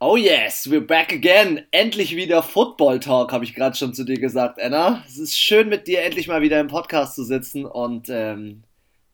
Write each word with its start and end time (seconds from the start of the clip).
Oh 0.00 0.16
yes, 0.16 0.70
we're 0.70 0.80
back 0.80 1.12
again. 1.12 1.66
Endlich 1.72 2.14
wieder 2.14 2.44
Football 2.44 3.00
Talk, 3.00 3.32
habe 3.32 3.42
ich 3.42 3.52
gerade 3.52 3.76
schon 3.76 3.94
zu 3.94 4.04
dir 4.04 4.20
gesagt, 4.20 4.62
Anna. 4.62 5.02
Es 5.08 5.18
ist 5.18 5.36
schön 5.36 5.68
mit 5.68 5.88
dir 5.88 6.02
endlich 6.02 6.28
mal 6.28 6.40
wieder 6.40 6.60
im 6.60 6.68
Podcast 6.68 7.16
zu 7.16 7.24
sitzen 7.24 7.64
und 7.64 8.08
ähm, 8.08 8.62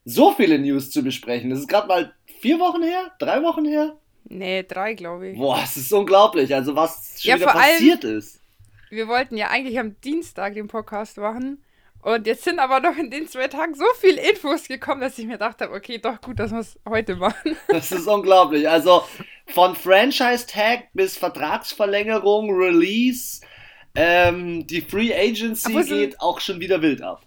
so 0.04 0.32
viele 0.32 0.58
News 0.58 0.90
zu 0.90 1.02
besprechen. 1.02 1.48
Das 1.48 1.60
ist 1.60 1.68
gerade 1.68 1.88
mal 1.88 2.14
vier 2.38 2.60
Wochen 2.60 2.82
her, 2.82 3.10
drei 3.18 3.42
Wochen 3.42 3.64
her. 3.64 3.96
Nee, 4.24 4.62
drei, 4.62 4.92
glaube 4.92 5.28
ich. 5.28 5.38
Boah, 5.38 5.58
es 5.64 5.74
ist 5.78 5.90
unglaublich. 5.90 6.54
Also 6.54 6.76
was 6.76 7.16
schon 7.18 7.30
ja, 7.30 7.36
wieder 7.36 7.46
passiert 7.46 8.04
ist. 8.04 8.40
Wir 8.90 9.08
wollten 9.08 9.38
ja 9.38 9.48
eigentlich 9.48 9.78
am 9.78 9.98
Dienstag 10.02 10.52
den 10.52 10.68
Podcast 10.68 11.16
machen. 11.16 11.63
Und 12.04 12.26
jetzt 12.26 12.44
sind 12.44 12.58
aber 12.58 12.80
noch 12.80 12.98
in 12.98 13.10
den 13.10 13.26
zwei 13.28 13.48
Tagen 13.48 13.74
so 13.74 13.86
viele 13.98 14.20
Infos 14.20 14.68
gekommen, 14.68 15.00
dass 15.00 15.18
ich 15.18 15.26
mir 15.26 15.38
dachte, 15.38 15.70
okay, 15.70 15.96
doch 15.96 16.20
gut, 16.20 16.38
dass 16.38 16.50
wir 16.50 16.58
es 16.58 16.78
heute 16.86 17.16
machen. 17.16 17.56
Das 17.68 17.90
ist 17.92 18.06
unglaublich. 18.06 18.68
Also 18.68 19.04
von 19.46 19.74
Franchise-Tag 19.74 20.92
bis 20.92 21.16
Vertragsverlängerung, 21.16 22.54
Release, 22.54 23.40
ähm, 23.94 24.66
die 24.66 24.82
Free 24.82 25.14
Agency 25.14 25.72
geht 25.84 26.20
auch 26.20 26.40
schon 26.40 26.60
wieder 26.60 26.82
wild 26.82 27.00
ab. 27.00 27.22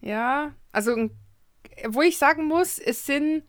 Ja, 0.00 0.54
also 0.72 1.10
wo 1.88 2.00
ich 2.00 2.16
sagen 2.16 2.46
muss, 2.46 2.78
es 2.78 3.04
sind. 3.04 3.42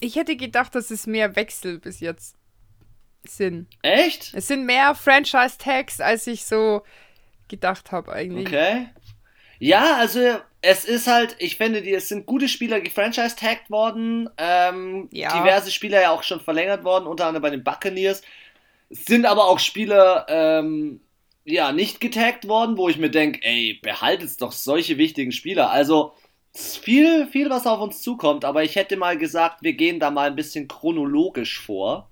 Ich 0.00 0.16
hätte 0.16 0.36
gedacht, 0.36 0.74
dass 0.74 0.90
es 0.90 1.06
mehr 1.06 1.36
Wechsel 1.36 1.78
bis 1.78 2.00
jetzt 2.00 2.34
sind. 3.22 3.68
Echt? 3.82 4.34
Es 4.34 4.48
sind 4.48 4.66
mehr 4.66 4.96
Franchise-Tags, 4.96 6.00
als 6.00 6.26
ich 6.26 6.44
so 6.44 6.82
gedacht 7.50 7.92
habe 7.92 8.12
eigentlich. 8.12 8.46
Okay. 8.46 8.86
Ja, 9.58 9.96
also 9.96 10.20
es 10.62 10.84
ist 10.86 11.06
halt, 11.06 11.36
ich 11.38 11.56
finde, 11.56 11.82
die, 11.82 11.92
es 11.92 12.08
sind 12.08 12.24
gute 12.24 12.48
Spieler 12.48 12.80
gefranchise-tagged 12.80 13.70
worden. 13.70 14.30
Ähm, 14.38 15.08
ja. 15.12 15.38
Diverse 15.38 15.70
Spieler 15.70 16.00
ja 16.00 16.10
auch 16.10 16.22
schon 16.22 16.40
verlängert 16.40 16.82
worden, 16.82 17.06
unter 17.06 17.26
anderem 17.26 17.42
bei 17.42 17.50
den 17.50 17.62
Buccaneers. 17.62 18.22
Es 18.88 19.04
sind 19.04 19.26
aber 19.26 19.46
auch 19.46 19.58
Spieler, 19.58 20.26
ähm, 20.28 21.00
ja, 21.44 21.72
nicht 21.72 22.00
getaggt 22.00 22.48
worden, 22.48 22.78
wo 22.78 22.88
ich 22.88 22.98
mir 22.98 23.10
denke, 23.10 23.40
ey, 23.42 23.78
behaltet 23.82 24.40
doch 24.40 24.52
solche 24.52 24.96
wichtigen 24.96 25.32
Spieler. 25.32 25.70
Also, 25.70 26.14
viel, 26.52 27.26
viel, 27.28 27.50
was 27.50 27.66
auf 27.66 27.80
uns 27.80 28.02
zukommt, 28.02 28.44
aber 28.44 28.64
ich 28.64 28.76
hätte 28.76 28.96
mal 28.96 29.16
gesagt, 29.16 29.62
wir 29.62 29.74
gehen 29.74 30.00
da 30.00 30.10
mal 30.10 30.28
ein 30.28 30.36
bisschen 30.36 30.68
chronologisch 30.68 31.60
vor 31.60 32.10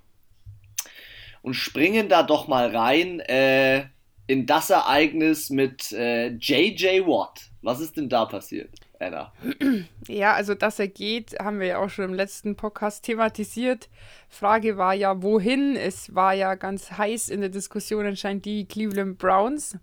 und 1.42 1.54
springen 1.54 2.08
da 2.08 2.22
doch 2.22 2.46
mal 2.46 2.74
rein. 2.74 3.20
Äh, 3.20 3.86
in 4.28 4.46
das 4.46 4.70
Ereignis 4.70 5.50
mit 5.50 5.90
äh, 5.92 6.28
JJ 6.28 7.06
Watt. 7.06 7.50
Was 7.62 7.80
ist 7.80 7.96
denn 7.96 8.08
da 8.08 8.26
passiert, 8.26 8.70
Anna? 9.00 9.32
Ja, 10.06 10.32
also 10.32 10.54
dass 10.54 10.78
er 10.78 10.88
geht, 10.88 11.38
haben 11.38 11.60
wir 11.60 11.66
ja 11.66 11.78
auch 11.78 11.90
schon 11.90 12.06
im 12.06 12.14
letzten 12.14 12.56
Podcast 12.56 13.04
thematisiert. 13.04 13.90
Frage 14.28 14.78
war 14.78 14.94
ja, 14.94 15.22
wohin? 15.22 15.76
Es 15.76 16.14
war 16.14 16.32
ja 16.32 16.54
ganz 16.54 16.92
heiß 16.92 17.28
in 17.28 17.40
der 17.40 17.50
Diskussion 17.50 18.06
anscheinend 18.06 18.46
die 18.46 18.66
Cleveland 18.66 19.18
Browns 19.18 19.76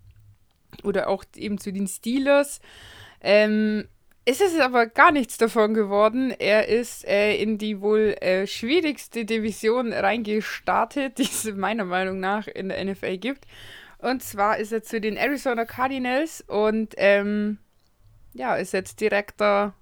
oder 0.82 1.08
auch 1.08 1.24
eben 1.36 1.58
zu 1.58 1.72
den 1.72 1.86
Steelers. 1.86 2.60
Ähm, 3.20 3.86
es 4.24 4.40
ist 4.40 4.58
aber 4.58 4.86
gar 4.86 5.12
nichts 5.12 5.38
davon 5.38 5.74
geworden. 5.74 6.34
Er 6.36 6.66
ist 6.66 7.06
äh, 7.06 7.36
in 7.36 7.58
die 7.58 7.80
wohl 7.80 8.16
äh, 8.20 8.48
schwierigste 8.48 9.24
Division 9.24 9.92
reingestartet, 9.92 11.18
die 11.18 11.22
es 11.22 11.44
meiner 11.54 11.84
Meinung 11.84 12.18
nach 12.18 12.48
in 12.48 12.68
der 12.68 12.84
NFL 12.84 13.18
gibt. 13.18 13.46
Und 13.98 14.22
zwar 14.22 14.58
ist 14.58 14.72
er 14.72 14.82
zu 14.82 15.00
den 15.00 15.16
Arizona 15.16 15.64
Cardinals 15.64 16.42
und 16.46 16.94
ähm, 16.98 17.58
ja, 18.34 18.56
ist 18.56 18.72
jetzt 18.72 19.00
Direktor, 19.00 19.74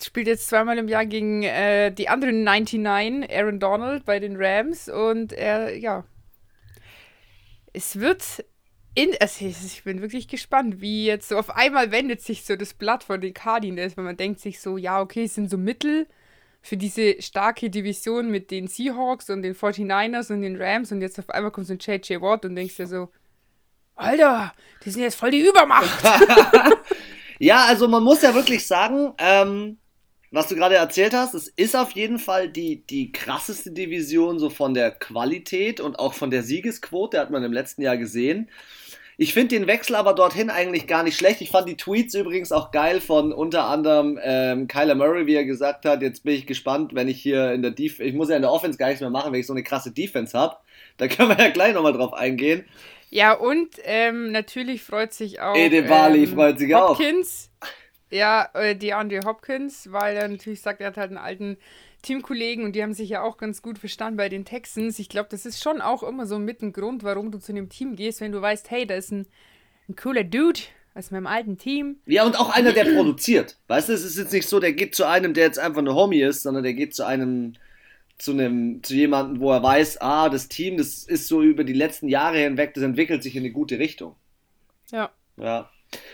spielt 0.00 0.26
jetzt 0.26 0.48
zweimal 0.48 0.78
im 0.78 0.88
Jahr 0.88 1.06
gegen 1.06 1.42
äh, 1.42 1.90
die 1.90 2.08
anderen 2.08 2.44
99, 2.44 3.34
Aaron 3.34 3.58
Donald 3.58 4.04
bei 4.04 4.20
den 4.20 4.36
Rams 4.36 4.88
und 4.88 5.32
er, 5.32 5.76
ja, 5.76 6.04
es 7.72 7.98
wird 7.98 8.44
in, 8.94 9.10
also 9.20 9.44
ich 9.44 9.84
bin 9.84 10.00
wirklich 10.00 10.26
gespannt, 10.26 10.80
wie 10.80 11.04
jetzt 11.04 11.28
so 11.28 11.38
auf 11.38 11.50
einmal 11.50 11.90
wendet 11.90 12.22
sich 12.22 12.44
so 12.44 12.56
das 12.56 12.72
Blatt 12.72 13.04
von 13.04 13.20
den 13.20 13.34
Cardinals, 13.34 13.96
weil 13.96 14.04
man 14.04 14.16
denkt 14.16 14.40
sich 14.40 14.60
so, 14.60 14.78
ja, 14.78 15.00
okay, 15.00 15.24
es 15.24 15.34
sind 15.34 15.50
so 15.50 15.58
Mittel, 15.58 16.06
für 16.66 16.76
diese 16.76 17.22
starke 17.22 17.70
Division 17.70 18.28
mit 18.30 18.50
den 18.50 18.66
Seahawks 18.66 19.30
und 19.30 19.42
den 19.42 19.54
49ers 19.54 20.32
und 20.32 20.42
den 20.42 20.60
Rams 20.60 20.90
und 20.90 21.00
jetzt 21.00 21.18
auf 21.18 21.30
einmal 21.30 21.52
kommt 21.52 21.68
so 21.68 21.74
ein 21.74 21.78
JJ 21.78 22.20
Watt 22.20 22.44
und 22.44 22.56
denkst 22.56 22.76
dir 22.76 22.88
so, 22.88 23.08
Alter, 23.94 24.52
die 24.84 24.90
sind 24.90 25.02
jetzt 25.02 25.14
voll 25.14 25.30
die 25.30 25.46
Übermacht. 25.46 26.02
ja, 27.38 27.64
also 27.66 27.86
man 27.86 28.02
muss 28.02 28.22
ja 28.22 28.34
wirklich 28.34 28.66
sagen, 28.66 29.14
ähm, 29.18 29.78
was 30.32 30.48
du 30.48 30.56
gerade 30.56 30.74
erzählt 30.74 31.14
hast, 31.14 31.34
es 31.34 31.46
ist 31.46 31.76
auf 31.76 31.92
jeden 31.92 32.18
Fall 32.18 32.48
die, 32.48 32.84
die 32.84 33.12
krasseste 33.12 33.70
Division 33.70 34.40
so 34.40 34.50
von 34.50 34.74
der 34.74 34.90
Qualität 34.90 35.80
und 35.80 36.00
auch 36.00 36.14
von 36.14 36.30
der 36.30 36.42
Siegesquote, 36.42 37.20
hat 37.20 37.30
man 37.30 37.44
im 37.44 37.52
letzten 37.52 37.82
Jahr 37.82 37.96
gesehen. 37.96 38.50
Ich 39.18 39.32
finde 39.32 39.56
den 39.56 39.66
Wechsel 39.66 39.96
aber 39.96 40.12
dorthin 40.12 40.50
eigentlich 40.50 40.86
gar 40.86 41.02
nicht 41.02 41.16
schlecht. 41.16 41.40
Ich 41.40 41.50
fand 41.50 41.66
die 41.68 41.76
Tweets 41.76 42.14
übrigens 42.14 42.52
auch 42.52 42.70
geil 42.70 43.00
von 43.00 43.32
unter 43.32 43.64
anderem 43.64 44.18
ähm, 44.22 44.68
Kyler 44.68 44.94
Murray, 44.94 45.26
wie 45.26 45.34
er 45.34 45.46
gesagt 45.46 45.86
hat, 45.86 46.02
jetzt 46.02 46.22
bin 46.22 46.34
ich 46.34 46.46
gespannt, 46.46 46.94
wenn 46.94 47.08
ich 47.08 47.22
hier 47.22 47.52
in 47.52 47.62
der 47.62 47.70
Defense, 47.70 48.04
ich 48.04 48.14
muss 48.14 48.28
ja 48.28 48.36
in 48.36 48.42
der 48.42 48.52
Offense 48.52 48.76
gar 48.76 48.88
nichts 48.88 49.00
mehr 49.00 49.08
machen, 49.08 49.32
wenn 49.32 49.40
ich 49.40 49.46
so 49.46 49.54
eine 49.54 49.62
krasse 49.62 49.90
Defense 49.90 50.38
habe. 50.38 50.56
Da 50.98 51.08
können 51.08 51.30
wir 51.30 51.38
ja 51.38 51.50
gleich 51.50 51.72
nochmal 51.72 51.94
drauf 51.94 52.12
eingehen. 52.12 52.66
Ja, 53.08 53.32
und 53.32 53.70
ähm, 53.84 54.32
natürlich 54.32 54.82
freut 54.82 55.14
sich 55.14 55.40
auch 55.40 55.56
Ede 55.56 55.82
Bali 55.82 56.24
ähm, 56.24 56.34
freut 56.34 56.58
sich 56.58 56.74
Hopkins. 56.74 57.50
Auch. 57.60 57.68
Ja, 58.10 58.50
äh, 58.54 58.76
DeAndre 58.76 59.20
Hopkins, 59.24 59.90
weil 59.90 60.16
er 60.16 60.28
natürlich 60.28 60.60
sagt, 60.60 60.80
er 60.80 60.88
hat 60.88 60.96
halt 60.96 61.10
einen 61.10 61.18
alten 61.18 61.56
Teamkollegen 62.06 62.64
und 62.64 62.72
die 62.76 62.82
haben 62.82 62.92
sich 62.92 63.08
ja 63.08 63.22
auch 63.22 63.36
ganz 63.36 63.62
gut 63.62 63.78
verstanden 63.78 64.16
bei 64.16 64.28
den 64.28 64.44
Texans. 64.44 64.98
Ich 64.98 65.08
glaube, 65.08 65.28
das 65.30 65.44
ist 65.44 65.62
schon 65.62 65.80
auch 65.80 66.02
immer 66.02 66.26
so 66.26 66.38
mit 66.38 66.62
ein 66.62 66.72
Grund, 66.72 67.02
warum 67.02 67.30
du 67.30 67.38
zu 67.38 67.52
einem 67.52 67.68
Team 67.68 67.96
gehst, 67.96 68.20
wenn 68.20 68.32
du 68.32 68.40
weißt, 68.40 68.70
hey, 68.70 68.86
da 68.86 68.94
ist 68.94 69.10
ein, 69.10 69.26
ein 69.88 69.96
cooler 69.96 70.24
Dude 70.24 70.60
aus 70.94 71.10
meinem 71.10 71.26
alten 71.26 71.58
Team. 71.58 71.96
Ja, 72.06 72.24
und 72.24 72.38
auch 72.38 72.50
einer, 72.50 72.72
der 72.72 72.84
produziert. 72.84 73.58
Weißt 73.66 73.88
du, 73.88 73.92
es 73.92 74.04
ist 74.04 74.16
jetzt 74.16 74.32
nicht 74.32 74.48
so, 74.48 74.60
der 74.60 74.72
geht 74.72 74.94
zu 74.94 75.04
einem, 75.04 75.34
der 75.34 75.44
jetzt 75.44 75.58
einfach 75.58 75.82
nur 75.82 75.94
Homie 75.94 76.22
ist, 76.22 76.42
sondern 76.42 76.62
der 76.62 76.74
geht 76.74 76.94
zu 76.94 77.04
einem, 77.04 77.54
zu 78.18 78.32
einem, 78.32 78.82
zu 78.82 78.94
jemandem, 78.94 79.40
wo 79.40 79.52
er 79.52 79.62
weiß, 79.62 80.00
ah, 80.00 80.28
das 80.28 80.48
Team, 80.48 80.76
das 80.76 81.04
ist 81.04 81.26
so 81.26 81.42
über 81.42 81.64
die 81.64 81.72
letzten 81.72 82.08
Jahre 82.08 82.38
hinweg, 82.38 82.72
das 82.74 82.84
entwickelt 82.84 83.22
sich 83.22 83.34
in 83.34 83.42
eine 83.42 83.52
gute 83.52 83.78
Richtung. 83.78 84.14
Ja. 84.90 85.10
Ja. 85.36 85.68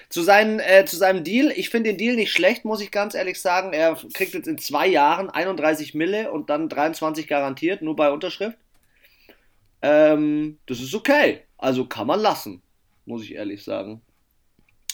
Zu, 0.08 0.22
seinen, 0.22 0.60
äh, 0.60 0.84
zu 0.84 0.96
seinem 0.96 1.24
Deal, 1.24 1.50
ich 1.50 1.70
finde 1.70 1.90
den 1.90 1.98
Deal 1.98 2.16
nicht 2.16 2.32
schlecht, 2.32 2.64
muss 2.64 2.80
ich 2.80 2.90
ganz 2.90 3.14
ehrlich 3.14 3.40
sagen. 3.40 3.72
Er 3.72 3.98
kriegt 4.12 4.34
jetzt 4.34 4.46
in 4.46 4.58
zwei 4.58 4.86
Jahren 4.86 5.30
31 5.30 5.94
Mille 5.94 6.30
und 6.30 6.50
dann 6.50 6.68
23 6.68 7.26
garantiert, 7.26 7.82
nur 7.82 7.96
bei 7.96 8.10
Unterschrift. 8.10 8.58
Ähm, 9.80 10.58
das 10.66 10.80
ist 10.80 10.94
okay. 10.94 11.40
Also 11.58 11.86
kann 11.86 12.06
man 12.06 12.20
lassen, 12.20 12.62
muss 13.06 13.22
ich 13.22 13.34
ehrlich 13.34 13.64
sagen. 13.64 14.02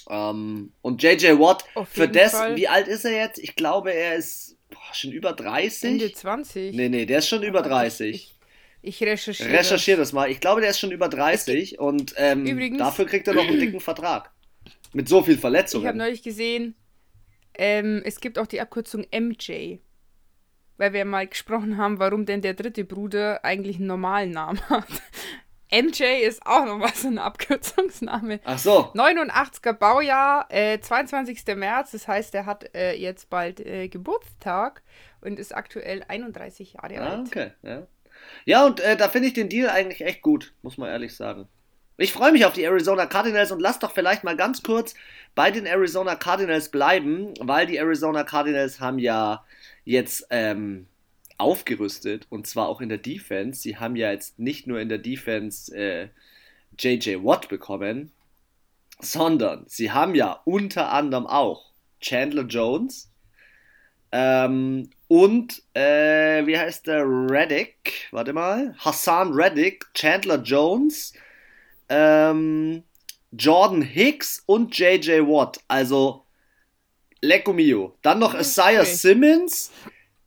Ähm, 0.09 0.73
und 0.81 1.03
JJ 1.03 1.39
Watt, 1.39 1.65
für 1.91 2.09
das, 2.09 2.33
Fall. 2.33 2.57
wie 2.57 2.69
alt 2.69 2.89
ist 2.89 3.05
er 3.05 3.13
jetzt? 3.13 3.39
Ich 3.39 3.57
glaube, 3.57 3.93
er 3.93 4.17
ist 4.17 4.57
boah, 4.71 4.95
schon 4.95 5.13
über 5.13 5.33
30. 5.33 5.91
Ende 5.91 6.13
20. 6.13 6.75
Nee, 6.75 6.89
nee, 6.89 7.05
der 7.05 7.19
ist 7.19 7.29
schon 7.29 7.43
über 7.43 7.63
30. 7.63 8.15
Ich, 8.15 8.35
ich 8.81 9.03
recherchiere. 9.03 9.51
Recherchiere 9.51 9.99
das. 9.99 10.09
das. 10.09 10.13
mal. 10.15 10.31
Ich 10.31 10.41
glaube, 10.41 10.63
der 10.63 10.71
ist 10.71 10.79
schon 10.79 10.93
über 10.93 11.09
30 11.09 11.79
und 11.79 12.15
ähm, 12.17 12.47
Übrigens, 12.47 12.79
dafür 12.79 13.07
kriegt 13.07 13.29
er 13.29 13.35
noch 13.35 13.47
einen 13.47 13.61
dicken 13.61 13.81
Vertrag. 13.81 14.31
Mit 14.93 15.09
so 15.09 15.23
viel 15.23 15.39
Verletzungen. 15.39 15.85
Ich 15.85 15.89
habe 15.89 15.99
neulich 15.99 16.23
gesehen, 16.23 16.75
ähm, 17.55 18.03
es 18.05 18.21
gibt 18.21 18.39
auch 18.39 18.47
die 18.47 18.61
Abkürzung 18.61 19.07
MJ. 19.13 19.79
Weil 20.77 20.93
wir 20.93 21.05
mal 21.05 21.27
gesprochen 21.27 21.77
haben, 21.77 21.99
warum 21.99 22.25
denn 22.25 22.41
der 22.41 22.55
dritte 22.55 22.85
Bruder 22.85 23.45
eigentlich 23.45 23.77
einen 23.77 23.89
normalen 23.89 24.31
Namen 24.31 24.61
hat. 24.69 24.87
MJ 25.71 26.03
ist 26.25 26.47
auch 26.47 26.65
nochmal 26.65 26.95
so 26.95 27.09
ein 27.09 27.19
Abkürzungsname. 27.19 28.41
Ach 28.45 28.59
so. 28.59 28.93
89er 28.95 29.73
Baujahr, 29.75 30.47
äh, 30.51 30.81
22. 30.81 31.45
März. 31.57 31.91
Das 31.91 32.09
heißt, 32.09 32.35
er 32.35 32.47
hat 32.47 32.75
äh, 32.75 32.95
jetzt 32.95 33.29
bald 33.29 33.61
äh, 33.61 33.89
Geburtstag 33.89 34.83
und 35.21 35.39
ist 35.39 35.55
aktuell 35.55 36.05
31 36.07 36.75
Jahre 36.75 37.01
ah, 37.01 37.09
alt. 37.09 37.27
Okay, 37.27 37.51
ja. 37.63 37.87
Ja, 38.45 38.67
und 38.67 38.81
äh, 38.81 38.97
da 38.97 39.09
finde 39.09 39.29
ich 39.29 39.35
den 39.35 39.49
Deal 39.49 39.69
eigentlich 39.69 40.01
echt 40.01 40.23
gut, 40.23 40.55
muss 40.63 40.79
man 40.79 40.89
ehrlich 40.89 41.15
sagen. 41.15 41.49
Ich 42.01 42.13
freue 42.13 42.31
mich 42.31 42.45
auf 42.45 42.53
die 42.53 42.63
Arizona 42.63 43.07
Cardinals 43.07 43.51
und 43.51 43.59
lass 43.59 43.81
doch 43.81 43.91
vielleicht 43.93 44.23
mal 44.23 44.37
ganz 44.37 44.63
kurz 44.63 44.95
bei 45.35 45.51
den 45.51 45.67
Arizona 45.67 46.15
Cardinals 46.15 46.69
bleiben, 46.69 47.35
weil 47.41 47.67
die 47.67 47.77
Arizona 47.77 48.23
Cardinals 48.23 48.79
haben 48.79 49.01
ja 49.01 49.45
jetzt 49.85 50.25
ähm, 50.31 50.87
aufgerüstet 51.39 52.29
und 52.31 52.47
zwar 52.47 52.69
auch 52.69 52.81
in 52.81 52.89
der 52.89 52.99
Defense. 52.99 53.63
Sie 53.63 53.79
haben 53.79 53.97
ja 53.97 54.13
jetzt 54.13 54.39
nicht 54.39 54.69
nur 54.69 54.79
in 54.79 54.89
der 54.89 54.99
Defense 54.99 55.77
äh, 55.77 56.09
JJ 56.79 57.25
Watt 57.25 57.49
bekommen, 57.49 58.13
sondern 59.01 59.65
sie 59.67 59.91
haben 59.91 60.15
ja 60.15 60.41
unter 60.45 60.93
anderem 60.93 61.27
auch 61.27 61.73
Chandler 62.01 62.45
Jones 62.45 63.11
ähm, 64.13 64.91
und 65.09 65.65
äh, 65.75 66.47
wie 66.47 66.57
heißt 66.57 66.87
der 66.87 67.05
Reddick? 67.05 68.07
Warte 68.13 68.33
mal, 68.33 68.77
Hassan 68.79 69.33
Reddick, 69.33 69.85
Chandler 69.95 70.41
Jones 70.43 71.13
ähm, 71.89 72.83
Jordan 73.33 73.83
Hicks 73.83 74.43
und 74.47 74.77
JJ 74.77 75.21
Watt. 75.23 75.61
Also, 75.69 76.25
Lecco 77.21 77.53
Mio. 77.53 77.97
Dann 78.03 78.19
noch 78.19 78.39
Isaiah 78.39 78.83
okay. 78.83 78.95
Simmons, 78.95 79.71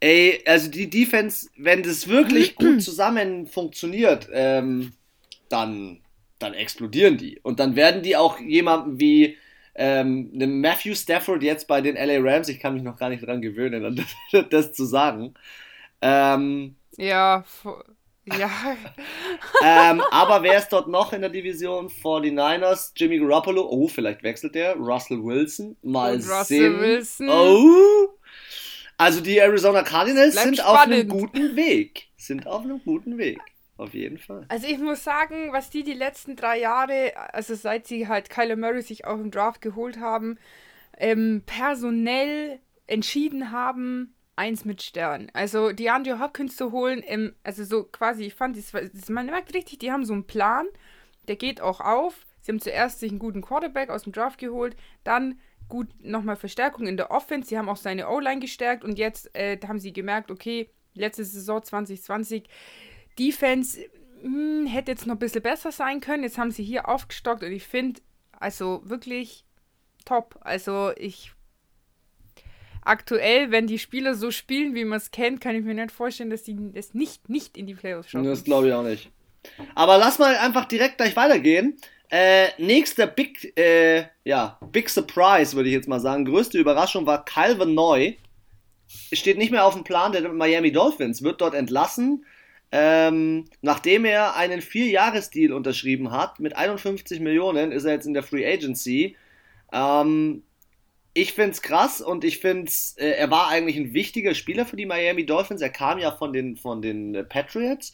Ey, 0.01 0.41
also 0.47 0.71
die 0.71 0.89
Defense, 0.89 1.47
wenn 1.57 1.83
das 1.83 2.07
wirklich 2.07 2.55
gut 2.55 2.81
zusammen 2.81 3.45
funktioniert, 3.45 4.27
ähm, 4.33 4.93
dann, 5.47 6.01
dann 6.39 6.55
explodieren 6.55 7.17
die. 7.17 7.39
Und 7.43 7.59
dann 7.59 7.75
werden 7.75 8.01
die 8.01 8.17
auch 8.17 8.39
jemanden 8.39 8.99
wie 8.99 9.37
ähm, 9.75 10.31
Matthew 10.33 10.95
Stafford 10.95 11.43
jetzt 11.43 11.67
bei 11.67 11.81
den 11.81 11.95
LA 11.95 12.17
Rams, 12.19 12.49
ich 12.49 12.59
kann 12.59 12.73
mich 12.73 12.83
noch 12.83 12.97
gar 12.97 13.09
nicht 13.09 13.25
dran 13.25 13.41
gewöhnen, 13.41 13.95
das, 14.31 14.45
das 14.49 14.73
zu 14.73 14.85
sagen. 14.85 15.35
Ähm, 16.01 16.75
ja, 16.97 17.45
ja. 18.25 18.49
ähm, 19.63 20.01
aber 20.11 20.43
wer 20.43 20.57
ist 20.57 20.69
dort 20.69 20.87
noch 20.87 21.13
in 21.13 21.21
der 21.21 21.29
Division? 21.29 21.89
49ers, 21.89 22.91
Jimmy 22.95 23.19
Garoppolo. 23.19 23.67
Oh, 23.69 23.87
vielleicht 23.87 24.23
wechselt 24.23 24.55
der. 24.55 24.75
Russell 24.75 25.23
Wilson. 25.23 25.77
Mal 25.81 26.15
Und 26.15 26.29
Russell 26.29 26.43
sehen. 26.43 26.79
Wilson. 26.79 27.29
Oh. 27.29 28.09
Also 28.97 29.21
die 29.21 29.37
Arizona 29.37 29.81
Cardinals 29.81 30.35
sind 30.35 30.57
spannend. 30.57 30.61
auf 30.61 30.79
einem 30.79 31.07
guten 31.07 31.55
Weg. 31.55 32.09
Sind 32.17 32.45
auf 32.45 32.63
einem 32.63 32.81
guten 32.83 33.17
Weg. 33.17 33.39
Auf 33.77 33.95
jeden 33.95 34.19
Fall. 34.19 34.45
Also 34.47 34.67
ich 34.67 34.77
muss 34.77 35.03
sagen, 35.03 35.51
was 35.53 35.71
die 35.71 35.81
die 35.83 35.93
letzten 35.93 36.35
drei 36.35 36.59
Jahre, 36.59 37.13
also 37.33 37.55
seit 37.55 37.87
sie 37.87 38.07
halt 38.07 38.29
Kyler 38.29 38.55
Murray 38.55 38.83
sich 38.83 39.05
auch 39.05 39.17
im 39.17 39.31
Draft 39.31 39.59
geholt 39.59 39.99
haben, 39.99 40.37
ähm, 40.99 41.41
personell 41.47 42.59
entschieden 42.85 43.51
haben, 43.51 44.13
eins 44.41 44.65
mit 44.65 44.81
Stern. 44.81 45.29
Also 45.33 45.71
die 45.71 45.91
Andrew 45.91 46.19
Hopkins 46.19 46.55
zu 46.55 46.71
holen, 46.71 47.03
im, 47.03 47.35
also 47.43 47.63
so 47.63 47.83
quasi, 47.83 48.23
ich 48.23 48.33
fand, 48.33 48.57
das, 48.57 48.71
das, 48.71 49.09
man 49.09 49.27
merkt 49.27 49.53
richtig, 49.53 49.77
die 49.77 49.91
haben 49.91 50.03
so 50.03 50.13
einen 50.13 50.25
Plan, 50.25 50.65
der 51.27 51.35
geht 51.35 51.61
auch 51.61 51.79
auf. 51.79 52.25
Sie 52.41 52.51
haben 52.51 52.59
zuerst 52.59 52.99
sich 52.99 53.11
einen 53.11 53.19
guten 53.19 53.43
Quarterback 53.43 53.91
aus 53.91 54.03
dem 54.03 54.13
Draft 54.13 54.39
geholt, 54.39 54.75
dann 55.03 55.39
gut 55.69 55.89
nochmal 55.99 56.37
Verstärkung 56.37 56.87
in 56.87 56.97
der 56.97 57.11
Offense. 57.11 57.49
Sie 57.49 57.57
haben 57.57 57.69
auch 57.69 57.77
seine 57.77 58.09
O-Line 58.09 58.39
gestärkt 58.39 58.83
und 58.83 58.97
jetzt 58.97 59.29
äh, 59.35 59.59
haben 59.67 59.79
sie 59.79 59.93
gemerkt, 59.93 60.31
okay, 60.31 60.71
letzte 60.95 61.23
Saison 61.23 61.61
2020, 61.61 62.49
Defense 63.19 63.79
mh, 64.23 64.23
hm, 64.23 64.65
hätte 64.65 64.91
jetzt 64.91 65.05
noch 65.05 65.15
ein 65.15 65.19
bisschen 65.19 65.43
besser 65.43 65.71
sein 65.71 66.01
können. 66.01 66.23
Jetzt 66.23 66.39
haben 66.39 66.49
sie 66.49 66.63
hier 66.63 66.89
aufgestockt 66.89 67.43
und 67.43 67.51
ich 67.51 67.67
finde, 67.67 68.01
also 68.39 68.81
wirklich 68.85 69.45
top. 70.03 70.39
Also 70.41 70.91
ich 70.97 71.31
aktuell, 72.83 73.51
wenn 73.51 73.67
die 73.67 73.79
Spieler 73.79 74.15
so 74.15 74.31
spielen, 74.31 74.75
wie 74.75 74.85
man 74.85 74.97
es 74.97 75.11
kennt, 75.11 75.41
kann 75.41 75.55
ich 75.55 75.63
mir 75.63 75.73
nicht 75.73 75.91
vorstellen, 75.91 76.29
dass 76.29 76.43
die 76.43 76.57
es 76.73 76.93
nicht, 76.93 77.29
nicht 77.29 77.57
in 77.57 77.67
die 77.67 77.75
Playoffs 77.75 78.11
schaffen. 78.11 78.25
Das 78.25 78.43
glaube 78.43 78.67
ich 78.67 78.73
auch 78.73 78.83
nicht. 78.83 79.09
Aber 79.75 79.97
lass 79.97 80.19
mal 80.19 80.35
einfach 80.35 80.65
direkt 80.65 80.97
gleich 80.97 81.15
weitergehen. 81.15 81.77
Äh, 82.09 82.49
nächster 82.57 83.07
Big, 83.07 83.57
äh, 83.57 84.03
ja, 84.25 84.59
Big 84.71 84.89
Surprise, 84.89 85.55
würde 85.55 85.69
ich 85.69 85.75
jetzt 85.75 85.87
mal 85.87 86.01
sagen. 86.01 86.25
Größte 86.25 86.57
Überraschung 86.57 87.05
war 87.05 87.23
Calvin 87.23 87.73
Neu. 87.73 88.13
Steht 89.13 89.37
nicht 89.37 89.51
mehr 89.51 89.65
auf 89.65 89.73
dem 89.73 89.85
Plan 89.85 90.11
der 90.11 90.31
Miami 90.33 90.73
Dolphins, 90.73 91.23
wird 91.23 91.39
dort 91.39 91.53
entlassen, 91.53 92.25
ähm, 92.73 93.45
nachdem 93.61 94.03
er 94.03 94.35
einen 94.35 94.61
Vierjahresdeal 94.61 95.53
unterschrieben 95.53 96.11
hat. 96.11 96.41
Mit 96.41 96.57
51 96.57 97.21
Millionen 97.21 97.71
ist 97.71 97.85
er 97.85 97.93
jetzt 97.93 98.05
in 98.05 98.13
der 98.13 98.23
Free 98.23 98.45
Agency. 98.45 99.15
Ähm, 99.71 100.43
ich 101.13 101.33
finde 101.33 101.51
es 101.51 101.61
krass 101.61 102.01
und 102.01 102.23
ich 102.23 102.39
finde 102.39 102.71
äh, 102.97 103.11
er 103.11 103.29
war 103.29 103.49
eigentlich 103.49 103.77
ein 103.77 103.93
wichtiger 103.93 104.33
Spieler 104.33 104.65
für 104.65 104.77
die 104.77 104.85
Miami 104.85 105.25
Dolphins. 105.25 105.61
Er 105.61 105.69
kam 105.69 105.99
ja 105.99 106.11
von 106.11 106.33
den, 106.33 106.55
von 106.55 106.81
den 106.81 107.15
äh, 107.15 107.23
Patriots. 107.23 107.91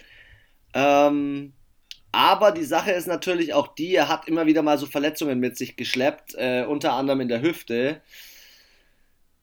Ähm, 0.74 1.54
aber 2.12 2.52
die 2.52 2.64
Sache 2.64 2.92
ist 2.92 3.08
natürlich 3.08 3.54
auch 3.54 3.76
die, 3.76 3.96
er 3.96 4.08
hat 4.08 4.28
immer 4.28 4.46
wieder 4.46 4.62
mal 4.62 4.78
so 4.78 4.86
Verletzungen 4.86 5.40
mit 5.40 5.58
sich 5.58 5.76
geschleppt, 5.76 6.36
äh, 6.36 6.66
unter 6.68 6.94
anderem 6.94 7.22
in 7.22 7.28
der 7.28 7.42
Hüfte. 7.42 8.02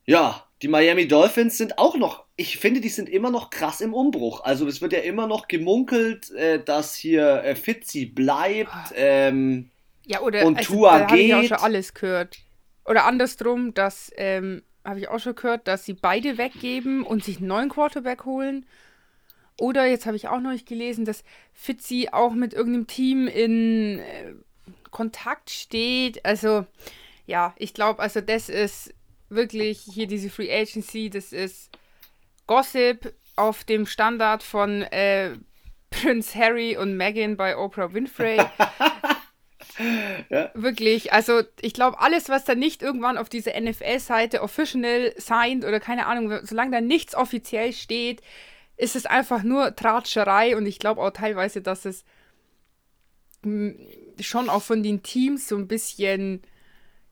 Ja, 0.06 0.44
die 0.62 0.68
Miami 0.68 1.08
Dolphins 1.08 1.58
sind 1.58 1.78
auch 1.78 1.96
noch, 1.96 2.24
ich 2.36 2.58
finde, 2.58 2.80
die 2.80 2.88
sind 2.88 3.08
immer 3.08 3.30
noch 3.30 3.50
krass 3.50 3.80
im 3.80 3.92
Umbruch. 3.92 4.44
Also 4.44 4.66
es 4.66 4.80
wird 4.80 4.92
ja 4.92 5.00
immer 5.00 5.26
noch 5.26 5.48
gemunkelt, 5.48 6.30
äh, 6.32 6.62
dass 6.62 6.94
hier 6.94 7.42
äh, 7.42 7.54
Fitzy 7.54 8.06
bleibt 8.06 8.70
ah. 8.70 8.90
ähm, 8.94 9.70
ja, 10.06 10.20
oder, 10.20 10.44
und 10.46 10.58
also, 10.58 10.74
Tua 10.74 11.00
geht. 11.00 11.26
Ich 11.26 11.34
auch 11.34 11.44
schon 11.44 11.64
alles 11.64 11.94
gehört. 11.94 12.38
Oder 12.84 13.04
andersrum, 13.06 13.74
das 13.74 14.12
ähm, 14.16 14.62
habe 14.84 15.00
ich 15.00 15.08
auch 15.08 15.18
schon 15.18 15.34
gehört, 15.34 15.66
dass 15.66 15.84
sie 15.84 15.94
beide 15.94 16.36
weggeben 16.38 17.02
und 17.02 17.24
sich 17.24 17.38
einen 17.38 17.48
neuen 17.48 17.68
Quarterback 17.70 18.24
holen. 18.24 18.66
Oder 19.58 19.86
jetzt 19.86 20.06
habe 20.06 20.16
ich 20.16 20.28
auch 20.28 20.40
noch 20.40 20.52
gelesen, 20.64 21.04
dass 21.04 21.24
Fitzy 21.52 22.08
auch 22.12 22.32
mit 22.32 22.52
irgendeinem 22.52 22.86
Team 22.86 23.28
in 23.28 24.00
äh, 24.00 24.34
Kontakt 24.90 25.50
steht. 25.50 26.24
Also, 26.24 26.66
ja, 27.26 27.54
ich 27.56 27.72
glaube, 27.72 28.02
also 28.02 28.20
das 28.20 28.48
ist 28.48 28.92
wirklich 29.28 29.80
hier 29.80 30.06
diese 30.06 30.28
Free 30.28 30.52
Agency, 30.52 31.08
das 31.08 31.32
ist 31.32 31.70
Gossip 32.46 33.14
auf 33.36 33.64
dem 33.64 33.86
Standard 33.86 34.42
von 34.42 34.82
äh, 34.82 35.36
Prince 35.90 36.38
Harry 36.38 36.76
und 36.76 36.96
Meghan 36.96 37.36
bei 37.36 37.56
Oprah 37.56 37.92
Winfrey. 37.92 38.38
ja. 40.30 40.50
Wirklich, 40.54 41.12
also 41.12 41.42
ich 41.60 41.74
glaube, 41.74 42.00
alles, 42.00 42.28
was 42.28 42.44
da 42.44 42.54
nicht 42.54 42.82
irgendwann 42.82 43.18
auf 43.18 43.28
dieser 43.28 43.58
NFL-Seite 43.60 44.42
official 44.42 45.12
signed 45.16 45.64
oder 45.64 45.80
keine 45.80 46.06
Ahnung, 46.06 46.40
solange 46.44 46.70
da 46.70 46.80
nichts 46.80 47.14
offiziell 47.14 47.72
steht, 47.72 48.22
ist 48.76 48.96
es 48.96 49.06
einfach 49.06 49.42
nur 49.42 49.74
Tratscherei 49.76 50.56
und 50.56 50.66
ich 50.66 50.78
glaube 50.78 51.00
auch 51.00 51.10
teilweise, 51.10 51.62
dass 51.62 51.84
es 51.84 52.04
schon 54.20 54.48
auch 54.48 54.62
von 54.62 54.82
den 54.82 55.02
Teams 55.02 55.48
so 55.48 55.56
ein 55.56 55.68
bisschen 55.68 56.42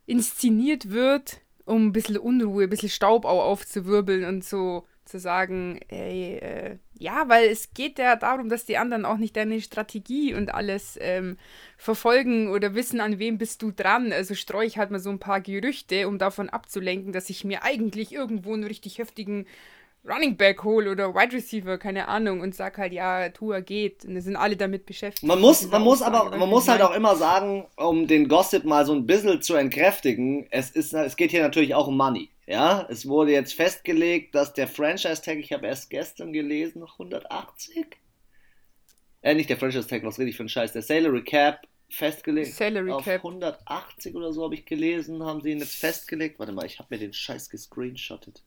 inszeniert 0.06 0.90
wird, 0.90 1.40
um 1.64 1.86
ein 1.86 1.92
bisschen 1.92 2.16
Unruhe, 2.16 2.64
ein 2.64 2.70
bisschen 2.70 2.88
Staub 2.88 3.24
auch 3.24 3.44
aufzuwirbeln 3.44 4.24
und 4.24 4.44
so 4.44 4.86
zu 5.04 5.18
sagen, 5.18 5.80
ey, 5.88 6.36
äh, 6.38 6.78
ja, 7.02 7.28
weil 7.28 7.48
es 7.48 7.74
geht 7.74 7.98
ja 7.98 8.16
darum, 8.16 8.48
dass 8.48 8.64
die 8.64 8.78
anderen 8.78 9.04
auch 9.04 9.16
nicht 9.16 9.36
deine 9.36 9.60
Strategie 9.60 10.34
und 10.34 10.54
alles 10.54 10.96
ähm, 11.00 11.36
verfolgen 11.76 12.48
oder 12.48 12.74
wissen, 12.74 13.00
an 13.00 13.18
wem 13.18 13.38
bist 13.38 13.60
du 13.62 13.72
dran. 13.72 14.12
Also 14.12 14.34
streue 14.34 14.66
ich 14.66 14.78
halt 14.78 14.90
mal 14.90 15.00
so 15.00 15.10
ein 15.10 15.18
paar 15.18 15.40
Gerüchte, 15.40 16.06
um 16.06 16.18
davon 16.18 16.48
abzulenken, 16.48 17.12
dass 17.12 17.28
ich 17.28 17.44
mir 17.44 17.64
eigentlich 17.64 18.12
irgendwo 18.12 18.54
einen 18.54 18.64
richtig 18.64 18.98
heftigen 18.98 19.46
Running 20.08 20.36
Back 20.36 20.64
hole 20.64 20.90
oder 20.90 21.14
Wide 21.14 21.32
Receiver, 21.32 21.78
keine 21.78 22.08
Ahnung, 22.08 22.40
und 22.40 22.54
sag 22.54 22.76
halt, 22.78 22.92
ja, 22.92 23.28
Tour 23.28 23.60
geht. 23.60 24.04
Und 24.04 24.14
dann 24.14 24.22
sind 24.22 24.36
alle 24.36 24.56
damit 24.56 24.84
beschäftigt. 24.84 25.24
Man 25.24 25.40
muss, 25.40 25.68
man 25.68 25.82
muss 25.82 26.02
aber, 26.02 26.36
man 26.36 26.48
muss 26.48 26.66
halt 26.68 26.82
auch 26.82 26.94
immer 26.94 27.14
sagen, 27.14 27.66
um 27.76 28.08
den 28.08 28.26
Gossip 28.28 28.64
mal 28.64 28.84
so 28.84 28.94
ein 28.94 29.06
bisschen 29.06 29.40
zu 29.42 29.54
entkräftigen, 29.54 30.46
es 30.50 30.70
ist, 30.70 30.92
es 30.92 31.16
geht 31.16 31.30
hier 31.30 31.42
natürlich 31.42 31.74
auch 31.74 31.86
um 31.86 31.96
Money. 31.96 32.31
Ja, 32.46 32.86
es 32.90 33.06
wurde 33.06 33.32
jetzt 33.32 33.54
festgelegt, 33.54 34.34
dass 34.34 34.52
der 34.52 34.66
Franchise-Tag, 34.66 35.38
ich 35.38 35.52
habe 35.52 35.66
erst 35.66 35.90
gestern 35.90 36.32
gelesen, 36.32 36.82
180? 36.82 37.98
Äh, 39.22 39.34
nicht 39.34 39.48
der 39.48 39.56
Franchise-Tag, 39.56 40.02
was 40.02 40.18
rede 40.18 40.30
ich 40.30 40.36
für 40.36 40.42
ein 40.42 40.48
Scheiß, 40.48 40.72
der 40.72 40.82
Salary 40.82 41.22
Cap 41.22 41.66
festgelegt. 41.88 42.54
Salary 42.54 42.90
auf 42.90 43.04
Cap. 43.04 43.24
180 43.24 44.14
oder 44.14 44.32
so 44.32 44.44
habe 44.44 44.54
ich 44.54 44.64
gelesen, 44.64 45.22
haben 45.22 45.40
sie 45.40 45.52
ihn 45.52 45.58
jetzt 45.58 45.76
festgelegt. 45.76 46.38
Warte 46.38 46.52
mal, 46.52 46.66
ich 46.66 46.78
habe 46.78 46.88
mir 46.90 46.98
den 46.98 47.12
Scheiß 47.12 47.50
gescreenshottet. 47.50 48.42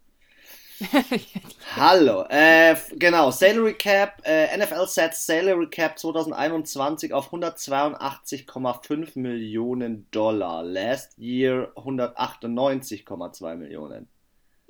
Hallo, 1.75 2.25
äh, 2.29 2.75
genau, 2.97 3.31
Salary 3.31 3.75
Cap, 3.75 4.21
äh, 4.25 4.57
NFL 4.57 4.87
Sets 4.87 5.25
Salary 5.25 5.67
Cap 5.69 5.97
2021 5.97 7.13
auf 7.13 7.31
182,5 7.31 9.17
Millionen 9.17 10.07
Dollar. 10.11 10.63
Last 10.63 11.17
Year 11.17 11.71
198,2 11.75 13.55
Millionen. 13.55 14.07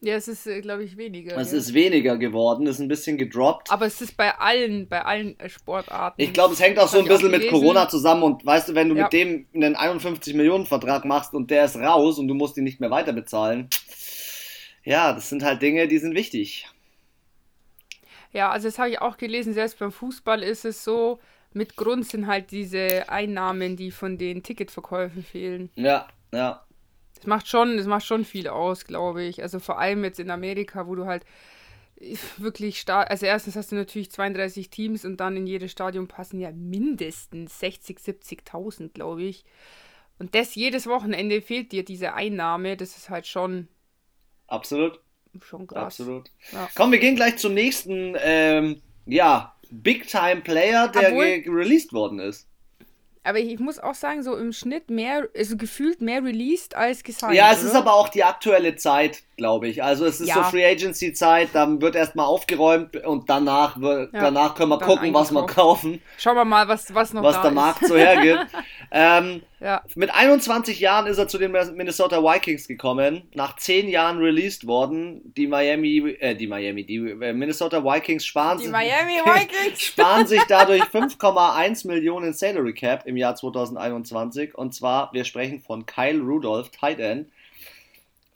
Ja, 0.02 0.16
es 0.16 0.28
ist, 0.28 0.46
äh, 0.46 0.62
glaube 0.62 0.84
ich, 0.84 0.98
weniger. 0.98 1.38
Es 1.38 1.52
ja. 1.52 1.58
ist 1.58 1.74
weniger 1.74 2.18
geworden, 2.18 2.68
ist 2.68 2.80
ein 2.80 2.88
bisschen 2.88 3.18
gedroppt. 3.18 3.72
Aber 3.72 3.88
es 3.88 4.00
ist 4.02 4.16
bei 4.16 4.38
allen, 4.38 4.88
bei 4.88 5.04
allen 5.04 5.40
äh, 5.40 5.50
Sportarten. 5.50 6.22
Ich 6.22 6.34
glaube, 6.34 6.54
es 6.54 6.60
hängt 6.62 6.78
auch 6.78 6.88
so 6.88 7.00
ein 7.00 7.06
bisschen 7.06 7.32
mit 7.32 7.50
Corona 7.50 7.90
zusammen 7.90 8.22
und 8.22 8.46
weißt 8.46 8.70
du, 8.70 8.76
wenn 8.76 8.90
du 8.90 8.96
ja. 8.96 9.04
mit 9.04 9.14
dem 9.14 9.48
einen 9.56 9.76
51 9.76 10.36
Millionen 10.36 10.68
Vertrag 10.68 11.06
machst 11.06 11.34
und 11.34 11.50
der 11.50 11.66
ist 11.66 11.78
raus 11.78 12.20
und 12.20 12.28
du 12.28 12.36
musst 12.36 12.58
ihn 12.58 12.64
nicht 12.64 12.80
mehr 12.80 12.92
weiter 12.92 13.14
bezahlen 13.14 13.70
ja, 14.86 15.12
das 15.14 15.30
sind 15.30 15.44
halt 15.44 15.62
Dinge, 15.62 15.88
die 15.88 15.98
sind 15.98 16.16
wichtig. 16.16 16.68
Ja, 18.32 18.52
also 18.52 18.68
das 18.68 18.80
habe 18.80 18.90
ich 18.90 19.02
auch 19.02 19.18
gelesen, 19.18 19.54
selbst 19.54 19.80
beim 19.80 19.92
Fußball 19.92 20.44
ist 20.44 20.66
es 20.66 20.84
so, 20.84 21.20
mit 21.54 21.76
Grund 21.76 22.06
sind 22.06 22.28
halt 22.28 22.52
diese 22.52 23.10
Einnahmen, 23.10 23.78
die 23.78 23.92
von 23.92 24.18
den 24.18 24.44
Ticketverkäufen 24.44 25.24
fehlen. 25.24 25.70
Ja, 25.76 26.08
ja. 26.34 26.66
Das 27.16 27.26
macht 27.26 27.48
schon, 27.48 27.78
das 27.78 27.88
macht 27.88 28.06
schon 28.06 28.26
viel 28.26 28.50
aus, 28.50 28.86
glaube 28.86 29.24
ich. 29.24 29.42
Also 29.42 29.60
vor 29.60 29.80
allem 29.80 30.04
jetzt 30.04 30.20
in 30.20 30.30
Amerika, 30.30 30.86
wo 30.86 30.96
du 30.96 31.06
halt 31.06 31.26
wirklich 32.38 32.82
stark, 32.82 33.10
also 33.10 33.26
erstens 33.26 33.56
hast 33.56 33.72
du 33.72 33.76
natürlich 33.76 34.12
32 34.12 34.70
Teams 34.70 35.06
und 35.06 35.18
dann 35.18 35.38
in 35.38 35.48
jedes 35.48 35.72
Stadion 35.72 36.08
passen 36.08 36.40
ja 36.40 36.52
mindestens 36.52 37.58
60, 37.60 38.00
70.000, 38.00 38.90
glaube 38.90 39.24
ich. 39.24 39.46
Und 40.20 40.36
das 40.36 40.56
jedes 40.56 40.88
Wochenende 40.88 41.42
fehlt 41.42 41.72
dir 41.72 41.86
diese 41.86 42.14
Einnahme, 42.14 42.76
das 42.76 42.98
ist 42.98 43.10
halt 43.10 43.28
schon 43.28 43.70
Absolut. 44.48 45.00
Schon 45.42 45.68
krass. 45.68 46.00
Absolut. 46.00 46.32
Ja. 46.52 46.70
Komm, 46.76 46.92
wir 46.92 47.00
gehen 47.00 47.16
gleich 47.16 47.38
zum 47.38 47.54
nächsten, 47.54 48.16
ähm, 48.20 48.82
ja, 49.06 49.56
Big-Time-Player, 49.70 50.88
der 50.90 51.10
Obwohl, 51.10 51.44
released 51.48 51.92
worden 51.92 52.20
ist. 52.20 52.48
Aber 53.24 53.40
ich 53.40 53.60
muss 53.60 53.80
auch 53.80 53.96
sagen, 53.96 54.22
so 54.22 54.38
im 54.38 54.54
Schnitt 54.54 54.92
mehr, 54.92 55.28
also 55.36 55.58
gefühlt 55.58 56.00
mehr 56.00 56.24
released 56.24 56.76
als 56.76 57.04
gesigned. 57.04 57.36
Ja, 57.36 57.52
es 57.52 57.60
oder? 57.60 57.70
ist 57.70 57.76
aber 57.76 57.96
auch 57.96 58.10
die 58.10 58.24
aktuelle 58.24 58.76
Zeit. 58.76 59.24
Glaube 59.38 59.68
ich. 59.68 59.84
Also 59.84 60.06
es 60.06 60.22
ist 60.22 60.30
ja. 60.30 60.36
so 60.36 60.44
Free 60.44 60.66
Agency 60.66 61.14
Zeit, 61.14 61.50
dann 61.54 61.82
wird 61.82 61.96
erstmal 61.96 62.26
aufgeräumt 62.26 62.96
und 63.06 63.30
danach, 63.30 63.80
wird, 63.80 64.14
ja, 64.14 64.22
danach 64.22 64.56
können 64.56 64.70
wir 64.70 64.80
gucken, 64.80 65.14
was 65.14 65.32
wir 65.32 65.46
kaufen. 65.46 66.02
Schauen 66.18 66.36
wir 66.36 66.46
mal, 66.46 66.68
was, 66.68 66.94
was 66.94 67.14
noch 67.14 67.24
was 67.24 67.36
da 67.36 67.42
der 67.42 67.52
ist. 67.52 67.56
Markt 67.56 67.86
so 67.86 67.98
hergibt. 67.98 68.48
ähm, 68.92 69.42
ja. 69.60 69.82
Mit 69.96 70.14
21 70.14 70.80
Jahren 70.80 71.08
ist 71.08 71.18
er 71.18 71.28
zu 71.28 71.38
den 71.38 71.52
Minnesota 71.52 72.22
Vikings 72.22 72.68
gekommen, 72.68 73.24
nach 73.34 73.56
10 73.56 73.90
Jahren 73.90 74.20
released 74.20 74.68
worden. 74.68 75.22
Die 75.36 75.48
Miami, 75.48 76.16
äh, 76.20 76.36
die 76.36 76.48
Miami, 76.48 76.86
die 76.86 76.98
äh, 76.98 77.34
Minnesota 77.34 77.84
Vikings 77.84 78.26
sparen, 78.26 78.60
die 78.60 78.68
Miami 78.68 79.14
Vikings. 79.26 79.82
sparen 79.82 80.28
sich 80.28 80.44
dadurch 80.48 80.84
5,1 80.84 81.88
Millionen 81.88 82.34
Salary 82.34 82.74
Cap 82.74 83.06
im 83.06 83.18
Jahr 83.18 83.36
2021. 83.36 84.56
Und 84.56 84.76
zwar, 84.76 85.12
wir 85.14 85.26
sprechen 85.26 85.62
von 85.62 85.86
Kyle 85.86 86.20
Rudolph, 86.20 86.70
Tight 86.70 87.00
End. 87.00 87.30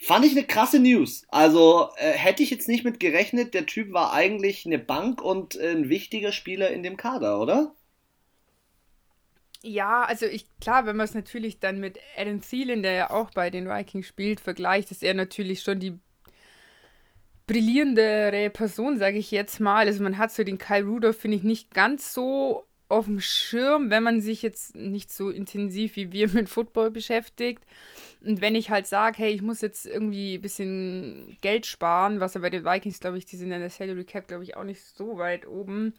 Fand 0.02 0.26
ich 0.26 0.32
eine 0.32 0.46
krasse 0.46 0.80
News. 0.80 1.26
Also 1.28 1.90
äh, 1.98 2.12
hätte 2.12 2.42
ich 2.42 2.50
jetzt 2.50 2.70
nicht 2.70 2.86
mit 2.86 3.00
gerechnet. 3.00 3.54
Der 3.54 3.66
Typ 3.66 3.92
war 3.92 4.14
eigentlich 4.14 4.66
eine 4.66 4.80
Bank 4.80 5.22
und 5.22 5.56
äh, 5.56 5.72
ein 5.72 5.90
wichtiger 5.90 6.32
Spieler 6.32 6.70
in 6.70 6.84
dem 6.84 6.96
Kader, 6.98 7.40
oder? 7.40 7.76
Ja, 9.62 10.04
also 10.04 10.26
ich, 10.26 10.46
klar, 10.62 10.86
wenn 10.86 10.96
man 10.96 11.04
es 11.04 11.14
natürlich 11.14 11.60
dann 11.60 11.82
mit 11.82 12.00
Adam 12.18 12.40
Thielen, 12.42 12.82
der 12.82 12.94
ja 12.94 13.10
auch 13.10 13.32
bei 13.32 13.50
den 13.50 13.68
Vikings 13.68 14.08
spielt, 14.08 14.40
vergleicht, 14.40 14.90
ist 14.92 15.04
er 15.04 15.14
natürlich 15.14 15.62
schon 15.64 15.80
die 15.82 16.00
brillierendere 17.46 18.50
Person, 18.52 18.98
sage 18.98 19.18
ich 19.18 19.32
jetzt 19.32 19.60
mal. 19.60 19.88
Also 19.88 20.02
man 20.02 20.18
hat 20.18 20.32
so 20.32 20.46
den 20.46 20.60
Kyle 20.60 20.86
Rudolph, 20.86 21.18
finde 21.20 21.36
ich, 21.38 21.44
nicht 21.44 21.74
ganz 21.74 22.14
so 22.14 22.69
auf 22.90 23.06
dem 23.06 23.22
Schirm, 23.22 23.90
wenn 23.90 24.04
man 24.04 24.20
sich 24.20 24.42
jetzt 24.42 24.76
nicht 24.76 25.12
so 25.12 25.30
intensiv 25.30 25.96
wie 25.96 26.12
wir 26.12 26.28
mit 26.34 26.50
Football 26.50 26.92
beschäftigt. 26.92 27.64
Und 28.22 28.42
wenn 28.42 28.56
ich 28.56 28.70
halt 28.70 28.88
sage, 28.88 29.20
hey, 29.20 29.32
ich 29.32 29.42
muss 29.42 29.62
jetzt 29.62 29.86
irgendwie 29.86 30.36
ein 30.36 30.42
bisschen 30.42 31.38
Geld 31.42 31.66
sparen, 31.66 32.20
was 32.20 32.34
ja 32.34 32.42
bei 32.42 32.50
den 32.50 32.66
Vikings, 32.66 33.00
glaube 33.00 33.18
ich, 33.18 33.26
die 33.26 33.38
sind 33.38 33.52
in 33.52 33.62
der 33.62 33.70
Salary 33.70 34.04
Cap, 34.04 34.28
glaube 34.28 34.44
ich, 34.44 34.58
auch 34.58 34.66
nicht 34.66 34.82
so 34.82 35.18
weit 35.18 35.48
oben, 35.48 35.94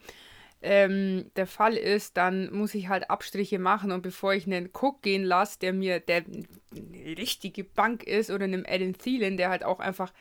ähm, 0.61 1.31
der 1.35 1.47
Fall 1.47 1.75
ist, 1.75 2.17
dann 2.17 2.53
muss 2.53 2.75
ich 2.75 2.87
halt 2.87 3.09
Abstriche 3.09 3.57
machen 3.57 3.91
und 3.91 4.03
bevor 4.03 4.35
ich 4.35 4.45
einen 4.45 4.69
Cook 4.71 5.01
gehen 5.01 5.23
lasse, 5.23 5.57
der 5.57 5.73
mir 5.73 5.99
der 5.99 6.17
eine 6.17 7.17
richtige 7.17 7.63
Bank 7.63 8.03
ist 8.03 8.29
oder 8.29 8.43
einem 8.43 8.65
Adam 8.67 8.95
Thielen, 8.95 9.37
der 9.37 9.49
halt 9.49 9.63
auch 9.63 9.79
einfach 9.79 10.13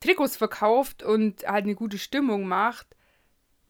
Trikots 0.00 0.36
verkauft 0.36 1.02
und 1.02 1.46
halt 1.46 1.64
eine 1.64 1.74
gute 1.74 1.96
Stimmung 1.96 2.46
macht, 2.46 2.86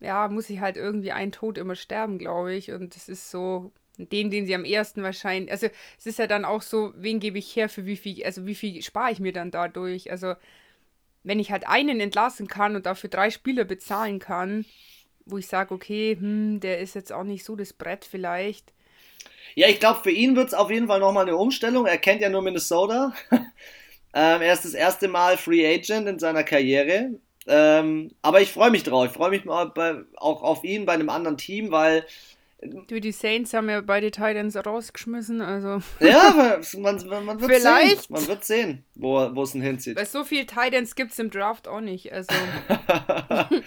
ja, 0.01 0.29
muss 0.29 0.51
ich 0.51 0.61
halt 0.61 0.77
irgendwie 0.77 1.13
einen 1.13 1.33
Tod 1.33 1.59
immer 1.59 1.77
sterben, 1.77 2.19
glaube 2.19 2.55
ich. 2.55 2.73
Und 2.73 2.97
das 2.97 3.09
ist 3.09 3.31
so, 3.31 3.73
den, 3.97 4.31
den 4.31 4.47
sie 4.47 4.55
am 4.55 4.65
ersten 4.65 5.03
wahrscheinlich, 5.03 5.51
also 5.53 5.69
es 5.99 6.07
ist 6.07 6.19
ja 6.19 6.27
dann 6.27 6.45
auch 6.45 6.63
so, 6.63 6.93
wen 6.97 7.21
gebe 7.21 7.39
ich 7.39 7.55
her 7.55 7.69
für 7.69 7.87
wie 7.87 7.97
viel, 7.97 8.25
also 8.25 8.47
wie 8.47 8.55
viel 8.55 8.83
spare 8.83 9.13
ich 9.13 9.21
mir 9.21 9.33
dann 9.33 9.51
dadurch? 9.51 10.11
Also 10.11 10.35
wenn 11.23 11.39
ich 11.39 11.51
halt 11.53 11.69
einen 11.69 12.01
entlassen 12.01 12.49
kann 12.49 12.77
und 12.77 12.87
dafür 12.87 13.11
drei 13.11 13.31
Spieler 13.31 13.65
bezahlen 13.65 14.19
kann, 14.19 14.65
wo 15.27 15.39
ich 15.39 15.47
sage, 15.47 15.75
okay, 15.75 16.17
hm, 16.19 16.61
der 16.61 16.79
ist 16.81 16.95
jetzt 16.95 17.13
auch 17.13 17.25
nicht 17.25 17.45
so 17.45 17.57
das 17.57 17.73
Brett 17.73 18.05
vielleicht. 18.05 18.73
Ja, 19.55 19.69
ich 19.69 19.81
glaube, 19.81 20.01
für 20.03 20.11
ihn 20.11 20.37
wird 20.37 20.49
es 20.49 20.55
auf 20.55 20.71
jeden 20.71 20.87
Fall 20.87 21.01
nochmal 21.01 21.27
eine 21.27 21.37
Umstellung. 21.37 21.87
Er 21.87 21.99
kennt 21.99 22.23
ja 22.23 22.31
nur 22.31 22.43
Minnesota. 22.43 23.13
ähm, 23.31 24.43
er 24.43 24.53
ist 24.53 24.65
das 24.65 24.75
erste 24.75 25.09
Mal 25.09 25.37
Free 25.37 25.67
Agent 25.67 26.09
in 26.09 26.19
seiner 26.19 26.45
Karriere. 26.45 27.21
Ähm, 27.51 28.13
aber 28.23 28.41
ich 28.41 28.53
freue 28.53 28.71
mich 28.71 28.85
drauf. 28.85 29.07
Ich 29.07 29.13
freue 29.13 29.31
mich 29.31 29.45
mal 29.45 29.67
bei, 29.67 29.97
auch 30.17 30.43
auf 30.43 30.65
ihn 30.65 30.87
bei 30.87 30.93
einem 30.95 31.11
anderen 31.11 31.37
Team, 31.37 31.71
weil 31.71 32.05
Du, 32.63 33.01
die 33.01 33.13
Saints 33.13 33.55
haben 33.55 33.71
ja 33.71 33.81
beide 33.81 34.11
Titans 34.11 34.55
rausgeschmissen, 34.55 35.41
also. 35.41 35.81
Ja, 35.99 36.59
man, 36.79 37.25
man, 37.25 37.41
wird 37.41 37.53
Vielleicht. 37.53 38.03
sehen. 38.03 38.07
Man 38.11 38.29
wird 38.29 38.45
sehen, 38.45 38.85
wo, 38.95 39.35
wo 39.35 39.45
es 39.45 39.55
ihn 39.55 39.63
hinzieht. 39.63 39.97
Weil 39.97 40.05
so 40.05 40.25
viele 40.25 40.45
Titans 40.45 40.95
gibt 40.95 41.13
es 41.13 41.19
im 41.19 41.31
Draft 41.31 41.67
auch 41.67 41.81
nicht, 41.81 42.13
also. 42.13 42.35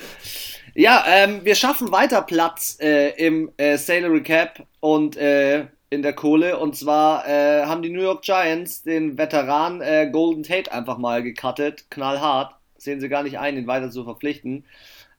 ja, 0.75 1.03
ähm, 1.07 1.43
wir 1.43 1.55
schaffen 1.55 1.91
weiter 1.91 2.21
Platz 2.21 2.77
äh, 2.79 3.09
im 3.15 3.51
äh, 3.57 3.77
Salary 3.77 4.21
Cap 4.21 4.67
und 4.79 5.17
äh, 5.17 5.65
in 5.89 6.03
der 6.03 6.13
Kohle. 6.13 6.59
Und 6.59 6.75
zwar 6.75 7.27
äh, 7.27 7.63
haben 7.65 7.81
die 7.81 7.89
New 7.89 8.01
York 8.01 8.21
Giants 8.21 8.83
den 8.83 9.17
Veteran 9.17 9.81
äh, 9.81 10.09
Golden 10.11 10.43
Tate 10.43 10.71
einfach 10.71 10.99
mal 10.99 11.23
gecuttet, 11.23 11.89
knallhart. 11.89 12.55
Sehen 12.83 12.99
sie 12.99 13.09
gar 13.09 13.23
nicht 13.23 13.39
ein, 13.39 13.57
ihn 13.57 13.67
weiter 13.67 13.89
zu 13.91 14.03
verpflichten. 14.03 14.65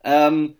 Ähm, 0.04 0.54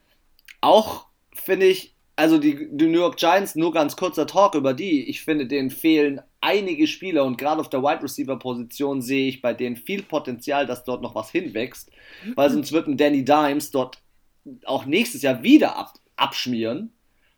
auch 0.60 1.06
finde 1.32 1.66
ich 1.66 1.94
also 2.16 2.38
die, 2.38 2.68
die, 2.70 2.86
New 2.86 2.98
York 2.98 3.16
Giants, 3.16 3.56
nur 3.56 3.72
ganz 3.72 3.96
kurzer 3.96 4.26
Talk 4.26 4.54
über 4.54 4.72
die. 4.72 5.08
Ich 5.08 5.22
finde, 5.22 5.46
denen 5.46 5.70
fehlen 5.70 6.20
einige 6.40 6.86
Spieler 6.86 7.24
und 7.24 7.38
gerade 7.38 7.60
auf 7.60 7.70
der 7.70 7.82
Wide 7.82 8.02
Receiver 8.02 8.38
Position 8.38 9.02
sehe 9.02 9.28
ich 9.28 9.42
bei 9.42 9.52
denen 9.52 9.76
viel 9.76 10.02
Potenzial, 10.02 10.66
dass 10.66 10.84
dort 10.84 11.02
noch 11.02 11.14
was 11.14 11.30
hinwächst, 11.30 11.90
weil 12.36 12.50
sonst 12.50 12.72
wird 12.72 12.86
ein 12.86 12.96
Danny 12.96 13.24
Dimes 13.24 13.70
dort 13.70 13.98
auch 14.64 14.84
nächstes 14.84 15.22
Jahr 15.22 15.42
wieder 15.42 15.76
ab, 15.76 15.94
abschmieren. 16.16 16.92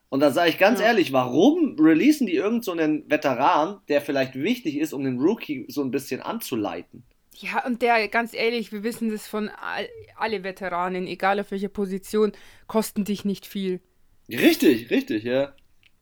Und 0.09 0.21
da 0.21 0.31
sage 0.31 0.51
ich 0.51 0.59
ganz 0.59 0.81
ja. 0.81 0.87
ehrlich, 0.87 1.13
warum 1.13 1.77
releasen 1.79 2.27
die 2.27 2.35
irgend 2.35 2.65
so 2.65 2.73
einen 2.73 3.09
Veteran, 3.11 3.81
der 3.89 4.01
vielleicht 4.01 4.35
wichtig 4.35 4.77
ist, 4.79 4.93
um 4.93 5.05
den 5.05 5.19
Rookie 5.19 5.67
so 5.69 5.83
ein 5.83 5.91
bisschen 5.91 6.21
anzuleiten? 6.21 7.05
Ja, 7.39 7.67
und 7.67 7.83
der, 7.83 8.09
ganz 8.09 8.33
ehrlich, 8.33 8.73
wir 8.73 8.83
wissen 8.83 9.11
das 9.11 9.27
von 9.27 9.49
all, 9.49 9.89
alle 10.17 10.43
Veteranen, 10.43 11.07
egal 11.07 11.39
auf 11.41 11.51
welcher 11.51 11.69
Position, 11.69 12.33
kosten 12.67 13.05
dich 13.05 13.25
nicht 13.25 13.47
viel. 13.47 13.81
Richtig, 14.29 14.91
richtig, 14.91 15.25
ja. 15.25 15.55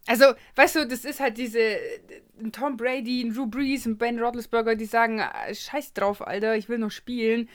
Also, 0.06 0.26
weißt 0.56 0.76
du, 0.76 0.86
das 0.86 1.04
ist 1.04 1.20
halt 1.20 1.38
diese 1.38 1.78
Tom 2.52 2.76
Brady, 2.76 3.22
ein 3.22 3.34
Drew 3.34 3.46
Brees, 3.46 3.86
ein 3.86 3.96
Ben 3.96 4.18
Roethlisberger, 4.18 4.76
die 4.76 4.84
sagen, 4.84 5.20
ah, 5.20 5.32
scheiß 5.52 5.94
drauf, 5.94 6.26
Alter, 6.26 6.56
ich 6.56 6.68
will 6.68 6.78
noch 6.78 6.90
spielen. 6.90 7.48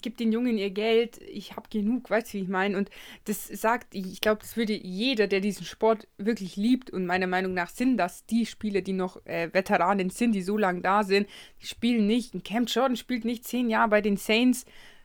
Gib 0.00 0.16
den 0.16 0.32
Jungen 0.32 0.58
ihr 0.58 0.70
Geld, 0.70 1.20
ich 1.22 1.56
hab 1.56 1.70
genug, 1.70 2.08
weißt 2.08 2.32
du, 2.32 2.38
wie 2.38 2.42
ich 2.42 2.48
meine? 2.48 2.76
Und 2.78 2.90
das 3.24 3.48
sagt, 3.48 3.94
ich 3.94 4.20
glaube, 4.20 4.40
das 4.40 4.56
würde 4.56 4.72
jeder, 4.72 5.26
der 5.26 5.40
diesen 5.40 5.66
Sport 5.66 6.08
wirklich 6.18 6.56
liebt 6.56 6.90
und 6.90 7.06
meiner 7.06 7.26
Meinung 7.26 7.54
nach 7.54 7.68
sind 7.68 7.96
das 7.96 8.24
die 8.26 8.46
Spieler, 8.46 8.80
die 8.80 8.92
noch 8.92 9.24
äh, 9.26 9.52
Veteranen 9.52 10.10
sind, 10.10 10.32
die 10.32 10.42
so 10.42 10.56
lange 10.56 10.80
da 10.80 11.02
sind, 11.02 11.28
die 11.60 11.66
spielen 11.66 12.06
nicht. 12.06 12.34
Ein 12.34 12.42
Cam 12.42 12.64
Jordan 12.64 12.96
spielt 12.96 13.24
nicht 13.24 13.44
zehn 13.44 13.68
Jahre 13.68 13.88
bei 13.88 14.00
den 14.00 14.16
Saints, 14.16 14.64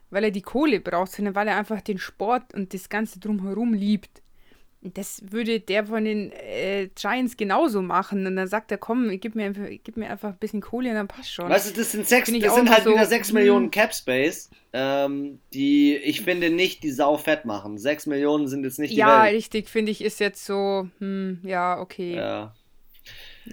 weil 0.10 0.24
er 0.24 0.32
die 0.32 0.42
Kohle 0.42 0.80
braucht, 0.80 1.12
sondern 1.12 1.36
weil 1.36 1.48
er 1.48 1.58
einfach 1.58 1.82
den 1.82 1.98
Sport 1.98 2.54
und 2.54 2.74
das 2.74 2.90
Ganze 2.90 3.20
drumherum 3.20 3.74
liebt. 3.74 4.22
Das 4.82 5.22
würde 5.32 5.60
der 5.60 5.88
von 5.88 6.06
den 6.06 6.32
äh, 6.32 6.90
Giants 6.96 7.36
genauso 7.36 7.82
machen. 7.82 8.26
Und 8.28 8.36
dann 8.36 8.48
sagt 8.48 8.72
er, 8.72 8.78
komm, 8.78 9.10
gib 9.20 9.36
mir, 9.36 9.46
einfach, 9.46 9.66
gib 9.84 9.98
mir 9.98 10.10
einfach 10.10 10.30
ein 10.30 10.38
bisschen 10.38 10.62
Kohle 10.62 10.90
und 10.90 10.96
dann 10.96 11.08
passt 11.08 11.34
schon. 11.34 11.50
Weißt 11.50 11.72
du, 11.72 11.80
das 11.80 11.92
sind, 11.92 12.08
sechs, 12.08 12.32
das 12.32 12.56
sind 12.56 12.70
halt 12.70 12.84
so, 12.84 12.92
wieder 12.92 13.06
6 13.06 13.34
Millionen 13.34 13.66
hm. 13.66 13.72
Cap 13.72 13.94
Space, 13.94 14.50
ähm, 14.74 15.40
die 15.54 15.96
ich 15.96 16.22
finde 16.22 16.52
nicht 16.52 16.84
die 16.84 16.92
Sau 16.92 17.18
fett 17.18 17.46
machen. 17.46 17.78
6 17.78 18.06
Millionen 18.06 18.48
sind 18.48 18.64
jetzt 18.64 18.78
nicht 18.78 18.92
die 18.92 18.98
Ja, 18.98 19.24
Welt. 19.24 19.36
richtig, 19.36 19.68
finde 19.68 19.92
ich, 19.92 20.04
ist 20.04 20.20
jetzt 20.20 20.46
so, 20.46 20.88
hm, 21.00 21.40
ja, 21.44 21.80
okay. 21.80 22.16
Ja. 22.16 22.54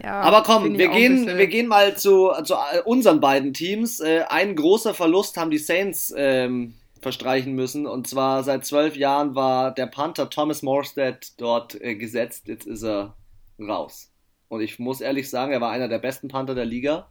Ja, 0.02 0.20
Aber 0.20 0.42
komm, 0.42 0.76
wir 0.76 0.88
gehen, 0.88 1.26
wir 1.26 1.46
gehen 1.46 1.68
mal 1.68 1.96
zu, 1.96 2.32
zu 2.44 2.56
unseren 2.84 3.20
beiden 3.20 3.52
Teams. 3.52 4.00
Äh, 4.00 4.24
ein 4.28 4.56
großer 4.56 4.92
Verlust 4.92 5.36
haben 5.36 5.50
die 5.50 5.58
Saints 5.58 6.12
ähm, 6.16 6.74
verstreichen 7.04 7.52
müssen. 7.52 7.86
Und 7.86 8.08
zwar 8.08 8.42
seit 8.42 8.66
zwölf 8.66 8.96
Jahren 8.96 9.36
war 9.36 9.72
der 9.72 9.86
Panther 9.86 10.28
Thomas 10.28 10.62
Morstead 10.62 11.40
dort 11.40 11.80
äh, 11.80 11.94
gesetzt. 11.94 12.48
Jetzt 12.48 12.66
ist 12.66 12.82
er 12.82 13.14
raus. 13.60 14.10
Und 14.48 14.60
ich 14.60 14.80
muss 14.80 15.00
ehrlich 15.00 15.30
sagen, 15.30 15.52
er 15.52 15.60
war 15.60 15.70
einer 15.70 15.88
der 15.88 16.00
besten 16.00 16.26
Panther 16.26 16.56
der 16.56 16.64
Liga. 16.64 17.08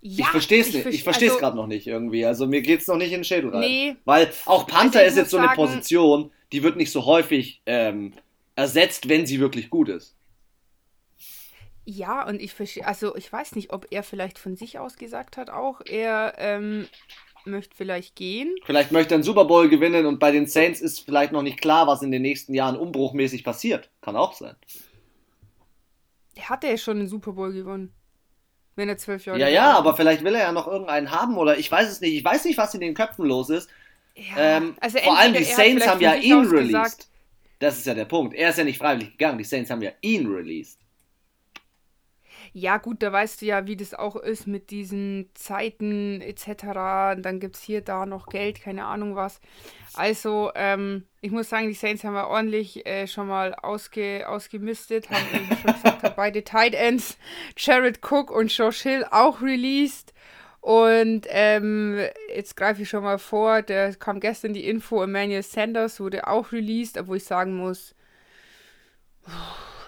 Ja, 0.00 0.26
ich 0.26 0.28
verstehe 0.28 0.60
es 0.60 0.72
nicht. 0.72 0.86
Ich 0.86 1.02
verstehe 1.02 1.28
es 1.28 1.34
also, 1.34 1.40
gerade 1.40 1.56
noch 1.56 1.66
nicht 1.66 1.86
irgendwie. 1.88 2.24
Also 2.24 2.46
mir 2.46 2.62
geht 2.62 2.80
es 2.80 2.86
noch 2.86 2.96
nicht 2.96 3.10
in 3.10 3.18
den 3.18 3.24
Schädel 3.24 3.50
rein. 3.50 3.60
Nee, 3.60 3.96
Weil 4.04 4.32
auch 4.46 4.66
Panther 4.66 5.00
also 5.00 5.10
ist 5.10 5.16
jetzt 5.16 5.30
so 5.30 5.38
eine 5.38 5.54
Position, 5.54 6.30
die 6.52 6.62
wird 6.62 6.76
nicht 6.76 6.92
so 6.92 7.04
häufig 7.04 7.62
ähm, 7.66 8.12
ersetzt, 8.54 9.08
wenn 9.08 9.26
sie 9.26 9.40
wirklich 9.40 9.70
gut 9.70 9.88
ist. 9.88 10.14
Ja, 11.90 12.28
und 12.28 12.42
ich 12.42 12.52
verstehe, 12.52 12.86
also 12.86 13.16
ich 13.16 13.32
weiß 13.32 13.54
nicht, 13.56 13.72
ob 13.72 13.86
er 13.90 14.02
vielleicht 14.02 14.38
von 14.38 14.56
sich 14.56 14.78
aus 14.78 14.98
gesagt 14.98 15.38
hat, 15.38 15.48
auch 15.48 15.80
er 15.86 16.34
ähm, 16.36 16.86
möchte 17.48 17.76
vielleicht 17.76 18.16
gehen. 18.16 18.54
Vielleicht 18.64 18.92
möchte 18.92 19.14
er 19.14 19.16
einen 19.16 19.24
Super 19.24 19.44
Bowl 19.44 19.68
gewinnen 19.68 20.06
und 20.06 20.18
bei 20.18 20.30
den 20.30 20.46
Saints 20.46 20.80
ist 20.80 21.00
vielleicht 21.00 21.32
noch 21.32 21.42
nicht 21.42 21.60
klar, 21.60 21.86
was 21.86 22.02
in 22.02 22.10
den 22.10 22.22
nächsten 22.22 22.54
Jahren 22.54 22.76
umbruchmäßig 22.76 23.44
passiert. 23.44 23.90
Kann 24.00 24.16
auch 24.16 24.32
sein. 24.32 24.56
Der 26.36 26.48
hatte 26.48 26.68
ja 26.68 26.76
schon 26.76 26.98
einen 26.98 27.08
Super 27.08 27.32
Bowl 27.32 27.52
gewonnen. 27.52 27.92
Wenn 28.76 28.88
er 28.88 28.96
zwölf 28.96 29.26
Jahre 29.26 29.40
Ja, 29.40 29.48
ja, 29.48 29.76
aber 29.76 29.96
vielleicht 29.96 30.22
will 30.22 30.36
er 30.36 30.42
ja 30.42 30.52
noch 30.52 30.68
irgendeinen 30.68 31.10
haben 31.10 31.36
oder 31.36 31.58
ich 31.58 31.70
weiß 31.70 31.90
es 31.90 32.00
nicht. 32.00 32.14
Ich 32.14 32.24
weiß 32.24 32.44
nicht, 32.44 32.58
was 32.58 32.74
in 32.74 32.80
den 32.80 32.94
Köpfen 32.94 33.26
los 33.26 33.50
ist. 33.50 33.68
Ja, 34.14 34.36
ähm, 34.36 34.76
also 34.80 34.98
vor 34.98 35.18
allem 35.18 35.34
die 35.34 35.44
Saints 35.44 35.86
haben 35.86 36.00
ja 36.00 36.14
ihn 36.14 36.46
released. 36.46 37.08
Das 37.58 37.76
ist 37.78 37.86
ja 37.86 37.94
der 37.94 38.04
Punkt. 38.04 38.34
Er 38.34 38.50
ist 38.50 38.58
ja 38.58 38.64
nicht 38.64 38.78
freiwillig 38.78 39.12
gegangen. 39.12 39.38
Die 39.38 39.44
Saints 39.44 39.70
haben 39.70 39.82
ja 39.82 39.90
ihn 40.00 40.28
released. 40.28 40.78
Ja, 42.52 42.78
gut, 42.78 43.02
da 43.02 43.12
weißt 43.12 43.42
du 43.42 43.46
ja, 43.46 43.66
wie 43.66 43.76
das 43.76 43.94
auch 43.94 44.16
ist 44.16 44.46
mit 44.46 44.70
diesen 44.70 45.30
Zeiten 45.34 46.20
etc. 46.20 47.20
Dann 47.20 47.40
gibt 47.40 47.56
es 47.56 47.62
hier, 47.62 47.80
da 47.80 48.06
noch 48.06 48.26
Geld, 48.26 48.60
keine 48.60 48.84
Ahnung 48.84 49.16
was. 49.16 49.40
Also, 49.94 50.50
ähm, 50.54 51.04
ich 51.20 51.30
muss 51.30 51.48
sagen, 51.48 51.68
die 51.68 51.74
Saints 51.74 52.04
haben 52.04 52.14
wir 52.14 52.28
ordentlich 52.28 52.86
äh, 52.86 53.06
schon 53.06 53.28
mal 53.28 53.54
ausge, 53.54 54.28
ausgemistet. 54.28 55.10
Haben 55.10 55.26
eben 55.34 55.56
schon 55.56 55.72
gesagt, 55.72 56.16
beide 56.16 56.44
Tight 56.44 56.74
Ends, 56.74 57.18
Jared 57.56 58.00
Cook 58.02 58.30
und 58.30 58.56
Josh 58.56 58.82
Hill 58.82 59.04
auch 59.10 59.40
released. 59.42 60.14
Und 60.60 61.26
ähm, 61.28 61.98
jetzt 62.34 62.56
greife 62.56 62.82
ich 62.82 62.88
schon 62.88 63.04
mal 63.04 63.18
vor, 63.18 63.62
der 63.62 63.94
kam 63.94 64.20
gestern 64.20 64.52
die 64.52 64.68
Info, 64.68 65.02
Emmanuel 65.02 65.42
Sanders 65.42 66.00
wurde 66.00 66.26
auch 66.26 66.52
released, 66.52 66.98
obwohl 66.98 67.18
ich 67.18 67.24
sagen 67.24 67.56
muss, 67.56 67.94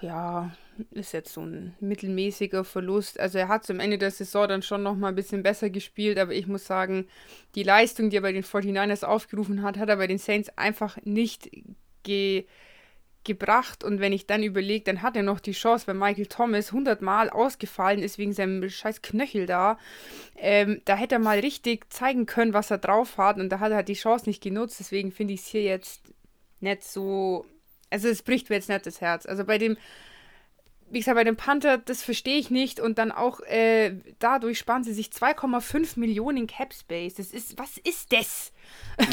ja, 0.01 0.51
ist 0.91 1.13
jetzt 1.13 1.33
so 1.33 1.43
ein 1.43 1.75
mittelmäßiger 1.81 2.65
Verlust. 2.65 3.19
Also 3.19 3.39
er 3.39 3.49
hat 3.49 3.65
zum 3.65 3.81
Ende 3.81 3.99
der 3.99 4.11
Saison 4.11 4.49
dann 4.49 4.63
schon 4.63 4.83
noch 4.83 4.97
mal 4.97 5.09
ein 5.09 5.15
bisschen 5.15 5.43
besser 5.43 5.71
gespielt, 5.71 6.19
aber 6.19 6.33
ich 6.33 6.47
muss 6.47 6.67
sagen, 6.67 7.09
die 7.55 7.63
Leistung, 7.63 8.11
die 8.11 8.17
er 8.17 8.23
bei 8.23 8.33
den 8.33 8.45
49ers 8.45 9.05
aufgerufen 9.05 9.63
hat, 9.63 9.79
hat 9.79 9.89
er 9.89 9.97
bei 9.97 10.07
den 10.07 10.19
Saints 10.19 10.51
einfach 10.57 10.99
nicht 11.05 11.51
ge 12.03 12.45
gebracht 13.25 13.85
und 13.85 14.01
wenn 14.01 14.15
ich 14.15 14.27
dann 14.27 14.43
überlege, 14.43 14.85
dann 14.85 15.03
hat 15.03 15.15
er 15.15 15.23
noch 15.23 15.41
die 15.41 15.53
Chance, 15.53 15.87
weil 15.87 15.95
Michael 15.95 16.27
Thomas 16.27 16.69
100 16.69 17.03
Mal 17.03 17.29
ausgefallen 17.29 18.03
ist 18.03 18.17
wegen 18.17 18.33
seinem 18.33 18.67
scheiß 18.69 19.03
Knöchel 19.03 19.45
da. 19.45 19.79
Ähm, 20.37 20.81
da 20.87 20.97
hätte 20.97 21.17
er 21.17 21.19
mal 21.19 21.39
richtig 21.39 21.93
zeigen 21.93 22.25
können, 22.25 22.55
was 22.55 22.71
er 22.71 22.79
drauf 22.79 23.19
hat 23.19 23.37
und 23.37 23.51
da 23.51 23.61
hat 23.61 23.73
er 23.73 23.77
halt 23.77 23.89
die 23.89 23.95
Chance 23.95 24.27
nicht 24.27 24.43
genutzt. 24.43 24.81
Deswegen 24.81 25.13
finde 25.13 25.35
ich 25.35 25.41
es 25.41 25.49
hier 25.49 25.63
jetzt 25.63 26.03
nicht 26.61 26.83
so. 26.83 27.45
Also 27.91 28.09
es 28.09 28.23
bricht 28.23 28.49
mir 28.49 28.57
jetzt 28.57 28.69
nicht 28.69 28.87
das 28.87 29.01
Herz. 29.01 29.27
Also 29.27 29.45
bei 29.45 29.59
dem 29.59 29.77
wie 30.91 30.99
gesagt, 30.99 31.17
bei 31.17 31.25
dem 31.25 31.37
Panther, 31.37 31.79
das 31.79 32.03
verstehe 32.03 32.39
ich 32.39 32.51
nicht. 32.51 32.81
Und 32.81 32.99
dann 32.99 33.13
auch 33.13 33.41
äh, 33.41 33.95
dadurch 34.19 34.59
sparen 34.59 34.85
sie 34.85 34.93
sich 34.93 35.09
2,5 35.09 35.99
Millionen 35.99 36.47
Cap 36.47 36.75
Space. 36.75 37.15
Das 37.15 37.31
ist, 37.31 37.59
was 37.59 37.79
ist 37.79 38.13
das? 38.13 38.53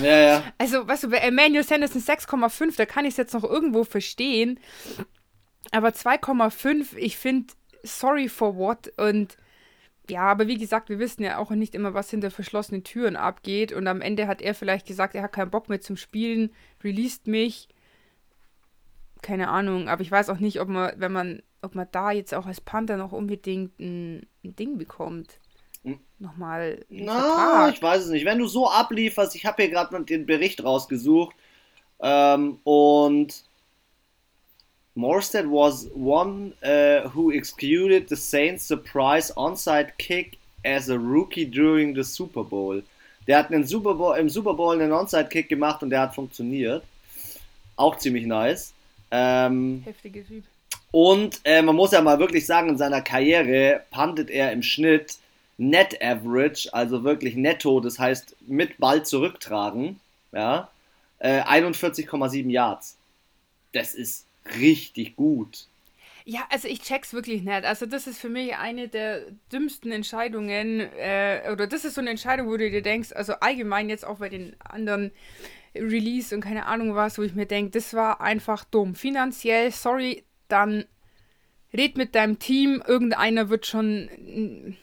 Ja, 0.01 0.17
ja. 0.17 0.43
Also, 0.57 0.87
weißt 0.87 1.03
du, 1.03 1.09
bei 1.09 1.17
Emmanuel 1.17 1.63
Sanderson 1.63 2.01
6,5, 2.01 2.75
da 2.77 2.85
kann 2.85 3.05
ich 3.05 3.11
es 3.11 3.17
jetzt 3.17 3.33
noch 3.33 3.43
irgendwo 3.43 3.83
verstehen. 3.83 4.59
Aber 5.71 5.89
2,5, 5.89 6.95
ich 6.97 7.17
finde, 7.17 7.53
sorry 7.83 8.27
for 8.27 8.55
what? 8.57 8.91
Und 8.97 9.37
ja, 10.09 10.21
aber 10.21 10.47
wie 10.47 10.57
gesagt, 10.57 10.89
wir 10.89 10.99
wissen 10.99 11.23
ja 11.23 11.37
auch 11.37 11.51
nicht 11.51 11.75
immer, 11.75 11.93
was 11.93 12.09
hinter 12.09 12.31
verschlossenen 12.31 12.83
Türen 12.83 13.15
abgeht. 13.15 13.73
Und 13.73 13.87
am 13.87 14.01
Ende 14.01 14.27
hat 14.27 14.41
er 14.41 14.55
vielleicht 14.55 14.87
gesagt, 14.87 15.15
er 15.15 15.23
hat 15.23 15.33
keinen 15.33 15.51
Bock 15.51 15.69
mehr 15.69 15.81
zum 15.81 15.97
Spielen, 15.97 16.51
released 16.83 17.27
mich. 17.27 17.67
Keine 19.21 19.49
Ahnung, 19.49 19.89
aber 19.89 20.01
ich 20.01 20.11
weiß 20.11 20.29
auch 20.29 20.39
nicht, 20.39 20.61
ob 20.61 20.69
man, 20.69 20.93
wenn 20.97 21.11
man 21.11 21.41
ob 21.61 21.75
man 21.75 21.87
da 21.91 22.11
jetzt 22.11 22.33
auch 22.33 22.45
als 22.45 22.61
Panther 22.61 22.97
noch 22.97 23.11
unbedingt 23.11 23.79
ein, 23.79 24.27
ein 24.43 24.55
Ding 24.55 24.77
bekommt. 24.77 25.39
Hm. 25.83 25.99
Nochmal. 26.19 26.85
Na, 26.89 27.69
ich 27.69 27.81
weiß 27.81 28.05
es 28.05 28.09
nicht. 28.09 28.25
Wenn 28.25 28.39
du 28.39 28.47
so 28.47 28.69
ablieferst, 28.69 29.35
ich 29.35 29.45
habe 29.45 29.63
hier 29.63 29.71
gerade 29.71 30.03
den 30.03 30.25
Bericht 30.25 30.63
rausgesucht 30.63 31.35
ähm, 32.01 32.59
und 32.63 33.43
Morstead 34.95 35.45
was 35.45 35.89
one 35.95 36.53
uh, 36.63 37.07
who 37.13 37.31
executed 37.31 38.09
the 38.09 38.15
Saints 38.15 38.67
surprise 38.67 39.31
onside 39.37 39.91
kick 39.99 40.39
as 40.65 40.89
a 40.89 40.97
rookie 40.97 41.45
during 41.45 41.95
the 41.95 42.03
Super 42.03 42.43
Bowl. 42.43 42.83
Der 43.27 43.39
hat 43.39 43.51
einen 43.51 43.65
Super 43.65 43.93
Bowl, 43.93 44.17
im 44.17 44.29
Super 44.29 44.53
Bowl 44.53 44.73
einen 44.73 44.91
Onside 44.91 45.27
Kick 45.27 45.49
gemacht 45.49 45.83
und 45.83 45.89
der 45.89 46.01
hat 46.01 46.15
funktioniert. 46.15 46.83
Auch 47.75 47.97
ziemlich 47.97 48.25
nice. 48.25 48.73
Ähm, 49.11 49.81
Heftige 49.85 50.25
Typ. 50.25 50.43
Und 50.91 51.41
äh, 51.43 51.61
man 51.61 51.75
muss 51.75 51.91
ja 51.91 52.01
mal 52.01 52.19
wirklich 52.19 52.45
sagen, 52.45 52.69
in 52.69 52.77
seiner 52.77 53.01
Karriere 53.01 53.83
pantet 53.91 54.29
er 54.29 54.51
im 54.51 54.63
Schnitt 54.63 55.17
Net 55.57 56.01
Average, 56.03 56.69
also 56.71 57.03
wirklich 57.03 57.35
netto, 57.35 57.79
das 57.79 57.97
heißt 57.97 58.35
mit 58.47 58.77
Ball 58.77 59.03
zurücktragen, 59.03 59.99
ja, 60.31 60.69
äh, 61.17 61.41
41,7 61.41 62.49
Yards. 62.49 62.95
Das 63.73 63.95
ist 63.95 64.25
richtig 64.59 65.15
gut. 65.15 65.65
Ja, 66.25 66.41
also 66.49 66.67
ich 66.67 66.81
check's 66.81 67.13
wirklich 67.13 67.41
nicht. 67.41 67.63
Also 67.63 67.85
das 67.85 68.05
ist 68.05 68.19
für 68.19 68.29
mich 68.29 68.55
eine 68.55 68.87
der 68.87 69.21
dümmsten 69.51 69.91
Entscheidungen, 69.91 70.81
äh, 70.99 71.49
oder 71.51 71.65
das 71.65 71.85
ist 71.85 71.95
so 71.95 72.01
eine 72.01 72.11
Entscheidung, 72.11 72.47
wo 72.47 72.57
du 72.57 72.69
dir 72.69 72.81
denkst, 72.81 73.13
also 73.13 73.33
allgemein 73.33 73.89
jetzt 73.89 74.05
auch 74.05 74.17
bei 74.17 74.29
den 74.29 74.55
anderen 74.59 75.11
Release 75.73 76.35
und 76.35 76.41
keine 76.41 76.65
Ahnung 76.65 76.95
was, 76.95 77.17
wo 77.17 77.23
ich 77.23 77.33
mir 77.33 77.45
denke, 77.45 77.71
das 77.71 77.93
war 77.93 78.21
einfach 78.21 78.63
dumm. 78.65 78.93
Finanziell, 78.93 79.71
sorry, 79.71 80.23
dann 80.47 80.85
red 81.73 81.97
mit 81.97 82.15
deinem 82.15 82.39
Team, 82.39 82.81
irgendeiner 82.85 83.49
wird 83.49 83.65
schon 83.65 84.77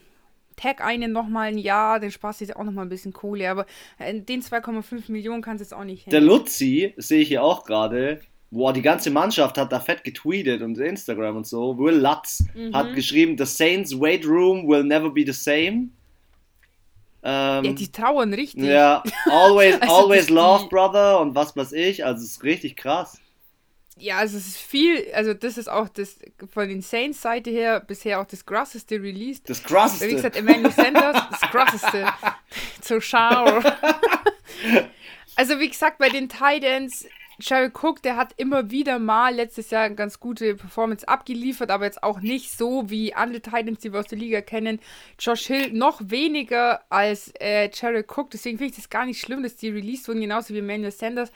tag 0.55 0.83
einen 0.83 1.11
nochmal 1.11 1.49
ein 1.49 1.57
Jahr, 1.57 1.99
den 1.99 2.11
Spaß 2.11 2.41
ist 2.41 2.55
auch 2.55 2.63
nochmal 2.63 2.85
ein 2.85 2.89
bisschen 2.89 3.13
Kohle, 3.13 3.49
aber 3.49 3.65
äh, 3.99 4.13
den 4.19 4.41
2,5 4.41 5.11
Millionen 5.11 5.41
kannst 5.41 5.61
du 5.61 5.65
jetzt 5.65 5.73
auch 5.73 5.83
nicht 5.83 6.03
hin. 6.03 6.11
Der 6.11 6.21
Luzi, 6.21 6.93
sehe 6.97 7.21
ich 7.21 7.27
hier 7.27 7.43
auch 7.43 7.65
gerade, 7.65 8.21
boah, 8.51 8.71
die 8.71 8.81
ganze 8.81 9.09
Mannschaft 9.09 9.57
hat 9.57 9.71
da 9.71 9.79
fett 9.79 10.03
getweetet 10.03 10.61
und 10.61 10.77
Instagram 10.77 11.37
und 11.37 11.47
so. 11.47 11.77
Will 11.77 11.95
Lutz 11.95 12.43
mhm. 12.53 12.73
hat 12.73 12.93
geschrieben, 12.95 13.37
The 13.37 13.45
Saints 13.45 13.99
Weight 13.99 14.25
Room 14.25 14.67
will 14.67 14.83
never 14.83 15.09
be 15.09 15.23
the 15.25 15.33
same. 15.33 15.89
Ähm, 17.27 17.65
ja, 17.65 17.73
die 17.73 17.91
trauern 17.91 18.33
richtig. 18.33 18.63
Ja, 18.63 19.03
always, 19.25 19.81
also 19.81 19.93
always 19.93 20.29
love, 20.29 20.69
brother 20.69 21.19
und 21.19 21.35
was 21.35 21.55
weiß 21.57 21.73
ich, 21.73 22.05
also 22.05 22.23
es 22.23 22.31
ist 22.31 22.43
richtig 22.43 22.75
krass 22.75 23.19
ja, 23.97 24.17
also 24.17 24.37
es 24.37 24.47
ist 24.47 24.57
viel, 24.57 25.07
also 25.13 25.33
das 25.33 25.57
ist 25.57 25.69
auch 25.69 25.87
das 25.87 26.19
von 26.53 26.67
den 26.67 26.81
Saints 26.81 27.21
Seite 27.21 27.49
her 27.49 27.79
bisher 27.79 28.19
auch 28.19 28.25
das 28.25 28.45
krasseste 28.45 28.95
Release. 28.95 29.41
Das 29.45 29.63
krasseste. 29.63 30.09
Wie 30.09 30.15
gesagt, 30.15 30.35
Emmanuel 30.35 30.71
Sanders, 30.71 31.23
das 31.31 31.41
krasseste. 31.49 32.05
Zur 32.81 33.01
Schau. 33.01 33.45
also 35.37 35.59
wie 35.59 35.69
gesagt, 35.69 35.97
bei 35.97 36.09
den 36.09 36.27
Titans, 36.27 37.05
Jerry 37.39 37.71
Cook, 37.73 38.01
der 38.01 38.17
hat 38.17 38.33
immer 38.35 38.69
wieder 38.69 38.99
mal 38.99 39.33
letztes 39.33 39.69
Jahr 39.69 39.83
eine 39.83 39.95
ganz 39.95 40.19
gute 40.19 40.55
Performance 40.55 41.07
abgeliefert, 41.07 41.71
aber 41.71 41.85
jetzt 41.85 42.03
auch 42.03 42.19
nicht 42.19 42.51
so 42.51 42.89
wie 42.89 43.13
andere 43.13 43.41
Titans, 43.41 43.79
die 43.79 43.93
wir 43.93 44.01
aus 44.01 44.07
der 44.07 44.17
Liga 44.17 44.41
kennen. 44.41 44.81
Josh 45.19 45.47
Hill 45.47 45.71
noch 45.71 46.01
weniger 46.03 46.83
als 46.89 47.31
äh, 47.39 47.69
Jerry 47.73 48.03
Cook, 48.05 48.31
deswegen 48.31 48.57
finde 48.57 48.71
ich 48.71 48.75
das 48.75 48.89
gar 48.89 49.05
nicht 49.05 49.21
schlimm, 49.21 49.41
dass 49.41 49.55
die 49.55 49.69
released 49.69 50.09
wurden, 50.09 50.19
genauso 50.19 50.53
wie 50.53 50.59
Emmanuel 50.59 50.91
Sanders. 50.91 51.31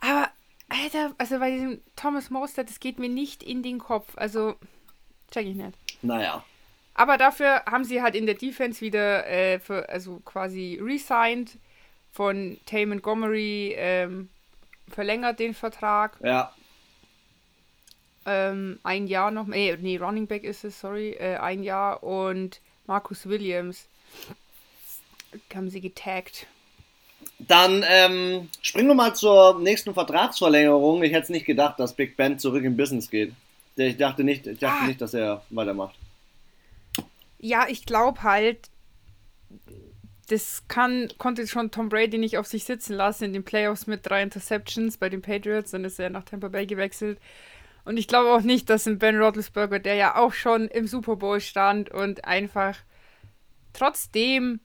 Aber 0.00 0.28
Alter, 0.70 1.14
also 1.18 1.38
bei 1.38 1.50
diesem 1.50 1.80
Thomas 1.96 2.30
Mostert, 2.30 2.70
das 2.70 2.80
geht 2.80 2.98
mir 2.98 3.08
nicht 3.08 3.42
in 3.42 3.62
den 3.62 3.78
Kopf. 3.78 4.12
Also, 4.16 4.54
check 5.30 5.46
ich 5.46 5.56
nicht. 5.56 5.76
Naja. 6.02 6.44
Aber 6.94 7.18
dafür 7.18 7.64
haben 7.66 7.84
sie 7.84 8.02
halt 8.02 8.14
in 8.14 8.26
der 8.26 8.36
Defense 8.36 8.80
wieder, 8.80 9.26
äh, 9.26 9.58
für, 9.58 9.88
also 9.88 10.20
quasi 10.24 10.78
resigned 10.80 11.58
von 12.12 12.58
Tay 12.66 12.86
Montgomery, 12.86 13.74
ähm, 13.76 14.28
verlängert 14.88 15.38
den 15.38 15.54
Vertrag. 15.54 16.16
Ja. 16.22 16.54
Ähm, 18.26 18.78
ein 18.82 19.06
Jahr 19.06 19.30
noch, 19.30 19.46
nee, 19.46 19.76
nee, 19.80 19.96
Running 19.96 20.26
Back 20.26 20.44
ist 20.44 20.64
es, 20.64 20.80
sorry, 20.80 21.10
äh, 21.12 21.36
ein 21.36 21.62
Jahr 21.62 22.02
und 22.02 22.60
Marcus 22.86 23.26
Williams 23.26 23.88
haben 25.54 25.70
sie 25.70 25.80
getaggt. 25.80 26.46
Dann 27.46 27.84
ähm, 27.88 28.48
springen 28.60 28.88
wir 28.88 28.94
mal 28.94 29.14
zur 29.14 29.58
nächsten 29.60 29.94
Vertragsverlängerung. 29.94 31.02
Ich 31.02 31.12
hätte 31.12 31.24
es 31.24 31.28
nicht 31.30 31.46
gedacht, 31.46 31.80
dass 31.80 31.94
Big 31.94 32.16
Ben 32.16 32.38
zurück 32.38 32.64
im 32.64 32.76
Business 32.76 33.10
geht. 33.10 33.32
Ich 33.76 33.96
dachte 33.96 34.24
nicht, 34.24 34.46
ich 34.46 34.58
dachte 34.58 34.82
ah. 34.82 34.86
nicht 34.86 35.00
dass 35.00 35.14
er 35.14 35.42
weitermacht. 35.50 35.94
Ja, 37.38 37.66
ich 37.68 37.86
glaube 37.86 38.22
halt, 38.22 38.68
das 40.28 40.62
kann, 40.68 41.08
konnte 41.18 41.46
schon 41.46 41.70
Tom 41.70 41.88
Brady 41.88 42.18
nicht 42.18 42.36
auf 42.36 42.46
sich 42.46 42.64
sitzen 42.64 42.94
lassen 42.94 43.24
in 43.24 43.32
den 43.32 43.44
Playoffs 43.44 43.86
mit 43.86 44.06
drei 44.06 44.22
Interceptions 44.22 44.98
bei 44.98 45.08
den 45.08 45.22
Patriots. 45.22 45.70
Dann 45.70 45.84
ist 45.84 45.98
er 45.98 46.10
nach 46.10 46.24
Tampa 46.24 46.48
Bay 46.48 46.66
gewechselt. 46.66 47.18
Und 47.84 47.96
ich 47.96 48.06
glaube 48.06 48.30
auch 48.30 48.42
nicht, 48.42 48.68
dass 48.68 48.86
ein 48.86 48.98
Ben 48.98 49.16
Roethlisberger, 49.16 49.78
der 49.78 49.94
ja 49.94 50.16
auch 50.16 50.32
schon 50.32 50.68
im 50.68 50.86
Super 50.86 51.16
Bowl 51.16 51.40
stand 51.40 51.90
und 51.90 52.24
einfach 52.24 52.76
trotzdem 53.72 54.60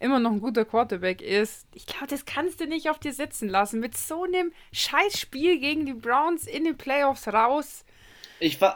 immer 0.00 0.18
noch 0.18 0.30
ein 0.30 0.40
guter 0.40 0.64
Quarterback 0.64 1.20
ist, 1.20 1.66
ich 1.74 1.86
glaube, 1.86 2.06
das 2.06 2.24
kannst 2.24 2.60
du 2.60 2.66
nicht 2.66 2.88
auf 2.90 2.98
dir 2.98 3.12
sitzen 3.12 3.48
lassen. 3.48 3.80
Mit 3.80 3.96
so 3.96 4.24
einem 4.24 4.52
Scheißspiel 4.72 5.58
gegen 5.58 5.86
die 5.86 5.94
Browns 5.94 6.46
in 6.46 6.64
den 6.64 6.76
Playoffs 6.76 7.28
raus. 7.28 7.84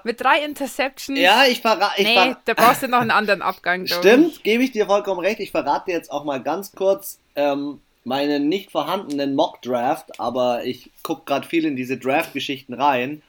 mit 0.05 0.21
drei 0.21 0.45
Interceptions. 0.45 1.19
Ja, 1.19 1.45
ich 1.47 1.61
verrate. 1.61 2.03
Nee, 2.03 2.35
da 2.45 2.55
brauchst 2.55 2.83
du 2.83 2.89
noch 2.89 3.01
einen 3.01 3.13
anderen 3.13 3.43
Abgang. 3.43 3.87
Stimmt, 3.87 4.43
gebe 4.43 4.65
ich 4.65 4.73
dir 4.73 4.87
vollkommen 4.87 5.21
recht. 5.21 5.39
Ich 5.39 5.53
verrate 5.53 5.93
jetzt 5.93 6.11
auch 6.11 6.25
mal 6.25 6.43
ganz 6.43 6.73
kurz 6.73 7.21
ähm, 7.37 7.81
meinen 8.05 8.49
nicht 8.49 8.73
vorhandenen 8.73 9.37
Mock-Draft, 9.37 10.19
aber 10.19 10.65
ich 10.65 10.91
gucke 11.03 11.23
gerade 11.27 11.47
viel 11.47 11.65
in 11.65 11.77
diese 11.77 11.97
Draft-Geschichten 11.97 12.75
rein, 12.75 13.23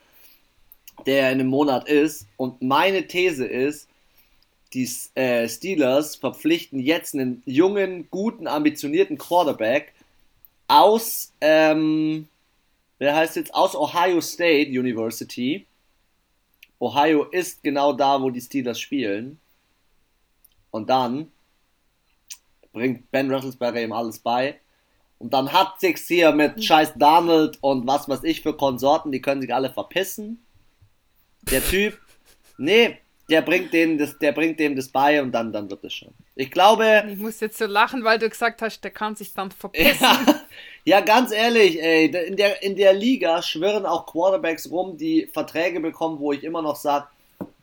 der 1.05 1.31
in 1.31 1.39
einem 1.39 1.49
Monat 1.49 1.87
ist. 1.87 2.27
Und 2.37 2.61
meine 2.63 3.07
These 3.07 3.45
ist, 3.45 3.87
die 4.73 4.89
äh, 5.15 5.47
Steelers 5.47 6.15
verpflichten 6.15 6.79
jetzt 6.79 7.13
einen 7.13 7.43
jungen, 7.45 8.09
guten, 8.09 8.47
ambitionierten 8.47 9.17
Quarterback 9.17 9.93
aus, 10.67 11.33
ähm, 11.41 12.27
wer 12.97 13.15
heißt 13.15 13.35
jetzt, 13.35 13.53
aus 13.53 13.75
Ohio 13.75 14.21
State 14.21 14.69
University. 14.69 15.65
Ohio 16.79 17.23
ist 17.25 17.63
genau 17.63 17.93
da, 17.93 18.21
wo 18.21 18.29
die 18.29 18.41
Steelers 18.41 18.79
spielen. 18.79 19.39
Und 20.71 20.89
dann 20.89 21.31
bringt 22.71 23.09
Ben 23.11 23.31
Roethlisberger 23.31 23.81
ihm 23.81 23.93
alles 23.93 24.19
bei. 24.19 24.59
Und 25.19 25.31
dann 25.33 25.53
hat 25.53 25.79
sich's 25.79 26.07
hier 26.07 26.31
mit 26.31 26.55
hm. 26.55 26.61
scheiß 26.61 26.93
Donald 26.95 27.57
und 27.61 27.87
was 27.87 28.09
weiß 28.09 28.23
ich 28.23 28.41
für 28.41 28.57
Konsorten, 28.57 29.11
die 29.11 29.21
können 29.21 29.41
sich 29.41 29.53
alle 29.53 29.71
verpissen. 29.71 30.43
Der 31.49 31.63
Typ, 31.63 31.97
nee, 32.57 32.97
der 33.33 33.41
bringt 33.41 33.73
dem 33.73 33.97
das, 33.97 34.19
der 34.19 34.31
bringt 34.31 34.59
dem 34.59 34.75
das 34.75 34.89
bei 34.89 35.19
und 35.19 35.31
dann, 35.31 35.51
dann 35.51 35.67
wird 35.67 35.83
es 35.83 35.93
schon. 35.95 36.13
Ich 36.35 36.51
glaube. 36.51 37.03
Ich 37.09 37.17
muss 37.17 37.39
jetzt 37.39 37.57
so 37.57 37.65
lachen, 37.65 38.03
weil 38.03 38.19
du 38.19 38.29
gesagt 38.29 38.61
hast, 38.61 38.81
der 38.83 38.91
kann 38.91 39.15
sich 39.15 39.33
dann 39.33 39.49
verpissen. 39.49 40.03
Ja, 40.03 40.19
ja, 40.85 41.01
ganz 41.01 41.31
ehrlich, 41.31 41.81
ey, 41.81 42.05
in 42.05 42.37
der, 42.37 42.61
in 42.61 42.75
der 42.75 42.93
Liga 42.93 43.41
schwirren 43.41 43.87
auch 43.87 44.05
Quarterbacks 44.05 44.69
rum, 44.69 44.97
die 44.97 45.25
Verträge 45.33 45.79
bekommen, 45.79 46.19
wo 46.19 46.31
ich 46.31 46.43
immer 46.43 46.61
noch 46.61 46.75
sage, 46.75 47.07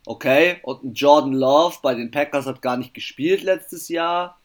okay, 0.06 0.56
und 0.62 0.98
Jordan 0.98 1.34
Love 1.34 1.76
bei 1.82 1.94
den 1.94 2.10
Packers 2.10 2.46
hat 2.46 2.60
gar 2.62 2.76
nicht 2.76 2.92
gespielt 2.92 3.44
letztes 3.44 3.88
Jahr 3.88 4.39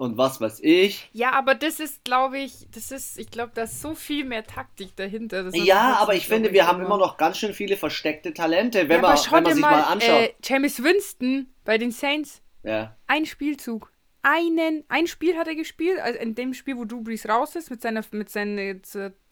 und 0.00 0.16
was 0.16 0.40
weiß 0.40 0.60
ich. 0.62 1.10
Ja, 1.12 1.32
aber 1.32 1.54
das 1.54 1.78
ist, 1.78 2.04
glaube 2.04 2.38
ich, 2.38 2.66
das 2.70 2.90
ist, 2.90 3.18
ich 3.18 3.30
glaube, 3.30 3.52
da 3.54 3.64
ist 3.64 3.82
so 3.82 3.94
viel 3.94 4.24
mehr 4.24 4.46
Taktik 4.46 4.96
dahinter. 4.96 5.54
ja, 5.54 5.98
aber 6.00 6.14
ich 6.14 6.26
finde, 6.26 6.52
wir 6.52 6.66
haben 6.66 6.82
immer 6.82 6.96
noch 6.96 7.18
ganz 7.18 7.36
schön 7.36 7.52
viele 7.52 7.76
versteckte 7.76 8.32
Talente, 8.32 8.88
wenn, 8.88 9.02
ja, 9.02 9.02
man, 9.02 9.18
wenn 9.30 9.42
man 9.42 9.52
sich 9.52 9.60
mal, 9.60 9.70
mal 9.70 9.82
anschaut. 9.82 10.10
Äh, 10.10 10.34
James 10.42 10.82
Winston 10.82 11.52
bei 11.66 11.76
den 11.76 11.90
Saints. 11.90 12.40
Ja. 12.62 12.96
Ein 13.08 13.26
Spielzug. 13.26 13.92
Einen, 14.22 14.84
ein 14.88 15.06
Spiel 15.06 15.36
hat 15.36 15.48
er 15.48 15.54
gespielt, 15.54 15.98
also 15.98 16.18
in 16.18 16.34
dem 16.34 16.54
Spiel, 16.54 16.78
wo 16.78 16.86
Drew 16.86 17.02
Brees 17.02 17.28
raus 17.28 17.54
ist, 17.54 17.70
mit, 17.70 17.82
seiner, 17.82 18.02
mit 18.12 18.30
seinen 18.30 18.82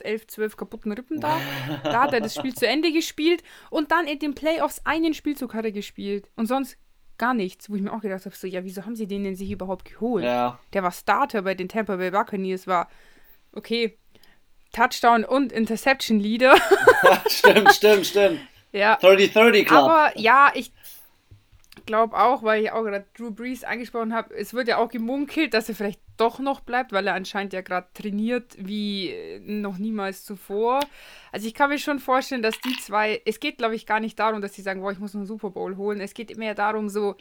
11, 0.03 0.27
12 0.27 0.57
kaputten 0.57 0.93
Rippen 0.93 1.21
da. 1.21 1.41
da 1.83 2.03
hat 2.03 2.13
er 2.13 2.21
das 2.21 2.35
Spiel 2.35 2.55
zu 2.55 2.67
Ende 2.67 2.93
gespielt 2.93 3.43
und 3.71 3.91
dann 3.91 4.07
in 4.07 4.19
den 4.19 4.35
Playoffs 4.35 4.83
einen 4.85 5.15
Spielzug 5.15 5.55
hat 5.55 5.65
er 5.65 5.73
gespielt. 5.73 6.31
Und 6.37 6.47
sonst 6.47 6.77
gar 7.19 7.35
nichts, 7.35 7.69
wo 7.69 7.75
ich 7.75 7.83
mir 7.83 7.93
auch 7.93 8.01
gedacht 8.01 8.25
habe, 8.25 8.35
so, 8.35 8.47
ja, 8.47 8.65
wieso 8.65 8.85
haben 8.85 8.97
sie 8.97 9.07
den 9.07 9.25
denn 9.25 9.37
sich 9.37 9.51
überhaupt 9.51 9.85
geholt? 9.85 10.25
Ja. 10.25 10.59
Der 10.73 10.83
war 10.83 10.93
Starter 10.93 11.43
bei 11.43 11.55
den 11.55 11.69
Tampa 11.69 11.97
Bay 11.97 12.11
Buccaneers, 12.11 12.67
war, 12.67 12.89
okay, 13.53 13.99
Touchdown 14.73 15.25
und 15.25 15.53
Interception 15.53 16.21
Leader. 16.21 16.57
stimmt, 17.29 17.73
stimmt, 17.73 18.07
stimmt. 18.07 18.41
Ja. 18.71 18.99
30-30 18.99 19.65
Club. 19.65 19.79
Aber 19.79 20.13
ja, 20.17 20.53
ich 20.55 20.71
glaube 21.89 22.19
auch, 22.19 22.43
weil 22.43 22.63
ich 22.63 22.71
auch 22.71 22.85
gerade 22.85 23.07
Drew 23.17 23.31
Brees 23.31 23.65
angesprochen 23.65 24.15
habe, 24.15 24.35
es 24.35 24.53
wird 24.53 24.69
ja 24.69 24.77
auch 24.77 24.91
gemunkelt, 24.91 25.55
dass 25.55 25.71
er 25.71 25.75
vielleicht 25.75 26.01
doch 26.19 26.39
noch 26.39 26.61
bleibt, 26.61 26.93
weil 26.93 27.07
er 27.07 27.15
anscheinend 27.15 27.55
ja 27.55 27.63
gerade 27.63 27.87
trainiert 27.95 28.55
wie 28.59 29.41
noch 29.43 29.79
niemals 29.79 30.23
zuvor. 30.23 30.81
Also 31.33 31.47
ich 31.47 31.55
kann 31.55 31.71
mir 31.71 31.79
schon 31.79 31.99
vorstellen, 31.99 32.43
dass 32.43 32.61
die 32.61 32.77
zwei, 32.77 33.23
es 33.25 33.41
geht 33.41 33.57
glaube 33.57 33.75
ich 33.75 33.87
gar 33.87 34.01
nicht 34.01 34.19
darum, 34.19 34.43
dass 34.43 34.53
sie 34.55 34.63
sagen, 34.63 34.83
boah, 34.83 34.93
ich 34.93 34.99
muss 34.99 35.15
einen 35.15 35.25
Super 35.25 35.49
Bowl 35.49 35.79
holen. 35.79 36.01
Es 36.01 36.13
geht 36.13 36.37
mehr 36.37 36.55
darum 36.55 36.91
so, 36.91 37.17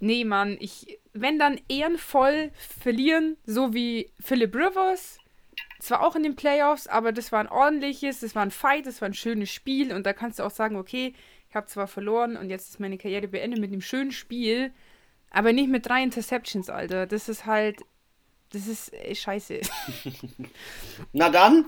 nee 0.00 0.24
Mann, 0.24 0.56
ich, 0.58 0.98
wenn 1.12 1.38
dann 1.38 1.60
ehrenvoll 1.68 2.50
verlieren, 2.80 3.36
so 3.46 3.72
wie 3.74 4.10
Philip 4.20 4.56
Rivers, 4.56 5.18
zwar 5.78 6.04
auch 6.04 6.16
in 6.16 6.24
den 6.24 6.34
Playoffs, 6.34 6.88
aber 6.88 7.12
das 7.12 7.30
war 7.30 7.38
ein 7.38 7.48
ordentliches, 7.48 8.20
das 8.20 8.34
war 8.34 8.42
ein 8.42 8.50
Fight, 8.50 8.86
das 8.86 9.00
war 9.00 9.08
ein 9.08 9.14
schönes 9.14 9.50
Spiel 9.50 9.92
und 9.92 10.04
da 10.04 10.12
kannst 10.12 10.40
du 10.40 10.42
auch 10.42 10.50
sagen, 10.50 10.76
okay, 10.76 11.14
ich 11.48 11.56
habe 11.56 11.66
zwar 11.66 11.86
verloren 11.86 12.36
und 12.36 12.50
jetzt 12.50 12.68
ist 12.70 12.80
meine 12.80 12.98
Karriere 12.98 13.28
beendet 13.28 13.60
mit 13.60 13.72
einem 13.72 13.80
schönen 13.80 14.12
Spiel, 14.12 14.72
aber 15.30 15.52
nicht 15.52 15.68
mit 15.68 15.86
drei 15.86 16.02
Interceptions, 16.02 16.70
Alter. 16.70 17.06
Das 17.06 17.28
ist 17.28 17.46
halt, 17.46 17.80
das 18.52 18.66
ist 18.66 18.92
ey, 18.92 19.14
scheiße. 19.14 19.60
Na 21.12 21.30
dann. 21.30 21.66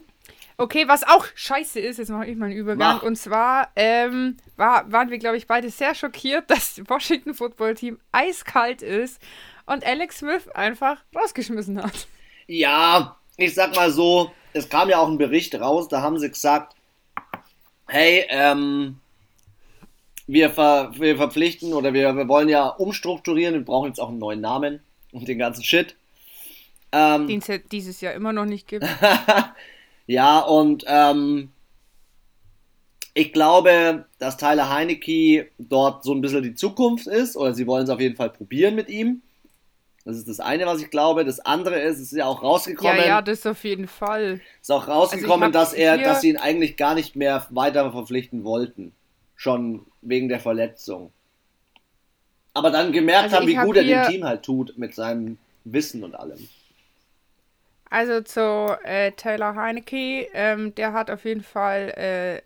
Okay, 0.59 0.87
was 0.87 1.05
auch 1.05 1.25
scheiße 1.35 1.81
ist, 1.81 1.97
jetzt 1.97 2.11
mache 2.11 2.27
ich 2.27 2.37
mal 2.37 2.47
einen 2.47 2.55
Übergang. 2.55 2.97
Mach. 2.97 3.03
Und 3.03 3.17
zwar 3.17 3.71
ähm, 3.77 4.37
war, 4.57 4.93
waren 4.93 5.11
wir, 5.11 5.19
glaube 5.19 5.39
ich, 5.39 5.47
beide 5.47 5.71
sehr 5.71 5.95
schockiert, 5.95 6.45
dass 6.51 6.75
das 6.75 6.89
Washington 6.89 7.33
Football 7.33 7.75
Team 7.75 7.99
eiskalt 8.13 8.83
ist 8.83 9.23
und 9.65 9.85
Alex 9.85 10.19
Smith 10.19 10.49
einfach 10.49 11.03
rausgeschmissen 11.17 11.83
hat. 11.83 12.07
Ja, 12.47 13.17
ich 13.39 13.55
sag 13.55 13.75
mal 13.75 13.91
so, 13.91 14.33
es 14.53 14.69
kam 14.69 14.91
ja 14.91 14.99
auch 14.99 15.09
ein 15.09 15.17
Bericht 15.17 15.55
raus, 15.55 15.89
da 15.89 16.03
haben 16.03 16.19
sie 16.19 16.29
gesagt, 16.29 16.75
hey, 17.87 18.27
ähm, 18.29 18.99
wir, 20.33 20.51
ver, 20.51 20.93
wir 20.97 21.17
verpflichten 21.17 21.73
oder 21.73 21.93
wir, 21.93 22.17
wir 22.17 22.29
wollen 22.29 22.49
ja 22.49 22.69
umstrukturieren, 22.69 23.55
wir 23.55 23.65
brauchen 23.65 23.89
jetzt 23.89 23.99
auch 23.99 24.11
einen 24.11 24.19
neuen 24.19 24.41
Namen 24.41 24.81
und 25.13 25.27
den 25.27 25.39
ganzen 25.39 25.65
Shit. 25.65 25.97
Ähm, 26.93 27.27
Den 27.27 27.41
es 27.47 27.61
dieses 27.71 28.01
Jahr 28.01 28.15
immer 28.15 28.33
noch 28.33 28.45
nicht 28.45 28.69
gibt. 28.69 28.87
ja, 30.07 30.39
und 30.41 30.85
ähm, 30.87 31.51
ich 33.15 33.33
glaube, 33.33 34.07
dass 34.19 34.37
Tyler 34.37 34.71
Heinecke 34.71 35.49
dort 35.59 36.05
so 36.05 36.15
ein 36.15 36.21
bisschen 36.21 36.43
die 36.43 36.55
Zukunft 36.55 37.09
ist, 37.09 37.37
oder 37.37 37.53
sie 37.53 37.67
wollen 37.67 37.85
es 37.85 37.91
auf 37.91 38.01
jeden 38.01 38.17
Fall 38.17 38.31
probieren 38.31 38.77
mit 38.77 38.89
ihm. 38.89 39.23
Das 40.05 40.17
ist 40.17 40.29
das 40.29 40.41
eine, 40.41 40.65
was 40.67 40.81
ich 40.81 40.91
glaube. 40.91 41.25
Das 41.25 41.41
andere 41.41 41.81
ist, 41.81 41.97
es 41.97 42.13
ist 42.13 42.19
ja 42.19 42.27
auch 42.27 42.43
rausgekommen. 42.43 42.97
Ja, 42.99 43.07
ja, 43.07 43.23
das 43.23 43.47
auf 43.47 43.65
jeden 43.65 43.87
Fall. 43.87 44.41
Ist 44.61 44.73
auch 44.73 44.89
rausgekommen, 44.89 45.55
also 45.55 45.59
dass 45.59 45.73
er, 45.73 45.99
dass 45.99 46.23
sie 46.23 46.31
ihn 46.31 46.37
eigentlich 46.37 46.77
gar 46.77 46.95
nicht 46.95 47.17
mehr 47.17 47.47
weiter 47.51 47.91
verpflichten 47.93 48.45
wollten. 48.45 48.93
Schon 49.41 49.87
wegen 50.03 50.29
der 50.29 50.39
Verletzung. 50.39 51.15
Aber 52.53 52.71
dann 52.71 52.93
gemerkt 52.93 53.23
also 53.23 53.37
haben, 53.37 53.47
wie 53.47 53.57
hab 53.57 53.65
gut 53.65 53.79
er 53.79 53.85
dem 53.85 54.13
Team 54.13 54.23
halt 54.23 54.43
tut 54.43 54.77
mit 54.77 54.95
seinem 54.95 55.39
Wissen 55.65 56.05
und 56.05 56.15
allem. 56.15 56.47
Also 57.89 58.21
zu 58.21 58.77
äh, 58.85 59.13
Taylor 59.13 59.55
Heinecke, 59.55 60.29
ähm, 60.35 60.75
der 60.75 60.93
hat 60.93 61.11
auf 61.11 61.25
jeden 61.25 61.43
Fall 61.43 62.43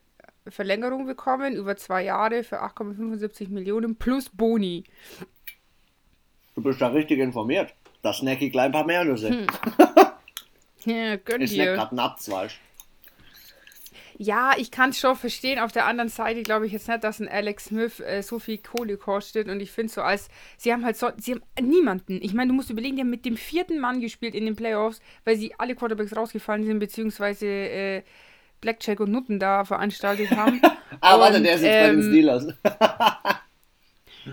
äh, 0.47 0.51
Verlängerung 0.53 1.05
bekommen 1.05 1.57
über 1.57 1.77
zwei 1.77 2.05
Jahre 2.05 2.45
für 2.45 2.63
8,75 2.63 3.49
Millionen 3.49 3.97
plus 3.97 4.29
Boni. 4.29 4.85
Du 6.55 6.63
bist 6.63 6.81
da 6.81 6.87
richtig 6.91 7.19
informiert. 7.19 7.75
Das 8.03 8.19
snack 8.19 8.41
ich 8.41 8.53
gleich 8.53 8.67
ein 8.67 8.73
paar 8.73 8.87
mehr 8.87 9.03
Nüsse. 9.03 9.31
Hm. 9.31 9.47
ja, 10.85 11.17
gönn 11.17 11.43
ich 11.43 11.55
snack 11.55 11.75
grad 11.75 11.93
Nuts, 11.93 12.31
weißt 12.31 12.55
ja, 14.16 14.53
ich 14.57 14.70
kann 14.70 14.90
es 14.90 14.98
schon 14.98 15.16
verstehen. 15.16 15.59
Auf 15.59 15.72
der 15.72 15.87
anderen 15.87 16.09
Seite 16.09 16.42
glaube 16.42 16.66
ich 16.66 16.72
jetzt 16.72 16.88
nicht, 16.88 17.03
dass 17.03 17.20
ein 17.20 17.29
Alex 17.29 17.66
Smith 17.66 18.00
äh, 18.00 18.22
so 18.22 18.38
viel 18.38 18.59
Kohle 18.59 18.96
kostet. 18.96 19.48
Und 19.48 19.61
ich 19.61 19.70
finde 19.70 19.92
so 19.92 20.03
als, 20.03 20.29
sie 20.57 20.72
haben 20.72 20.85
halt 20.85 20.96
so, 20.96 21.11
sie 21.16 21.35
haben 21.35 21.42
niemanden. 21.61 22.20
Ich 22.22 22.35
meine, 22.35 22.48
du 22.48 22.55
musst 22.55 22.70
überlegen, 22.70 22.96
die 22.96 23.03
haben 23.03 23.11
mit 23.11 23.24
dem 23.24 23.37
vierten 23.37 23.81
Mann 23.81 24.00
gespielt 24.00 24.35
in 24.35 24.44
den 24.44 24.57
Playoffs, 24.57 25.00
weil 25.24 25.37
sie 25.37 25.55
alle 25.59 25.74
Quarterbacks 25.74 26.16
rausgefallen 26.16 26.64
sind, 26.64 26.79
beziehungsweise 26.79 27.46
äh, 27.46 28.03
Blackjack 28.61 29.00
und 29.00 29.11
Nutten 29.11 29.38
da 29.38 29.64
veranstaltet 29.64 30.31
haben. 30.37 30.61
ah, 31.00 31.18
warte, 31.18 31.40
der 31.40 31.57
ist 31.57 31.62
jetzt 31.62 31.74
ähm, 31.74 31.83
bei 31.83 31.90
den 31.90 32.03
ähm, 32.03 32.11
Steelers. 32.11 32.46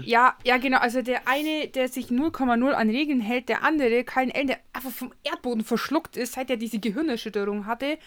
Ja, 0.03 0.35
ja, 0.43 0.57
genau. 0.57 0.77
Also 0.77 1.01
der 1.01 1.27
eine, 1.27 1.67
der 1.67 1.87
sich 1.87 2.07
0,0 2.07 2.71
an 2.71 2.89
Regeln 2.89 3.19
hält, 3.19 3.49
der 3.49 3.63
andere, 3.63 4.03
kein 4.03 4.29
der 4.29 4.59
einfach 4.73 4.91
vom 4.91 5.13
Erdboden 5.23 5.63
verschluckt 5.63 6.17
ist, 6.17 6.33
seit 6.33 6.49
er 6.49 6.57
diese 6.57 6.79
Gehirnerschütterung 6.79 7.65
hatte. 7.65 7.97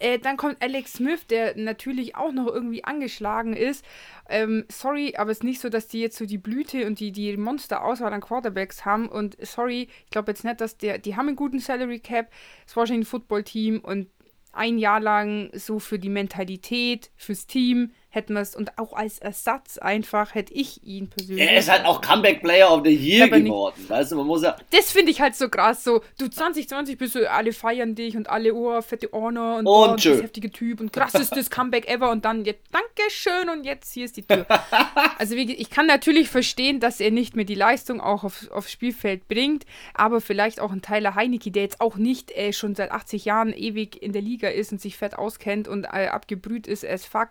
Äh, 0.00 0.18
dann 0.18 0.36
kommt 0.36 0.62
Alex 0.62 0.94
Smith, 0.94 1.26
der 1.26 1.56
natürlich 1.56 2.16
auch 2.16 2.32
noch 2.32 2.46
irgendwie 2.46 2.84
angeschlagen 2.84 3.54
ist. 3.54 3.84
Ähm, 4.28 4.64
sorry, 4.70 5.14
aber 5.16 5.30
es 5.30 5.38
ist 5.38 5.44
nicht 5.44 5.60
so, 5.60 5.68
dass 5.68 5.88
die 5.88 6.00
jetzt 6.00 6.16
so 6.16 6.26
die 6.26 6.38
Blüte 6.38 6.86
und 6.86 7.00
die, 7.00 7.12
die 7.12 7.36
Monster-Auswahl 7.36 8.12
an 8.12 8.20
Quarterbacks 8.20 8.84
haben. 8.84 9.08
Und 9.08 9.36
sorry, 9.40 9.88
ich 10.04 10.10
glaube 10.10 10.30
jetzt 10.30 10.44
nicht, 10.44 10.60
dass 10.60 10.76
der, 10.76 10.98
die 10.98 11.16
haben 11.16 11.28
einen 11.28 11.36
guten 11.36 11.60
Salary 11.60 12.00
Cap, 12.00 12.30
das 12.64 12.76
Washington 12.76 13.06
Football 13.06 13.44
Team 13.44 13.80
und 13.80 14.08
ein 14.52 14.78
Jahr 14.78 15.00
lang 15.00 15.50
so 15.54 15.78
für 15.78 15.98
die 15.98 16.08
Mentalität, 16.08 17.10
fürs 17.16 17.46
Team, 17.46 17.92
hätten 18.10 18.32
wir 18.34 18.40
es 18.40 18.56
und 18.56 18.78
auch 18.78 18.94
als 18.94 19.18
Ersatz 19.18 19.76
einfach 19.76 20.34
hätte 20.34 20.54
ich 20.54 20.82
ihn 20.82 21.08
persönlich. 21.08 21.46
Er 21.46 21.58
ist 21.58 21.70
halt 21.70 21.84
auch 21.84 22.00
Comeback 22.00 22.42
Player 22.42 22.72
of 22.72 22.82
the 22.84 22.94
Year 22.94 23.28
geworden. 23.28 23.84
Weißt 23.86 24.12
du, 24.12 24.16
man 24.16 24.26
muss 24.26 24.42
ja. 24.42 24.56
Das 24.70 24.90
finde 24.92 25.12
ich 25.12 25.20
halt 25.20 25.36
so 25.36 25.48
krass. 25.50 25.84
So, 25.84 26.02
du 26.18 26.28
2020 26.28 26.96
bist 26.96 27.14
du, 27.14 27.30
alle 27.30 27.52
feiern 27.52 27.94
dich 27.94 28.16
und 28.16 28.30
alle, 28.30 28.54
oh, 28.54 28.80
fette 28.80 29.10
Honor 29.12 29.58
und, 29.58 29.66
und 29.66 29.90
oh, 29.90 29.94
das 29.94 30.22
heftige 30.22 30.50
Typ 30.50 30.80
und 30.80 30.92
krassestes 30.92 31.50
Comeback 31.50 31.86
ever 31.88 32.10
und 32.10 32.24
dann 32.24 32.44
jetzt, 32.46 32.64
Dankeschön 32.72 33.50
und 33.50 33.64
jetzt 33.64 33.92
hier 33.92 34.06
ist 34.06 34.16
die 34.16 34.22
Tür. 34.22 34.46
also, 35.18 35.34
ich 35.34 35.70
kann 35.70 35.86
natürlich 35.86 36.30
verstehen, 36.30 36.80
dass 36.80 37.00
er 37.00 37.10
nicht 37.10 37.36
mehr 37.36 37.44
die 37.44 37.54
Leistung 37.54 38.00
auch 38.00 38.24
auf, 38.24 38.50
aufs 38.50 38.72
Spielfeld 38.72 39.28
bringt, 39.28 39.66
aber 39.92 40.22
vielleicht 40.22 40.60
auch 40.60 40.72
ein 40.72 40.80
Tyler 40.80 41.14
Heinecke, 41.14 41.50
der 41.50 41.62
jetzt 41.62 41.82
auch 41.82 41.96
nicht 41.96 42.30
äh, 42.30 42.54
schon 42.54 42.74
seit 42.74 42.90
80 42.90 43.26
Jahren 43.26 43.52
ewig 43.52 44.02
in 44.02 44.12
der 44.12 44.22
Liga 44.22 44.48
ist 44.48 44.72
und 44.72 44.80
sich 44.80 44.96
fett 44.96 45.16
auskennt 45.16 45.68
und 45.68 45.84
äh, 45.84 46.08
abgebrüht 46.08 46.66
ist 46.66 46.86
as 46.86 47.04
fuck, 47.04 47.28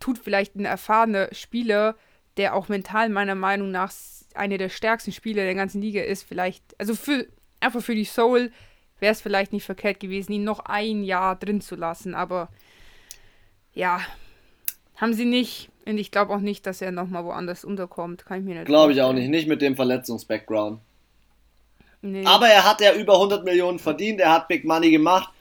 tut 0.00 0.15
tut 0.16 0.24
vielleicht 0.24 0.56
ein 0.56 0.64
erfahrener 0.64 1.28
Spieler, 1.32 1.96
der 2.36 2.54
auch 2.54 2.68
mental 2.68 3.08
meiner 3.08 3.34
Meinung 3.34 3.70
nach 3.70 3.92
einer 4.34 4.58
der 4.58 4.68
stärksten 4.68 5.12
Spieler 5.12 5.44
der 5.44 5.54
ganzen 5.54 5.80
Liga 5.80 6.02
ist, 6.02 6.22
vielleicht, 6.22 6.62
also 6.78 6.94
für, 6.94 7.26
einfach 7.60 7.80
für 7.80 7.94
die 7.94 8.04
Soul 8.04 8.50
wäre 8.98 9.12
es 9.12 9.20
vielleicht 9.20 9.52
nicht 9.52 9.64
verkehrt 9.64 10.00
gewesen, 10.00 10.32
ihn 10.32 10.44
noch 10.44 10.60
ein 10.60 11.04
Jahr 11.04 11.36
drin 11.36 11.60
zu 11.60 11.74
lassen, 11.74 12.14
aber 12.14 12.48
ja, 13.72 14.00
haben 14.96 15.12
sie 15.12 15.26
nicht. 15.26 15.70
Und 15.84 15.98
ich 15.98 16.10
glaube 16.10 16.34
auch 16.34 16.40
nicht, 16.40 16.66
dass 16.66 16.82
er 16.82 16.90
nochmal 16.90 17.24
woanders 17.24 17.64
unterkommt. 17.64 18.24
Kann 18.24 18.40
ich 18.40 18.44
mir 18.44 18.54
nicht 18.54 18.66
Glaube 18.66 18.92
ich 18.92 19.02
auch 19.02 19.12
nicht. 19.12 19.28
Nicht 19.28 19.46
mit 19.46 19.62
dem 19.62 19.76
Verletzungsbackground. 19.76 20.80
Nee. 22.00 22.24
Aber 22.24 22.48
er 22.48 22.68
hat 22.68 22.80
ja 22.80 22.94
über 22.94 23.14
100 23.14 23.44
Millionen 23.44 23.78
verdient. 23.78 24.20
Er 24.20 24.32
hat 24.32 24.48
Big 24.48 24.64
Money 24.64 24.90
gemacht 24.90 25.32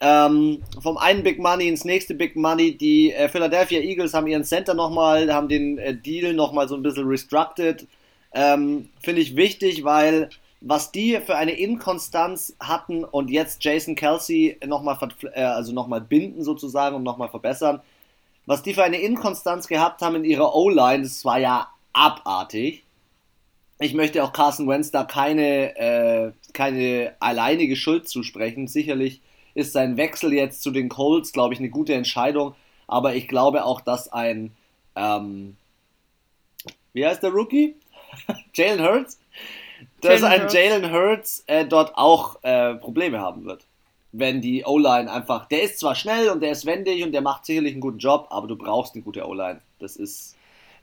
ähm, 0.00 0.62
vom 0.82 0.96
einen 0.98 1.22
Big 1.22 1.38
Money 1.38 1.68
ins 1.68 1.84
nächste 1.84 2.14
Big 2.14 2.36
Money. 2.36 2.76
Die 2.76 3.12
äh, 3.12 3.28
Philadelphia 3.28 3.80
Eagles 3.80 4.14
haben 4.14 4.26
ihren 4.26 4.44
Center 4.44 4.74
nochmal, 4.74 5.32
haben 5.32 5.48
den 5.48 5.78
äh, 5.78 5.94
Deal 5.94 6.34
nochmal 6.34 6.68
so 6.68 6.74
ein 6.74 6.82
bisschen 6.82 7.06
restructed. 7.06 7.86
Ähm, 8.32 8.90
Finde 9.00 9.22
ich 9.22 9.36
wichtig, 9.36 9.84
weil 9.84 10.28
was 10.60 10.90
die 10.90 11.20
für 11.20 11.36
eine 11.36 11.52
Inkonstanz 11.52 12.56
hatten 12.60 13.04
und 13.04 13.30
jetzt 13.30 13.62
Jason 13.62 13.94
Kelsey 13.94 14.58
nochmal 14.66 14.98
äh, 15.32 15.42
also 15.42 15.72
noch 15.72 15.88
binden 16.00 16.42
sozusagen 16.42 16.96
und 16.96 17.02
nochmal 17.02 17.28
verbessern, 17.28 17.80
was 18.46 18.62
die 18.62 18.74
für 18.74 18.84
eine 18.84 19.00
Inkonstanz 19.00 19.68
gehabt 19.68 20.02
haben 20.02 20.16
in 20.16 20.24
ihrer 20.24 20.54
O-Line, 20.54 21.02
das 21.02 21.24
war 21.24 21.38
ja 21.38 21.68
abartig. 21.92 22.84
ich 23.78 23.94
möchte 23.94 24.22
auch 24.24 24.32
Carson 24.32 24.68
Wentz 24.68 24.90
da 24.90 25.04
keine, 25.04 25.76
äh, 25.76 26.32
keine 26.52 27.14
alleinige 27.20 27.76
Schuld 27.76 28.08
zusprechen. 28.08 28.68
Sicherlich 28.68 29.20
ist 29.56 29.72
sein 29.72 29.96
Wechsel 29.96 30.32
jetzt 30.34 30.62
zu 30.62 30.70
den 30.70 30.88
Colts, 30.88 31.32
glaube 31.32 31.54
ich, 31.54 31.60
eine 31.60 31.70
gute 31.70 31.94
Entscheidung. 31.94 32.54
Aber 32.86 33.14
ich 33.14 33.26
glaube 33.26 33.64
auch, 33.64 33.80
dass 33.80 34.12
ein, 34.12 34.54
ähm, 34.94 35.56
wie 36.92 37.04
heißt 37.04 37.22
der 37.22 37.30
Rookie? 37.30 37.74
Jalen 38.54 38.82
Hurts? 38.82 39.18
Dass 40.02 40.20
Jalen 40.20 40.42
ein 40.42 40.48
Jalen 40.48 40.92
Hurts 40.92 41.42
äh, 41.46 41.64
dort 41.64 41.96
auch 41.96 42.42
äh, 42.42 42.74
Probleme 42.74 43.18
haben 43.18 43.46
wird. 43.46 43.64
Wenn 44.12 44.40
die 44.40 44.64
O-Line 44.64 45.10
einfach, 45.10 45.46
der 45.48 45.62
ist 45.62 45.78
zwar 45.78 45.94
schnell 45.94 46.28
und 46.28 46.40
der 46.40 46.52
ist 46.52 46.66
wendig 46.66 47.02
und 47.02 47.12
der 47.12 47.22
macht 47.22 47.46
sicherlich 47.46 47.72
einen 47.72 47.80
guten 47.80 47.98
Job, 47.98 48.26
aber 48.30 48.46
du 48.46 48.56
brauchst 48.56 48.94
eine 48.94 49.02
gute 49.02 49.26
O-Line. 49.26 49.60
Das 49.78 49.96
ist 49.96 50.35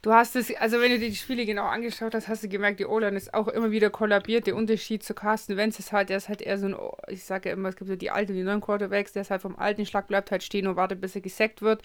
Du 0.04 0.12
hast 0.12 0.36
es, 0.36 0.54
also 0.58 0.82
wenn 0.82 0.92
du 0.92 1.00
dir 1.00 1.10
die 1.10 1.16
Spiele 1.16 1.46
genau 1.46 1.64
angeschaut 1.64 2.14
hast, 2.14 2.28
hast 2.28 2.44
du 2.44 2.50
gemerkt, 2.50 2.82
die 2.82 2.86
O-Line 2.86 3.16
ist 3.16 3.34
auch 3.34 3.48
immer 3.48 3.72
wieder 3.72 3.90
kollabiert. 3.90 4.46
Der 4.48 4.56
Unterschied 4.58 5.02
zu 5.02 5.14
Carsten 5.14 5.56
Wentz 5.56 5.80
ist 5.80 5.94
halt, 5.94 6.10
der 6.10 6.18
ist 6.18 6.28
halt 6.28 6.42
eher 6.42 6.58
so 6.58 6.66
ein, 6.66 6.76
ich 7.08 7.24
sage 7.24 7.48
ja 7.48 7.56
immer, 7.56 7.70
es 7.70 7.78
gibt 7.78 7.88
so 7.88 7.96
die 7.96 8.12
alten 8.12 8.34
und 8.34 8.38
die 8.38 8.44
neuen 8.44 8.60
Quarterbacks, 8.60 9.14
der 9.14 9.22
ist 9.22 9.32
halt 9.32 9.42
vom 9.42 9.56
alten 9.56 9.86
Schlag, 9.86 10.08
bleibt 10.08 10.30
halt 10.30 10.44
stehen 10.44 10.68
und 10.68 10.76
wartet, 10.76 11.00
bis 11.00 11.16
er 11.16 11.22
gesackt 11.22 11.62
wird. 11.62 11.84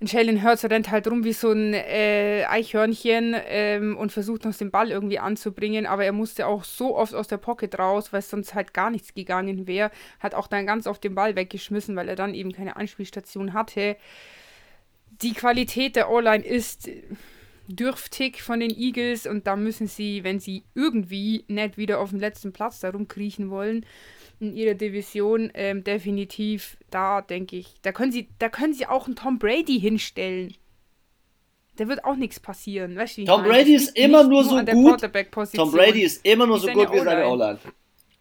Und 0.00 0.12
Jalen 0.12 0.42
Hurts 0.42 0.64
rennt 0.64 0.90
halt 0.90 1.06
rum 1.06 1.22
wie 1.22 1.32
so 1.32 1.52
ein 1.52 1.72
äh, 1.72 2.46
Eichhörnchen 2.48 3.36
ähm, 3.46 3.96
und 3.96 4.10
versucht 4.10 4.44
noch 4.44 4.56
den 4.56 4.72
Ball 4.72 4.90
irgendwie 4.90 5.20
anzubringen, 5.20 5.86
aber 5.86 6.04
er 6.04 6.12
musste 6.12 6.48
auch 6.48 6.64
so 6.64 6.96
oft 6.96 7.14
aus 7.14 7.28
der 7.28 7.38
Pocket 7.38 7.78
raus, 7.78 8.12
weil 8.12 8.22
sonst 8.22 8.54
halt 8.54 8.74
gar 8.74 8.90
nichts 8.90 9.14
gegangen 9.14 9.68
wäre. 9.68 9.92
Hat 10.18 10.34
auch 10.34 10.48
dann 10.48 10.66
ganz 10.66 10.88
oft 10.88 11.04
den 11.04 11.14
Ball 11.14 11.36
weggeschmissen, 11.36 11.94
weil 11.94 12.08
er 12.08 12.16
dann 12.16 12.34
eben 12.34 12.50
keine 12.50 12.74
Anspielstation 12.74 13.52
hatte. 13.52 13.96
Die 15.22 15.32
Qualität 15.32 15.94
der 15.94 16.10
O-Line 16.10 16.44
ist 16.44 16.90
dürftig 17.68 18.42
von 18.42 18.60
den 18.60 18.70
Eagles 18.70 19.26
und 19.26 19.46
da 19.46 19.56
müssen 19.56 19.86
sie, 19.86 20.24
wenn 20.24 20.40
sie 20.40 20.64
irgendwie 20.74 21.44
nicht 21.48 21.76
wieder 21.76 22.00
auf 22.00 22.10
dem 22.10 22.20
letzten 22.20 22.52
Platz 22.52 22.80
darum 22.80 23.08
kriechen 23.08 23.50
wollen, 23.50 23.84
in 24.40 24.54
ihrer 24.54 24.74
Division 24.74 25.50
ähm, 25.54 25.82
definitiv 25.82 26.76
da, 26.90 27.22
denke 27.22 27.56
ich. 27.56 27.74
Da 27.82 27.92
können 27.92 28.12
sie, 28.12 28.28
da 28.38 28.48
können 28.48 28.74
sie 28.74 28.86
auch 28.86 29.06
einen 29.06 29.16
Tom 29.16 29.38
Brady 29.38 29.80
hinstellen. 29.80 30.54
Da 31.76 31.88
wird 31.88 32.04
auch 32.04 32.16
nichts 32.16 32.40
passieren. 32.40 32.96
Weißt 32.96 33.18
du, 33.18 33.24
Tom 33.24 33.42
Brady 33.42 33.74
ist 33.74 33.96
immer 33.96 34.24
nur 34.24 34.44
so 34.44 34.62
gut. 34.64 35.00
Tom 35.54 35.70
Brady 35.70 36.02
ist 36.02 36.24
immer 36.24 36.46
nur 36.46 36.58
so 36.58 36.68
gut 36.68 36.92
wie 36.92 37.00
seine 37.00 37.28
O-Line. 37.28 37.58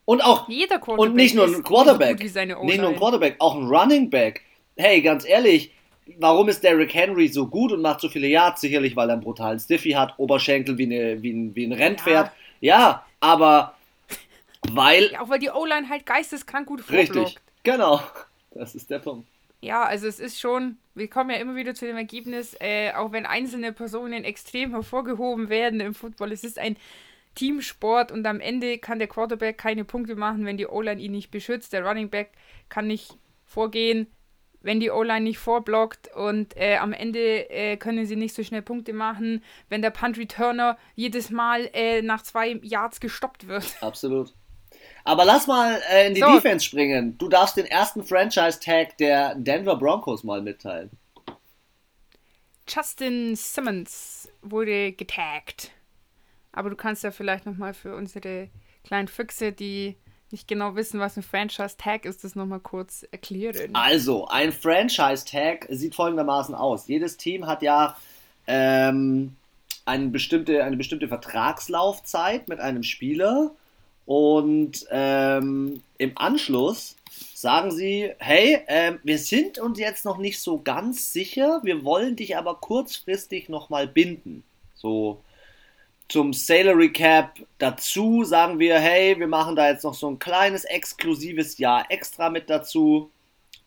Und 0.05 0.23
auch 0.23 0.47
Jeder 0.47 0.79
und 0.87 1.15
nicht 1.15 1.33
nur 1.33 1.45
ein 1.45 1.63
Quarterback, 1.63 2.19
nicht 2.21 2.35
nur 2.79 2.89
ein 2.89 2.95
Quarterback, 2.95 3.37
auch 3.39 3.55
ein 3.55 3.65
Running 3.65 4.09
Back. 4.09 4.41
Hey, 4.77 5.01
ganz 5.01 5.25
ehrlich, 5.25 5.71
warum 6.17 6.49
ist 6.49 6.63
Derrick 6.63 6.93
Henry 6.93 7.27
so 7.27 7.47
gut 7.47 7.71
und 7.71 7.81
macht 7.81 8.01
so 8.01 8.09
viele 8.09 8.27
Yards? 8.27 8.61
Sicherlich, 8.61 8.95
weil 8.95 9.09
er 9.09 9.13
einen 9.13 9.23
brutalen 9.23 9.59
Stiffy 9.59 9.91
hat, 9.91 10.13
Oberschenkel 10.17 10.77
wie, 10.77 10.85
eine, 10.85 11.21
wie, 11.21 11.31
ein, 11.31 11.55
wie 11.55 11.65
ein 11.65 11.73
Rennpferd. 11.73 12.31
Ja, 12.61 12.79
ja 12.79 13.05
aber 13.19 13.75
weil. 14.71 15.11
Ja, 15.11 15.21
auch 15.21 15.29
weil 15.29 15.39
die 15.39 15.49
O-Line 15.49 15.89
halt 15.89 16.05
geisteskrank 16.05 16.67
gut 16.67 16.81
vorblockt. 16.81 17.15
Richtig, 17.15 17.37
genau. 17.63 18.01
Das 18.51 18.75
ist 18.75 18.89
der 18.89 18.99
Punkt. 18.99 19.27
Ja, 19.61 19.83
also 19.83 20.07
es 20.07 20.19
ist 20.19 20.39
schon, 20.39 20.77
wir 20.93 21.09
kommen 21.09 21.31
ja 21.31 21.37
immer 21.37 21.55
wieder 21.55 21.73
zu 21.73 21.85
dem 21.85 21.97
Ergebnis, 21.97 22.55
äh, 22.59 22.91
auch 22.93 23.11
wenn 23.11 23.25
einzelne 23.25 23.73
Personen 23.73 24.23
extrem 24.23 24.71
hervorgehoben 24.71 25.49
werden 25.49 25.79
im 25.79 25.95
Football, 25.95 26.31
es 26.31 26.43
ist 26.43 26.59
ein 26.59 26.77
Teamsport 27.33 28.11
und 28.11 28.25
am 28.27 28.39
Ende 28.39 28.77
kann 28.77 28.99
der 28.99 29.07
Quarterback 29.07 29.57
keine 29.57 29.83
Punkte 29.83 30.15
machen, 30.15 30.45
wenn 30.45 30.57
die 30.57 30.67
O-Line 30.67 31.01
ihn 31.01 31.11
nicht 31.11 31.31
beschützt. 31.31 31.73
Der 31.73 31.85
Running 31.85 32.09
Back 32.09 32.31
kann 32.69 32.87
nicht 32.87 33.17
vorgehen, 33.45 34.07
wenn 34.65 34.79
die 34.79 34.89
O-Line 34.89 35.21
nicht 35.21 35.37
vorblockt 35.37 36.13
und 36.15 36.57
äh, 36.57 36.77
am 36.77 36.91
Ende 36.91 37.49
äh, 37.51 37.77
können 37.77 38.07
sie 38.07 38.15
nicht 38.15 38.35
so 38.35 38.43
schnell 38.43 38.63
Punkte 38.63 38.93
machen, 38.93 39.43
wenn 39.69 39.83
der 39.83 39.91
Punt-Returner 39.91 40.77
jedes 40.95 41.29
Mal 41.29 41.69
äh, 41.73 42.01
nach 42.01 42.23
zwei 42.23 42.59
Yards 42.63 42.99
gestoppt 42.99 43.47
wird. 43.47 43.75
Absolut. 43.81 44.33
Aber 45.03 45.23
lass 45.23 45.45
mal 45.45 45.79
äh, 45.91 46.07
in 46.07 46.15
die 46.15 46.21
so. 46.21 46.33
Defense 46.33 46.65
springen. 46.65 47.15
Du 47.19 47.29
darfst 47.29 47.57
den 47.57 47.67
ersten 47.67 48.03
Franchise-Tag 48.03 48.97
der 48.97 49.35
Denver 49.35 49.75
Broncos 49.75 50.23
mal 50.23 50.41
mitteilen. 50.41 50.89
Justin 52.67 53.35
Simmons 53.35 54.27
wurde 54.41 54.93
getaggt. 54.93 55.69
Aber 56.51 56.71
du 56.71 56.75
kannst 56.75 57.03
ja 57.03 57.11
vielleicht 57.11 57.45
nochmal 57.45 57.75
für 57.75 57.95
unsere 57.95 58.49
kleinen 58.83 59.07
Füchse, 59.07 59.51
die 59.51 59.95
nicht 60.31 60.47
genau 60.47 60.75
wissen, 60.75 60.99
was 60.99 61.17
ein 61.17 61.23
Franchise-Tag 61.23 62.05
ist, 62.05 62.23
das 62.23 62.35
nochmal 62.35 62.59
kurz 62.59 63.05
erklären. 63.11 63.73
Also, 63.73 64.27
ein 64.27 64.51
Franchise-Tag 64.51 65.67
sieht 65.69 65.95
folgendermaßen 65.95 66.55
aus. 66.55 66.87
Jedes 66.87 67.17
Team 67.17 67.47
hat 67.47 67.61
ja 67.61 67.95
ähm, 68.47 69.35
eine, 69.85 70.07
bestimmte, 70.07 70.63
eine 70.63 70.77
bestimmte 70.77 71.07
Vertragslaufzeit 71.07 72.47
mit 72.47 72.59
einem 72.59 72.83
Spieler 72.83 73.51
und 74.05 74.85
ähm, 74.91 75.81
im 75.97 76.11
Anschluss 76.15 76.95
sagen 77.33 77.71
sie, 77.71 78.11
hey, 78.19 78.59
äh, 78.67 78.93
wir 79.03 79.17
sind 79.17 79.59
uns 79.59 79.79
jetzt 79.79 80.05
noch 80.05 80.17
nicht 80.17 80.39
so 80.39 80.59
ganz 80.59 81.11
sicher, 81.11 81.61
wir 81.63 81.83
wollen 81.83 82.15
dich 82.15 82.37
aber 82.37 82.55
kurzfristig 82.55 83.49
nochmal 83.49 83.87
binden. 83.87 84.43
So 84.75 85.21
zum 86.07 86.33
Salary 86.33 86.91
Cap 86.91 87.39
dazu 87.57 88.23
sagen 88.23 88.59
wir, 88.59 88.79
hey, 88.79 89.19
wir 89.19 89.27
machen 89.27 89.55
da 89.55 89.69
jetzt 89.69 89.83
noch 89.83 89.93
so 89.93 90.09
ein 90.09 90.19
kleines 90.19 90.63
exklusives 90.65 91.57
Jahr 91.57 91.89
extra 91.89 92.29
mit 92.29 92.49
dazu 92.49 93.09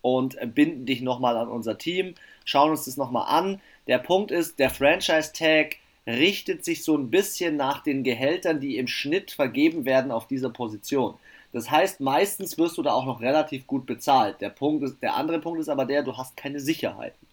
und 0.03 0.37
binden 0.55 0.87
dich 0.87 1.01
nochmal 1.01 1.37
an 1.37 1.49
unser 1.49 1.79
Team, 1.79 2.15
schauen 2.45 2.71
uns 2.71 2.85
das 2.85 2.97
nochmal 2.97 3.27
an. 3.29 3.61
Der 3.87 3.99
Punkt 3.99 4.31
ist, 4.31 4.59
der 4.59 4.71
Franchise 4.71 5.33
Tag 5.33 5.77
richtet 6.07 6.65
sich 6.65 6.85
so 6.85 6.97
ein 6.97 7.11
bisschen 7.11 7.57
nach 7.57 7.83
den 7.83 8.03
Gehältern, 8.03 8.61
die 8.61 8.79
im 8.79 8.87
Schnitt 8.87 9.31
vergeben 9.31 9.85
werden 9.85 10.11
auf 10.11 10.27
dieser 10.27 10.51
Position. 10.51 11.15
Das 11.53 11.71
heißt, 11.71 12.01
meistens 12.01 12.57
wirst 12.59 12.79
du 12.79 12.83
da 12.83 12.93
auch 12.93 13.07
noch 13.07 13.21
relativ 13.21 13.67
gut 13.67 13.87
bezahlt. 13.87 14.41
Der, 14.41 14.51
Punkt 14.51 14.85
ist, 14.85 15.03
der 15.03 15.17
andere 15.17 15.41
Punkt 15.41 15.61
ist 15.61 15.69
aber 15.69 15.87
der, 15.87 16.03
du 16.03 16.17
hast 16.17 16.37
keine 16.37 16.61
Sicherheiten. 16.61 17.27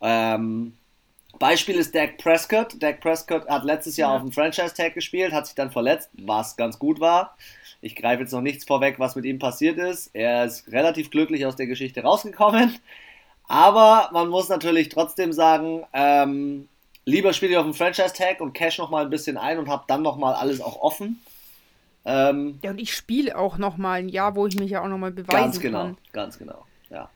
Ähm, 0.00 0.74
Beispiel 1.38 1.76
ist 1.76 1.94
Dak 1.94 2.18
Prescott. 2.18 2.82
Dak 2.82 3.00
Prescott 3.00 3.48
hat 3.48 3.64
letztes 3.64 3.96
Jahr 3.96 4.10
ja. 4.10 4.16
auf 4.16 4.22
dem 4.22 4.32
Franchise-Tag 4.32 4.94
gespielt, 4.94 5.32
hat 5.32 5.46
sich 5.46 5.54
dann 5.54 5.70
verletzt, 5.70 6.10
was 6.14 6.56
ganz 6.56 6.78
gut 6.78 7.00
war. 7.00 7.36
Ich 7.80 7.96
greife 7.96 8.22
jetzt 8.22 8.32
noch 8.32 8.40
nichts 8.40 8.64
vorweg, 8.64 8.98
was 8.98 9.14
mit 9.14 9.24
ihm 9.24 9.38
passiert 9.38 9.78
ist. 9.78 10.10
Er 10.14 10.44
ist 10.44 10.70
relativ 10.72 11.10
glücklich 11.10 11.44
aus 11.44 11.56
der 11.56 11.66
Geschichte 11.66 12.02
rausgekommen. 12.02 12.78
Aber 13.46 14.08
man 14.12 14.28
muss 14.28 14.48
natürlich 14.48 14.88
trotzdem 14.88 15.32
sagen, 15.32 15.84
ähm, 15.92 16.68
lieber 17.04 17.32
spiele 17.32 17.52
ich 17.52 17.58
auf 17.58 17.64
dem 17.64 17.74
Franchise-Tag 17.74 18.40
und 18.40 18.54
cash 18.54 18.78
noch 18.78 18.90
mal 18.90 19.04
ein 19.04 19.10
bisschen 19.10 19.36
ein 19.36 19.58
und 19.58 19.68
habe 19.68 19.84
dann 19.86 20.02
noch 20.02 20.16
mal 20.16 20.32
alles 20.34 20.60
auch 20.60 20.80
offen. 20.80 21.20
Ähm, 22.06 22.58
ja, 22.62 22.70
und 22.70 22.80
ich 22.80 22.94
spiele 22.94 23.36
auch 23.36 23.58
noch 23.58 23.76
mal 23.76 23.98
ein 23.98 24.08
Jahr, 24.08 24.34
wo 24.36 24.46
ich 24.46 24.58
mich 24.58 24.70
ja 24.70 24.82
auch 24.82 24.88
noch 24.88 24.98
mal 24.98 25.10
beweisen 25.10 25.36
ganz 25.36 25.60
genau, 25.60 25.78
kann. 25.78 25.96
Ganz 26.12 26.38
genau, 26.38 26.52
ganz 26.52 26.68
genau, 26.88 26.98
ja. 26.98 27.10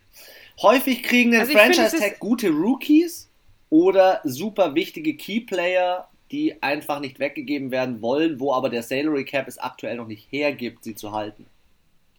Häufig 0.63 1.03
kriegen 1.03 1.31
den 1.31 1.41
also 1.41 1.53
Franchise-Tag 1.53 2.19
gute 2.19 2.51
Rookies 2.51 3.28
oder 3.71 4.21
super 4.25 4.75
wichtige 4.75 5.17
Keyplayer, 5.17 6.09
die 6.31 6.63
einfach 6.63 7.01
nicht 7.01 7.19
weggegeben 7.19 7.71
werden 7.71 8.03
wollen, 8.03 8.41
wo 8.41 8.53
aber 8.53 8.69
der 8.69 8.83
Salary 8.83 9.25
Cap 9.25 9.49
es 9.49 9.59
aktuell 9.59 9.97
noch 9.97 10.07
nicht 10.07 10.31
hergibt, 10.31 10.85
sie 10.85 10.95
zu 10.95 11.13
halten. 11.13 11.47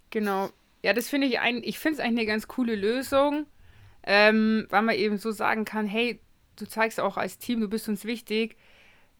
Genau. 0.10 0.50
Ja, 0.84 0.94
das 0.94 1.10
finde 1.10 1.28
ich 1.28 1.40
ein, 1.40 1.62
ich 1.64 1.78
finde 1.80 1.96
es 1.96 2.00
eigentlich 2.00 2.20
eine 2.20 2.28
ganz 2.28 2.48
coole 2.48 2.76
Lösung, 2.76 3.46
ähm, 4.04 4.66
weil 4.70 4.82
man 4.82 4.96
eben 4.96 5.18
so 5.18 5.32
sagen 5.32 5.66
kann, 5.66 5.86
hey, 5.86 6.20
du 6.56 6.66
zeigst 6.66 7.00
auch 7.00 7.18
als 7.18 7.38
Team, 7.38 7.62
du 7.62 7.68
bist 7.68 7.90
uns 7.90 8.06
wichtig. 8.06 8.56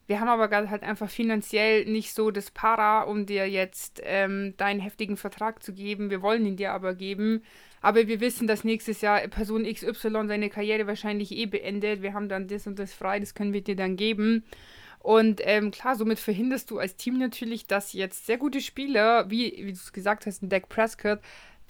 Wir 0.06 0.18
haben 0.18 0.28
aber 0.28 0.48
gerade 0.48 0.70
halt 0.70 0.82
einfach 0.82 1.08
finanziell 1.08 1.84
nicht 1.84 2.14
so 2.14 2.32
das 2.32 2.50
Para, 2.50 3.02
um 3.02 3.26
dir 3.26 3.48
jetzt 3.48 4.00
ähm, 4.04 4.54
deinen 4.56 4.80
heftigen 4.80 5.16
Vertrag 5.16 5.62
zu 5.62 5.72
geben. 5.72 6.10
Wir 6.10 6.22
wollen 6.22 6.44
ihn 6.46 6.56
dir 6.56 6.72
aber 6.72 6.94
geben. 6.94 7.44
Aber 7.80 8.06
wir 8.06 8.20
wissen, 8.20 8.46
dass 8.46 8.64
nächstes 8.64 9.00
Jahr 9.00 9.20
Person 9.28 9.64
XY 9.64 10.26
seine 10.26 10.50
Karriere 10.50 10.86
wahrscheinlich 10.86 11.32
eh 11.32 11.46
beendet. 11.46 12.02
Wir 12.02 12.12
haben 12.12 12.28
dann 12.28 12.48
das 12.48 12.66
und 12.66 12.78
das 12.78 12.92
frei, 12.92 13.20
das 13.20 13.34
können 13.34 13.52
wir 13.52 13.62
dir 13.62 13.76
dann 13.76 13.96
geben. 13.96 14.44
Und 14.98 15.40
ähm, 15.44 15.70
klar, 15.70 15.96
somit 15.96 16.18
verhinderst 16.18 16.70
du 16.70 16.78
als 16.78 16.96
Team 16.96 17.18
natürlich, 17.18 17.66
dass 17.66 17.94
jetzt 17.94 18.26
sehr 18.26 18.36
gute 18.36 18.60
Spieler, 18.60 19.30
wie, 19.30 19.52
wie 19.56 19.72
du 19.72 19.78
es 19.78 19.94
gesagt 19.94 20.26
hast, 20.26 20.42
ein 20.42 20.50
Dak 20.50 20.68
Prescott, 20.68 21.20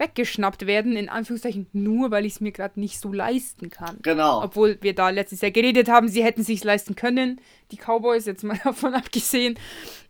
weggeschnappt 0.00 0.66
werden, 0.66 0.96
in 0.96 1.08
Anführungszeichen, 1.08 1.66
nur 1.72 2.10
weil 2.10 2.24
ich 2.24 2.34
es 2.34 2.40
mir 2.40 2.52
gerade 2.52 2.80
nicht 2.80 2.98
so 2.98 3.12
leisten 3.12 3.68
kann. 3.68 3.98
Genau. 4.02 4.42
Obwohl 4.42 4.78
wir 4.80 4.94
da 4.94 5.10
letztes 5.10 5.42
Jahr 5.42 5.50
geredet 5.50 5.88
haben, 5.88 6.08
sie 6.08 6.24
hätten 6.24 6.42
sich 6.42 6.64
leisten 6.64 6.96
können, 6.96 7.40
die 7.70 7.76
Cowboys, 7.76 8.24
jetzt 8.26 8.42
mal 8.42 8.58
davon 8.64 8.94
abgesehen. 8.94 9.58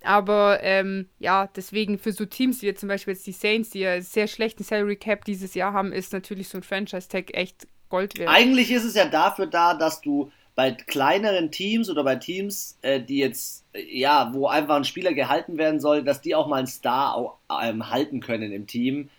Aber 0.02 0.60
ähm, 0.62 1.08
ja, 1.18 1.48
deswegen 1.54 1.98
für 1.98 2.12
so 2.12 2.24
Teams 2.24 2.62
wie 2.62 2.72
zum 2.72 2.88
Beispiel 2.88 3.14
jetzt 3.14 3.26
die 3.26 3.32
Saints, 3.32 3.70
die 3.70 3.80
ja 3.80 4.00
sehr 4.00 4.28
schlechten 4.28 4.62
Salary 4.62 4.96
Cap 4.96 5.24
dieses 5.24 5.54
Jahr 5.54 5.72
haben, 5.72 5.92
ist 5.92 6.12
natürlich 6.12 6.48
so 6.48 6.58
ein 6.58 6.62
Franchise-Tag 6.62 7.34
echt 7.34 7.66
Gold 7.88 8.16
wert. 8.18 8.30
Eigentlich 8.30 8.70
ist 8.70 8.84
es 8.84 8.94
ja 8.94 9.06
dafür 9.06 9.46
da, 9.46 9.74
dass 9.74 10.00
du 10.00 10.30
bei 10.54 10.70
kleineren 10.70 11.50
Teams 11.50 11.90
oder 11.90 12.04
bei 12.04 12.16
Teams, 12.16 12.78
äh, 12.82 13.00
die 13.00 13.18
jetzt, 13.18 13.64
ja, 13.74 14.30
wo 14.32 14.46
einfach 14.46 14.76
ein 14.76 14.84
Spieler 14.84 15.14
gehalten 15.14 15.58
werden 15.58 15.80
soll, 15.80 16.04
dass 16.04 16.20
die 16.20 16.34
auch 16.34 16.46
mal 16.46 16.58
einen 16.58 16.66
Star 16.66 17.16
auch, 17.16 17.38
ähm, 17.62 17.90
halten 17.90 18.20
können 18.20 18.52
im 18.52 18.66
Team 18.66 19.10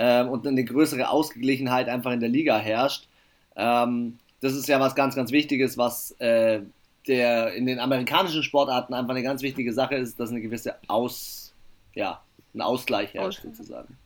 ähm, 0.00 0.30
und 0.30 0.46
eine 0.46 0.64
größere 0.64 1.10
Ausgeglichenheit 1.10 1.88
einfach 1.88 2.10
in 2.12 2.20
der 2.20 2.30
Liga 2.30 2.58
herrscht. 2.58 3.06
Ähm, 3.54 4.18
das 4.40 4.54
ist 4.54 4.66
ja 4.66 4.80
was 4.80 4.94
ganz, 4.94 5.14
ganz 5.14 5.30
Wichtiges, 5.30 5.76
was 5.76 6.12
äh, 6.12 6.60
der 7.06 7.52
in 7.52 7.66
den 7.66 7.78
amerikanischen 7.78 8.42
Sportarten 8.42 8.94
einfach 8.94 9.10
eine 9.10 9.22
ganz 9.22 9.42
wichtige 9.42 9.74
Sache 9.74 9.96
ist, 9.96 10.18
dass 10.18 10.30
eine 10.30 10.40
gewisse 10.40 10.76
Aus, 10.88 11.52
ja, 11.94 12.22
ein 12.54 12.62
Ausgleich 12.62 13.12
herrscht, 13.12 13.42
sozusagen. 13.42 13.98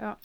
Ja. 0.00 0.18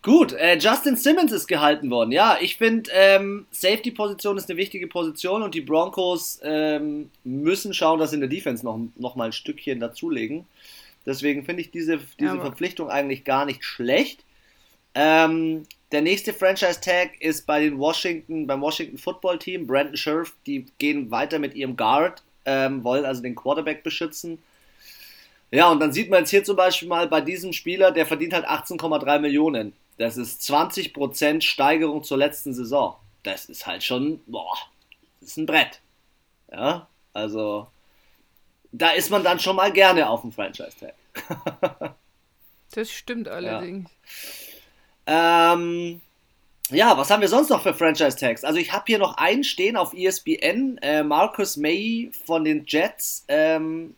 Gut, 0.00 0.32
äh, 0.32 0.56
Justin 0.56 0.96
Simmons 0.96 1.30
ist 1.30 1.46
gehalten 1.46 1.90
worden. 1.90 2.10
Ja, 2.10 2.38
ich 2.40 2.56
finde, 2.56 2.90
ähm, 2.94 3.46
Safety-Position 3.50 4.38
ist 4.38 4.48
eine 4.48 4.56
wichtige 4.56 4.86
Position 4.86 5.42
und 5.42 5.54
die 5.54 5.60
Broncos 5.60 6.40
ähm, 6.42 7.10
müssen 7.22 7.74
schauen, 7.74 8.00
dass 8.00 8.10
sie 8.10 8.16
in 8.16 8.20
der 8.20 8.30
Defense 8.30 8.64
noch, 8.64 8.80
noch 8.96 9.14
mal 9.14 9.26
ein 9.26 9.32
Stückchen 9.32 9.78
dazulegen. 9.78 10.46
Deswegen 11.04 11.44
finde 11.44 11.62
ich 11.62 11.70
diese, 11.70 11.98
diese 12.18 12.36
ja, 12.36 12.40
Verpflichtung 12.40 12.88
eigentlich 12.88 13.24
gar 13.24 13.44
nicht 13.44 13.64
schlecht. 13.64 14.24
Ähm, 14.94 15.64
der 15.90 16.02
nächste 16.02 16.32
Franchise-Tag 16.32 17.20
ist 17.20 17.46
bei 17.46 17.60
den 17.60 17.78
Washington, 17.78 18.46
beim 18.46 18.60
Washington 18.60 18.98
Football 18.98 19.38
Team, 19.38 19.66
Brandon 19.66 19.96
Scherf, 19.96 20.34
die 20.46 20.66
gehen 20.78 21.10
weiter 21.10 21.38
mit 21.38 21.54
ihrem 21.54 21.76
Guard, 21.76 22.22
ähm, 22.44 22.84
wollen 22.84 23.04
also 23.04 23.22
den 23.22 23.34
Quarterback 23.34 23.82
beschützen. 23.82 24.38
Ja, 25.50 25.70
und 25.70 25.80
dann 25.80 25.92
sieht 25.92 26.08
man 26.08 26.20
jetzt 26.20 26.30
hier 26.30 26.44
zum 26.44 26.56
Beispiel 26.56 26.88
mal 26.88 27.08
bei 27.08 27.20
diesem 27.20 27.52
Spieler, 27.52 27.90
der 27.90 28.06
verdient 28.06 28.32
halt 28.32 28.46
18,3 28.46 29.18
Millionen. 29.18 29.74
Das 29.98 30.16
ist 30.16 30.40
20% 30.42 31.42
Steigerung 31.42 32.02
zur 32.02 32.16
letzten 32.16 32.54
Saison. 32.54 32.96
Das 33.22 33.44
ist 33.46 33.66
halt 33.66 33.84
schon, 33.84 34.20
boah, 34.26 34.56
das 35.20 35.30
ist 35.30 35.36
ein 35.36 35.46
Brett. 35.46 35.80
Ja, 36.50 36.88
also 37.12 37.68
da 38.72 38.90
ist 38.90 39.10
man 39.10 39.22
dann 39.22 39.38
schon 39.38 39.56
mal 39.56 39.70
gerne 39.70 40.08
auf 40.08 40.22
dem 40.22 40.32
Franchise-Tag. 40.32 40.94
das 42.72 42.90
stimmt 42.90 43.28
allerdings. 43.28 43.90
Ja. 45.06 45.52
Ähm, 45.54 46.00
ja, 46.70 46.96
was 46.96 47.10
haben 47.10 47.20
wir 47.20 47.28
sonst 47.28 47.50
noch 47.50 47.62
für 47.62 47.74
Franchise-Tags? 47.74 48.44
Also 48.44 48.58
ich 48.58 48.72
habe 48.72 48.84
hier 48.86 48.98
noch 48.98 49.18
einen 49.18 49.44
stehen 49.44 49.76
auf 49.76 49.92
ESPN, 49.92 50.78
äh, 50.78 51.02
Marcus 51.02 51.56
May 51.56 52.10
von 52.24 52.44
den 52.44 52.64
Jets. 52.66 53.24
Ähm, 53.28 53.94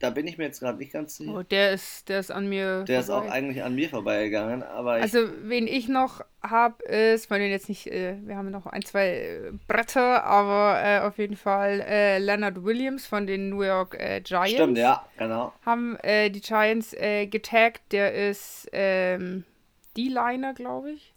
da 0.00 0.10
bin 0.10 0.26
ich 0.28 0.38
mir 0.38 0.44
jetzt 0.44 0.60
gerade 0.60 0.78
nicht 0.78 0.92
ganz 0.92 1.16
sicher. 1.16 1.34
Oh, 1.34 1.42
der 1.42 1.72
ist, 1.72 2.08
der 2.08 2.20
ist 2.20 2.30
an 2.30 2.48
mir. 2.48 2.84
Der 2.84 3.02
vorbei. 3.02 3.26
ist 3.26 3.28
auch 3.28 3.32
eigentlich 3.32 3.62
an 3.64 3.74
mir 3.74 3.88
vorbeigegangen, 3.88 4.62
aber 4.62 4.92
Also 4.92 5.28
wen 5.42 5.66
ich 5.66 5.88
noch 5.88 6.24
habe, 6.40 6.84
ist, 6.84 7.30
weil 7.30 7.40
wir 7.40 7.48
jetzt 7.48 7.68
nicht, 7.68 7.88
äh, 7.88 8.16
wir 8.24 8.36
haben 8.36 8.50
noch 8.50 8.66
ein, 8.66 8.82
zwei 8.82 9.08
äh, 9.08 9.52
Bretter, 9.66 10.22
aber 10.24 10.80
äh, 10.80 11.00
auf 11.00 11.18
jeden 11.18 11.36
Fall 11.36 11.80
äh, 11.80 12.18
Leonard 12.18 12.62
Williams 12.62 13.06
von 13.06 13.26
den 13.26 13.48
New 13.48 13.62
York 13.62 13.96
äh, 13.98 14.20
Giants. 14.20 14.52
Stimmt, 14.52 14.78
ja, 14.78 15.04
genau. 15.16 15.52
Haben 15.66 15.96
äh, 15.96 16.30
die 16.30 16.40
Giants 16.40 16.92
getaggt, 16.92 17.82
der 17.90 18.30
ist 18.30 18.68
ähm, 18.72 19.44
D-Liner, 19.96 20.54
glaube 20.54 20.92
ich. 20.92 21.12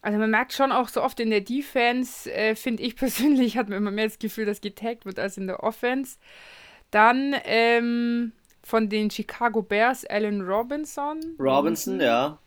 Also 0.00 0.18
man 0.18 0.30
merkt 0.30 0.52
schon 0.52 0.72
auch 0.72 0.88
so 0.88 1.02
oft 1.02 1.20
in 1.20 1.30
der 1.30 1.42
Defense, 1.42 2.28
finde 2.56 2.82
ich 2.82 2.96
persönlich, 2.96 3.56
hat 3.58 3.68
man 3.68 3.78
immer 3.78 3.90
mehr 3.90 4.06
das 4.06 4.18
Gefühl, 4.18 4.46
dass 4.46 4.60
getaggt 4.60 5.04
wird 5.06 5.18
als 5.18 5.36
in 5.36 5.46
der 5.46 5.62
Offense. 5.62 6.16
Dann 6.92 7.34
ähm, 7.44 8.32
von 8.62 8.88
den 8.88 9.10
Chicago 9.10 9.62
Bears 9.62 10.04
Allen 10.06 10.42
Robinson. 10.42 11.20
Robinson, 11.40 12.00
ja. 12.00 12.38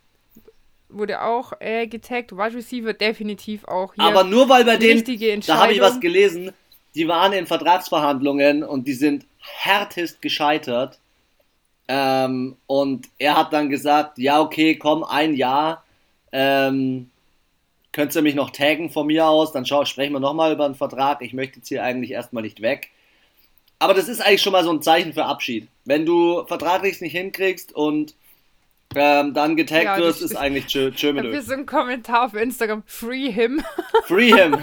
Wurde 0.88 1.21
auch 1.21 1.51
äh, 1.60 1.88
getaggt. 1.88 2.31
Wide 2.31 2.55
Receiver 2.55 2.93
definitiv 2.93 3.65
auch 3.65 3.93
hier. 3.95 4.03
Aber 4.03 4.23
nur 4.23 4.47
weil 4.47 4.63
bei 4.63 4.77
denen, 4.77 5.03
da 5.41 5.58
habe 5.58 5.73
ich 5.73 5.81
was 5.81 5.99
gelesen, 5.99 6.51
die 6.93 7.08
waren 7.08 7.34
in 7.34 7.47
Vertragsverhandlungen 7.47 8.63
und 8.63 8.88
die 8.88 8.93
sind 8.93 9.25
härtest 9.39 10.21
gescheitert. 10.21 10.99
Ähm, 11.88 12.55
und 12.67 13.10
er 13.17 13.38
hat 13.38 13.51
dann 13.51 13.69
gesagt, 13.69 14.17
ja 14.19 14.39
okay, 14.39 14.75
komm, 14.75 15.03
ein 15.03 15.34
Jahr. 15.34 15.84
Ähm, 16.31 17.10
könnt 17.91 18.15
ihr 18.15 18.21
mich 18.21 18.36
noch 18.36 18.51
taggen 18.51 18.89
von 18.89 19.08
mir 19.08 19.27
aus? 19.27 19.51
Dann 19.51 19.65
schau, 19.65 19.86
sprechen 19.86 20.13
wir 20.13 20.19
nochmal 20.19 20.53
über 20.53 20.65
einen 20.65 20.75
Vertrag. 20.75 21.21
Ich 21.21 21.34
möchte 21.34 21.58
jetzt 21.58 21.67
hier 21.67 21.84
eigentlich 21.84 22.12
erstmal 22.12 22.43
nicht 22.43 22.62
weg. 22.62 22.91
Aber 23.79 23.93
das 23.93 24.07
ist 24.07 24.21
eigentlich 24.21 24.41
schon 24.41 24.53
mal 24.53 24.63
so 24.63 24.71
ein 24.71 24.81
Zeichen 24.81 25.13
für 25.13 25.25
Abschied. 25.25 25.67
Wenn 25.83 26.05
du 26.05 26.45
vertraglich 26.45 27.01
nicht 27.01 27.11
hinkriegst 27.11 27.73
und 27.73 28.15
ähm, 28.95 29.33
dann 29.33 29.55
getaggt 29.55 29.83
ja, 29.83 29.97
wirst, 29.97 30.21
ist 30.21 30.35
eigentlich 30.35 30.69
schön 30.69 30.93
tschö 30.93 31.11
mit 31.11 31.25
euch. 31.25 31.45
so 31.45 31.53
ein 31.53 31.65
Kommentar 31.65 32.25
auf 32.25 32.33
Instagram, 32.33 32.83
free 32.85 33.31
him. 33.31 33.61
Free 34.05 34.31
him. 34.31 34.57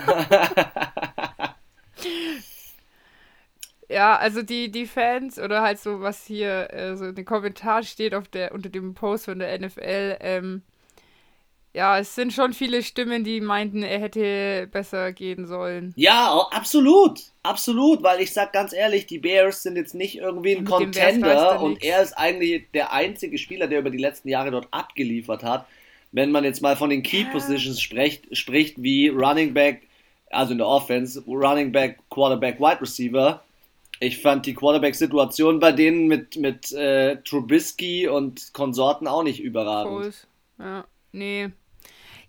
ja, 3.89 4.17
also 4.17 4.43
die, 4.43 4.71
die 4.71 4.87
Fans 4.87 5.39
oder 5.39 5.63
halt 5.63 5.79
so, 5.81 6.01
was 6.01 6.25
hier 6.25 6.73
äh, 6.73 6.97
so 6.97 7.07
in 7.07 7.15
den 7.15 7.25
Kommentaren 7.25 7.85
steht 7.85 8.15
auf 8.15 8.29
der, 8.29 8.53
unter 8.53 8.71
dem 8.71 8.95
Post 8.95 9.27
von 9.27 9.39
der 9.39 9.59
NFL, 9.61 10.17
ähm, 10.21 10.63
ja, 11.75 11.99
es 11.99 12.15
sind 12.15 12.33
schon 12.33 12.53
viele 12.53 12.83
Stimmen, 12.83 13.25
die 13.25 13.41
meinten, 13.41 13.83
er 13.83 13.99
hätte 13.99 14.69
besser 14.71 15.13
gehen 15.13 15.47
sollen. 15.47 15.95
Ja, 15.97 16.47
absolut. 16.51 17.21
Absolut, 17.43 18.03
weil 18.03 18.21
ich 18.21 18.33
sag 18.33 18.53
ganz 18.53 18.73
ehrlich, 18.73 19.07
die 19.07 19.19
Bears 19.19 19.63
sind 19.63 19.77
jetzt 19.77 19.95
nicht 19.95 20.17
irgendwie 20.17 20.57
ein 20.57 20.65
Contender 20.65 21.61
und 21.61 21.83
er 21.83 22.03
ist 22.03 22.13
eigentlich 22.13 22.71
der 22.73 22.93
einzige 22.93 23.39
Spieler, 23.39 23.67
der 23.67 23.81
über 23.81 23.91
die 23.91 23.99
letzten 23.99 24.29
Jahre 24.29 24.51
dort 24.51 24.69
abgeliefert 24.71 25.43
hat. 25.43 25.67
Wenn 26.13 26.31
man 26.31 26.45
jetzt 26.45 26.61
mal 26.61 26.77
von 26.77 26.91
den 26.91 27.03
Key 27.03 27.25
Positions 27.25 27.81
spricht, 27.81 28.37
spricht 28.37 28.83
wie 28.83 29.09
Running 29.09 29.55
Back, 29.55 29.89
also 30.31 30.53
in 30.53 30.59
der 30.59 30.69
Offense, 30.69 31.23
Running 31.27 31.73
Back, 31.73 31.99
Quarterback, 32.11 32.61
Wide 32.61 32.83
Receiver. 32.83 33.43
Ich 33.99 34.19
fand 34.19 34.45
die 34.45 34.55
Quarterback-Situation 34.55 35.59
bei 35.59 35.73
denen 35.73 36.07
mit, 36.07 36.37
mit 36.37 36.71
äh, 36.73 37.17
Trubisky 37.23 38.09
und 38.09 38.53
Konsorten 38.53 39.09
auch 39.09 39.23
nicht 39.23 39.41
überragend. 39.41 40.03
Groß. 40.03 40.27
Ja, 40.59 40.85
nee. 41.13 41.51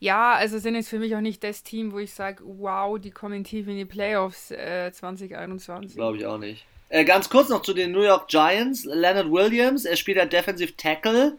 Ja, 0.03 0.33
also 0.33 0.57
sind 0.57 0.75
jetzt 0.75 0.89
für 0.89 0.99
mich 0.99 1.15
auch 1.15 1.21
nicht 1.21 1.45
das 1.45 1.63
Team, 1.63 1.93
wo 1.93 1.97
ich 1.97 2.13
sage, 2.13 2.43
wow, 2.45 2.99
die 2.99 3.09
kommen 3.09 3.45
tief 3.45 3.69
in 3.69 3.77
die 3.77 3.85
Playoffs 3.85 4.51
äh, 4.51 4.91
2021. 4.91 5.95
Glaube 5.95 6.17
ich 6.17 6.25
auch 6.25 6.37
nicht. 6.37 6.65
Äh, 6.89 7.05
ganz 7.05 7.29
kurz 7.29 7.47
noch 7.47 7.61
zu 7.61 7.73
den 7.73 7.93
New 7.93 8.01
York 8.01 8.27
Giants. 8.27 8.83
Leonard 8.83 9.31
Williams, 9.31 9.85
er 9.85 9.95
spielt 9.95 10.17
ja 10.17 10.25
Defensive 10.25 10.75
Tackle, 10.75 11.37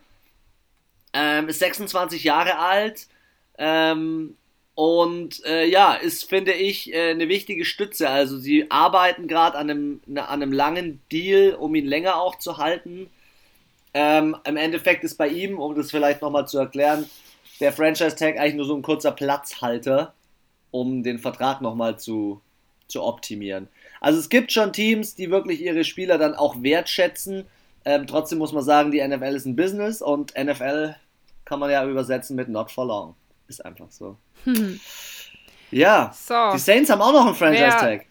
ähm, 1.12 1.48
ist 1.50 1.58
26 1.58 2.24
Jahre 2.24 2.56
alt 2.58 3.06
ähm, 3.58 4.34
und 4.74 5.44
äh, 5.44 5.66
ja, 5.66 5.92
ist, 5.92 6.26
finde 6.26 6.54
ich, 6.54 6.90
äh, 6.90 7.10
eine 7.10 7.28
wichtige 7.28 7.66
Stütze. 7.66 8.08
Also 8.08 8.38
sie 8.38 8.70
arbeiten 8.70 9.28
gerade 9.28 9.58
an 9.58 9.68
einem, 9.68 10.00
an 10.06 10.42
einem 10.42 10.52
langen 10.52 11.02
Deal, 11.12 11.54
um 11.54 11.74
ihn 11.74 11.84
länger 11.84 12.16
auch 12.16 12.38
zu 12.38 12.56
halten. 12.56 13.10
Ähm, 13.92 14.34
Im 14.46 14.56
Endeffekt 14.56 15.04
ist 15.04 15.18
bei 15.18 15.28
ihm, 15.28 15.58
um 15.58 15.74
das 15.74 15.90
vielleicht 15.90 16.22
nochmal 16.22 16.48
zu 16.48 16.56
erklären, 16.56 17.04
der 17.60 17.72
Franchise-Tag 17.72 18.38
eigentlich 18.38 18.54
nur 18.54 18.66
so 18.66 18.74
ein 18.74 18.82
kurzer 18.82 19.12
Platzhalter, 19.12 20.14
um 20.70 21.02
den 21.02 21.18
Vertrag 21.18 21.60
nochmal 21.60 21.98
zu, 21.98 22.40
zu 22.88 23.02
optimieren. 23.02 23.68
Also 24.00 24.18
es 24.18 24.28
gibt 24.28 24.52
schon 24.52 24.72
Teams, 24.72 25.14
die 25.14 25.30
wirklich 25.30 25.60
ihre 25.60 25.84
Spieler 25.84 26.18
dann 26.18 26.34
auch 26.34 26.62
wertschätzen. 26.62 27.46
Ähm, 27.84 28.06
trotzdem 28.06 28.38
muss 28.38 28.52
man 28.52 28.64
sagen, 28.64 28.90
die 28.90 29.06
NFL 29.06 29.34
ist 29.34 29.46
ein 29.46 29.56
Business 29.56 30.02
und 30.02 30.34
NFL 30.36 30.96
kann 31.44 31.60
man 31.60 31.70
ja 31.70 31.86
übersetzen 31.86 32.36
mit 32.36 32.48
not 32.48 32.70
for 32.70 32.86
long. 32.86 33.14
Ist 33.48 33.64
einfach 33.64 33.90
so. 33.90 34.16
Hm. 34.44 34.80
Ja, 35.70 36.14
so. 36.14 36.52
die 36.52 36.60
Saints 36.60 36.88
haben 36.88 37.02
auch 37.02 37.12
noch 37.12 37.26
einen 37.26 37.34
Franchise-Tag. 37.34 38.06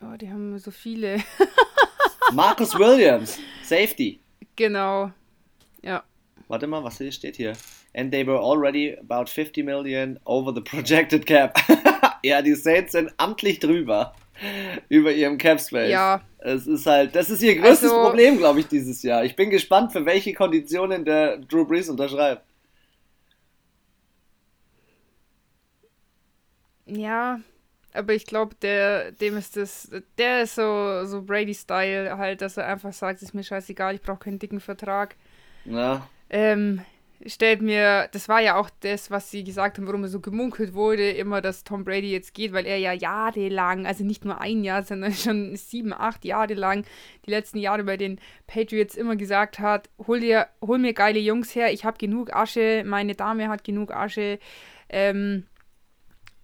Oh, 0.00 0.16
die 0.16 0.30
haben 0.30 0.58
so 0.58 0.70
viele. 0.70 1.18
Marcus 2.32 2.74
Williams, 2.78 3.38
Safety. 3.62 4.20
Genau. 4.54 5.10
Warte 6.48 6.68
mal, 6.68 6.84
was 6.84 6.98
hier 6.98 7.10
steht 7.10 7.36
hier? 7.36 7.54
And 7.94 8.12
they 8.12 8.24
were 8.24 8.38
already 8.38 8.96
about 8.98 9.28
50 9.28 9.62
million 9.64 10.18
over 10.24 10.52
the 10.54 10.60
projected 10.60 11.26
cap. 11.26 11.58
ja, 12.22 12.40
die 12.40 12.54
Saints 12.54 12.92
sind 12.92 13.12
amtlich 13.16 13.58
drüber. 13.58 14.14
Über 14.88 15.12
ihrem 15.12 15.38
Cap 15.38 15.60
Space. 15.60 15.90
Ja. 15.90 16.20
Es 16.38 16.66
ist 16.66 16.86
halt, 16.86 17.16
das 17.16 17.30
ist 17.30 17.42
ihr 17.42 17.56
größtes 17.56 17.90
also, 17.90 18.02
Problem, 18.02 18.36
glaube 18.36 18.60
ich, 18.60 18.68
dieses 18.68 19.02
Jahr. 19.02 19.24
Ich 19.24 19.34
bin 19.34 19.50
gespannt, 19.50 19.92
für 19.92 20.04
welche 20.04 20.34
Konditionen 20.34 21.04
der 21.04 21.38
Drew 21.38 21.64
Brees 21.64 21.88
unterschreibt. 21.88 22.42
Ja, 26.84 27.40
aber 27.94 28.12
ich 28.12 28.26
glaube, 28.26 28.54
der, 28.60 29.10
dem 29.10 29.38
ist 29.38 29.56
das, 29.56 29.90
der 30.18 30.42
ist 30.42 30.54
so, 30.54 31.06
so 31.06 31.22
Brady-Style 31.22 32.16
halt, 32.18 32.42
dass 32.42 32.58
er 32.58 32.66
einfach 32.66 32.92
sagt, 32.92 33.22
ist 33.22 33.34
mir 33.34 33.42
scheißegal, 33.42 33.94
ich 33.94 34.02
brauche 34.02 34.18
keinen 34.18 34.38
dicken 34.38 34.60
Vertrag. 34.60 35.16
Ja 35.64 36.06
ähm, 36.30 36.80
stellt 37.24 37.62
mir, 37.62 38.08
das 38.12 38.28
war 38.28 38.40
ja 38.40 38.56
auch 38.56 38.70
das, 38.80 39.10
was 39.10 39.30
sie 39.30 39.44
gesagt 39.44 39.78
haben, 39.78 39.86
warum 39.86 40.02
er 40.02 40.08
so 40.08 40.20
gemunkelt 40.20 40.74
wurde, 40.74 41.10
immer, 41.10 41.40
dass 41.40 41.64
Tom 41.64 41.84
Brady 41.84 42.12
jetzt 42.12 42.34
geht, 42.34 42.52
weil 42.52 42.66
er 42.66 42.78
ja 42.78 42.92
jahrelang, 42.92 43.86
also 43.86 44.04
nicht 44.04 44.24
nur 44.24 44.40
ein 44.40 44.64
Jahr, 44.64 44.82
sondern 44.82 45.12
schon 45.14 45.56
sieben, 45.56 45.92
acht 45.92 46.24
Jahre 46.24 46.54
lang, 46.54 46.84
die 47.24 47.30
letzten 47.30 47.58
Jahre 47.58 47.84
bei 47.84 47.96
den 47.96 48.20
Patriots 48.46 48.96
immer 48.96 49.16
gesagt 49.16 49.58
hat, 49.58 49.88
hol 50.06 50.20
dir, 50.20 50.48
hol 50.60 50.78
mir 50.78 50.92
geile 50.92 51.18
Jungs 51.18 51.54
her, 51.54 51.72
ich 51.72 51.84
habe 51.84 51.98
genug 51.98 52.34
Asche, 52.34 52.84
meine 52.86 53.14
Dame 53.14 53.48
hat 53.48 53.64
genug 53.64 53.92
Asche, 53.92 54.38
ähm, 54.88 55.46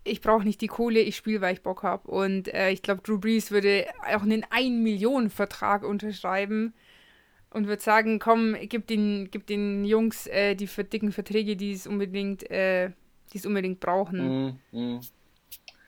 ich 0.05 0.21
brauche 0.21 0.45
nicht 0.45 0.61
die 0.61 0.67
Kohle, 0.67 0.99
ich 0.99 1.17
spiele, 1.17 1.41
weil 1.41 1.55
ich 1.55 1.63
Bock 1.63 1.85
habe. 1.85 2.11
Und 2.11 2.53
äh, 2.53 2.71
ich 2.71 2.83
glaube, 2.83 3.03
Drew 3.03 3.19
Brees 3.19 3.53
würde 3.53 3.87
auch 4.13 4.23
einen 4.23 4.45
1-Millionen-Vertrag 4.45 5.85
unterschreiben 5.85 6.75
und 7.53 7.67
würde 7.67 7.83
sagen, 7.83 8.19
komm, 8.19 8.57
gib 8.63 8.87
den, 8.87 9.31
gib 9.31 9.47
den 9.47 9.85
Jungs 9.85 10.27
äh, 10.27 10.55
die 10.55 10.67
dicken 10.67 11.13
Verträge, 11.13 11.57
die 11.57 11.73
es 11.73 11.87
unbedingt, 11.87 12.51
äh, 12.51 12.91
die 13.33 13.39
es 13.39 13.47
unbedingt 13.47 13.81
brauchen. 13.81 14.59
Mm, 14.73 14.79
mm. 14.79 15.01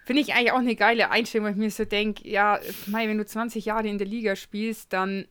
Finde 0.04 0.20
ich 0.20 0.34
eigentlich 0.34 0.52
auch 0.52 0.58
eine 0.58 0.76
geile 0.76 1.10
Einstellung, 1.10 1.46
weil 1.46 1.52
ich 1.52 1.58
mir 1.58 1.70
so 1.70 1.86
denke, 1.86 2.28
ja, 2.28 2.60
Mai, 2.86 3.08
wenn 3.08 3.16
du 3.16 3.24
20 3.24 3.64
Jahre 3.64 3.88
in 3.88 3.96
der 3.96 4.06
Liga 4.06 4.36
spielst, 4.36 4.92
dann, 4.92 5.26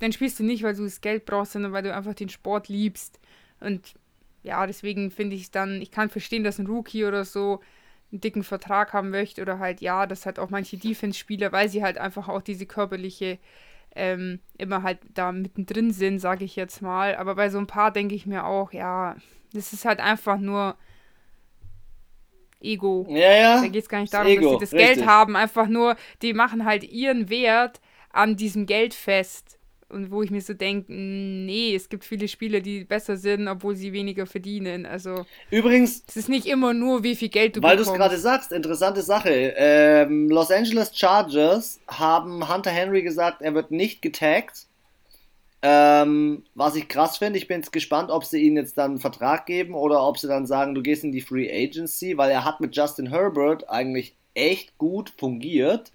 dann 0.00 0.12
spielst 0.12 0.38
du 0.38 0.44
nicht, 0.44 0.62
weil 0.62 0.74
du 0.74 0.84
das 0.84 1.00
Geld 1.00 1.24
brauchst, 1.24 1.52
sondern 1.52 1.72
weil 1.72 1.82
du 1.82 1.94
einfach 1.94 2.14
den 2.14 2.28
Sport 2.28 2.68
liebst. 2.68 3.18
Und 3.60 3.94
ja, 4.42 4.66
deswegen 4.66 5.10
finde 5.10 5.34
ich 5.34 5.44
es 5.44 5.50
dann, 5.50 5.80
ich 5.80 5.90
kann 5.90 6.10
verstehen, 6.10 6.44
dass 6.44 6.58
ein 6.58 6.66
Rookie 6.66 7.06
oder 7.06 7.24
so 7.24 7.60
einen 8.12 8.20
dicken 8.20 8.44
Vertrag 8.44 8.92
haben 8.92 9.08
möchte 9.08 9.40
oder 9.40 9.58
halt, 9.58 9.80
ja, 9.80 10.06
dass 10.06 10.26
halt 10.26 10.38
auch 10.38 10.50
manche 10.50 10.76
Defense-Spieler, 10.76 11.52
weil 11.52 11.70
sie 11.70 11.82
halt 11.82 11.96
einfach 11.96 12.28
auch 12.28 12.42
diese 12.42 12.66
körperliche 12.66 13.38
ähm, 13.96 14.40
immer 14.58 14.82
halt 14.82 14.98
da 15.14 15.32
mittendrin 15.32 15.90
sind, 15.92 16.18
sage 16.18 16.44
ich 16.44 16.56
jetzt 16.56 16.82
mal. 16.82 17.16
Aber 17.16 17.34
bei 17.34 17.50
so 17.50 17.58
ein 17.58 17.66
paar 17.66 17.90
denke 17.90 18.14
ich 18.14 18.26
mir 18.26 18.44
auch, 18.44 18.72
ja, 18.72 19.16
das 19.52 19.72
ist 19.72 19.84
halt 19.84 20.00
einfach 20.00 20.38
nur 20.38 20.76
Ego. 22.60 23.06
Ja, 23.08 23.32
ja. 23.32 23.60
Da 23.60 23.68
geht 23.68 23.82
es 23.82 23.88
gar 23.88 24.00
nicht 24.00 24.14
darum, 24.14 24.28
Ego, 24.28 24.58
dass 24.58 24.70
sie 24.70 24.76
das 24.76 24.80
richtig. 24.80 24.96
Geld 24.98 25.08
haben. 25.08 25.36
Einfach 25.36 25.68
nur, 25.68 25.96
die 26.22 26.34
machen 26.34 26.64
halt 26.64 26.84
ihren 26.84 27.28
Wert 27.30 27.80
an 28.10 28.36
diesem 28.36 28.66
Geld 28.66 28.94
fest. 28.94 29.55
Und 29.88 30.10
wo 30.10 30.22
ich 30.22 30.32
mir 30.32 30.40
so 30.40 30.52
denke, 30.52 30.92
nee, 30.92 31.74
es 31.74 31.88
gibt 31.88 32.04
viele 32.04 32.26
Spieler, 32.26 32.60
die 32.60 32.84
besser 32.84 33.16
sind, 33.16 33.46
obwohl 33.46 33.76
sie 33.76 33.92
weniger 33.92 34.26
verdienen. 34.26 34.84
Also 34.84 35.24
übrigens, 35.50 36.02
es 36.08 36.16
ist 36.16 36.28
nicht 36.28 36.46
immer 36.46 36.74
nur, 36.74 37.04
wie 37.04 37.14
viel 37.14 37.28
Geld 37.28 37.56
du 37.56 37.62
weil 37.62 37.76
bekommst. 37.76 37.92
Weil 37.92 37.98
du 37.98 38.04
es 38.04 38.10
gerade 38.10 38.20
sagst, 38.20 38.52
interessante 38.52 39.02
Sache. 39.02 39.54
Ähm, 39.56 40.28
Los 40.28 40.50
Angeles 40.50 40.90
Chargers 40.92 41.78
haben 41.86 42.52
Hunter 42.52 42.70
Henry 42.70 43.02
gesagt, 43.02 43.42
er 43.42 43.54
wird 43.54 43.70
nicht 43.70 44.02
getaggt. 44.02 44.66
Ähm, 45.62 46.42
was 46.54 46.74
ich 46.74 46.88
krass 46.88 47.18
finde, 47.18 47.38
ich 47.38 47.46
bin 47.46 47.60
jetzt 47.60 47.72
gespannt, 47.72 48.10
ob 48.10 48.24
sie 48.24 48.40
ihm 48.40 48.56
jetzt 48.56 48.76
dann 48.78 48.92
einen 48.92 49.00
Vertrag 49.00 49.46
geben 49.46 49.74
oder 49.74 50.06
ob 50.06 50.18
sie 50.18 50.28
dann 50.28 50.46
sagen, 50.46 50.74
du 50.74 50.82
gehst 50.82 51.04
in 51.04 51.12
die 51.12 51.20
Free 51.20 51.48
Agency, 51.50 52.18
weil 52.18 52.30
er 52.30 52.44
hat 52.44 52.60
mit 52.60 52.76
Justin 52.76 53.10
Herbert 53.10 53.68
eigentlich 53.70 54.16
echt 54.34 54.76
gut 54.78 55.12
fungiert 55.16 55.92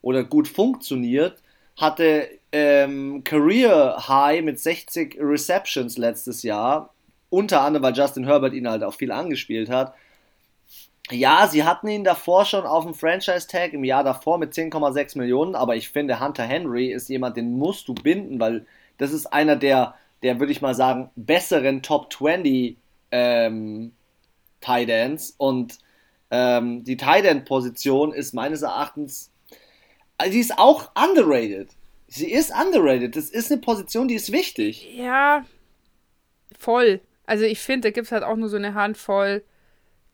oder 0.00 0.22
gut 0.24 0.48
funktioniert 0.48 1.42
hatte 1.76 2.28
ähm, 2.52 3.24
Career 3.24 4.08
High 4.08 4.42
mit 4.42 4.60
60 4.60 5.16
Receptions 5.20 5.98
letztes 5.98 6.42
Jahr. 6.42 6.94
Unter 7.30 7.62
anderem, 7.62 7.84
weil 7.84 7.96
Justin 7.96 8.24
Herbert 8.24 8.52
ihn 8.52 8.68
halt 8.68 8.84
auch 8.84 8.94
viel 8.94 9.10
angespielt 9.10 9.70
hat. 9.70 9.94
Ja, 11.10 11.48
sie 11.48 11.64
hatten 11.64 11.88
ihn 11.88 12.04
davor 12.04 12.44
schon 12.44 12.64
auf 12.64 12.84
dem 12.84 12.94
Franchise-Tag 12.94 13.72
im 13.72 13.84
Jahr 13.84 14.04
davor 14.04 14.38
mit 14.38 14.52
10,6 14.52 15.18
Millionen, 15.18 15.54
aber 15.54 15.76
ich 15.76 15.88
finde, 15.88 16.20
Hunter 16.20 16.44
Henry 16.44 16.92
ist 16.92 17.08
jemand, 17.08 17.36
den 17.36 17.58
musst 17.58 17.88
du 17.88 17.94
binden, 17.94 18.38
weil 18.38 18.66
das 18.98 19.12
ist 19.12 19.26
einer 19.26 19.56
der, 19.56 19.94
der 20.22 20.38
würde 20.38 20.52
ich 20.52 20.62
mal 20.62 20.74
sagen, 20.74 21.10
besseren 21.16 21.82
Top 21.82 22.12
20 22.12 22.76
ähm, 23.10 23.92
Tight 24.60 25.34
und 25.38 25.78
ähm, 26.30 26.84
die 26.84 26.96
Tight 26.96 27.24
End 27.24 27.44
Position 27.46 28.12
ist 28.12 28.32
meines 28.32 28.62
Erachtens 28.62 29.32
also 30.22 30.32
die 30.34 30.40
ist 30.40 30.56
auch 30.56 30.90
underrated. 30.94 31.70
Sie 32.14 32.30
ist 32.30 32.52
underrated. 32.52 33.16
Das 33.16 33.30
ist 33.30 33.50
eine 33.50 33.62
Position, 33.62 34.06
die 34.06 34.16
ist 34.16 34.32
wichtig. 34.32 34.86
Ja, 34.94 35.46
voll. 36.58 37.00
Also 37.24 37.44
ich 37.44 37.58
finde, 37.58 37.88
da 37.88 37.90
gibt 37.90 38.04
es 38.04 38.12
halt 38.12 38.22
auch 38.22 38.36
nur 38.36 38.50
so 38.50 38.58
eine 38.58 38.74
Handvoll 38.74 39.42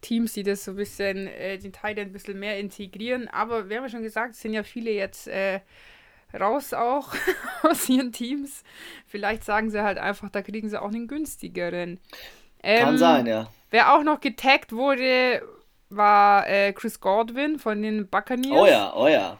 Teams, 0.00 0.32
die 0.32 0.44
das 0.44 0.64
so 0.64 0.70
ein 0.70 0.76
bisschen, 0.76 1.26
äh, 1.26 1.58
den 1.58 1.72
Teil 1.72 1.98
ein 1.98 2.12
bisschen 2.12 2.38
mehr 2.38 2.56
integrieren. 2.60 3.26
Aber 3.26 3.68
wir 3.68 3.78
haben 3.78 3.84
ja 3.84 3.90
schon 3.90 4.04
gesagt, 4.04 4.34
es 4.34 4.40
sind 4.40 4.54
ja 4.54 4.62
viele 4.62 4.92
jetzt 4.92 5.26
äh, 5.26 5.58
raus 6.38 6.72
auch 6.72 7.16
aus 7.64 7.88
ihren 7.88 8.12
Teams. 8.12 8.62
Vielleicht 9.08 9.42
sagen 9.42 9.70
sie 9.70 9.82
halt 9.82 9.98
einfach, 9.98 10.30
da 10.30 10.40
kriegen 10.42 10.68
sie 10.68 10.80
auch 10.80 10.90
einen 10.90 11.08
günstigeren. 11.08 11.98
Ähm, 12.62 12.84
Kann 12.84 12.98
sein, 12.98 13.26
ja. 13.26 13.50
Wer 13.70 13.92
auch 13.92 14.04
noch 14.04 14.20
getaggt 14.20 14.72
wurde, 14.72 15.42
war 15.90 16.48
äh, 16.48 16.72
Chris 16.74 17.00
Godwin 17.00 17.58
von 17.58 17.82
den 17.82 18.06
Buccaneers. 18.06 18.56
Oh 18.56 18.66
ja, 18.66 18.94
oh 18.94 19.08
ja. 19.08 19.38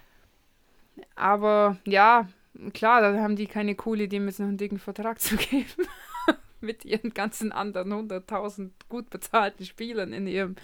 Aber 1.15 1.77
ja, 1.85 2.27
klar, 2.73 3.01
da 3.01 3.21
haben 3.21 3.37
die 3.37 3.47
keine 3.47 3.75
Kohle, 3.75 4.09
dem 4.09 4.27
jetzt 4.27 4.41
noch 4.41 4.47
einen 4.47 4.57
dicken 4.57 4.79
Vertrag 4.79 5.21
zu 5.21 5.37
geben. 5.37 5.87
Mit 6.61 6.85
ihren 6.85 7.15
ganzen 7.15 7.53
anderen 7.53 7.93
100.000 7.93 8.71
gut 8.89 9.11
bezahlten 9.11 9.65
Spielern 9.65 10.13
in 10.13 10.27
ihrem 10.27 10.57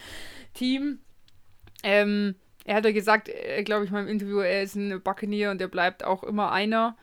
Team. 0.53 0.99
Ähm, 1.85 2.35
er 2.65 2.77
hat 2.77 2.85
ja 2.85 2.93
gesagt, 2.93 3.29
äh, 3.29 3.63
glaube 3.63 3.85
ich 3.85 3.91
mal 3.91 4.03
im 4.03 4.09
Interview, 4.09 4.39
er 4.39 4.63
ist 4.63 4.75
ein 4.75 5.01
Buccaneer 5.03 5.51
und 5.51 5.61
er 5.61 5.69
bleibt 5.69 6.03
auch 6.03 6.25
immer 6.25 6.51
einer. 6.51 6.97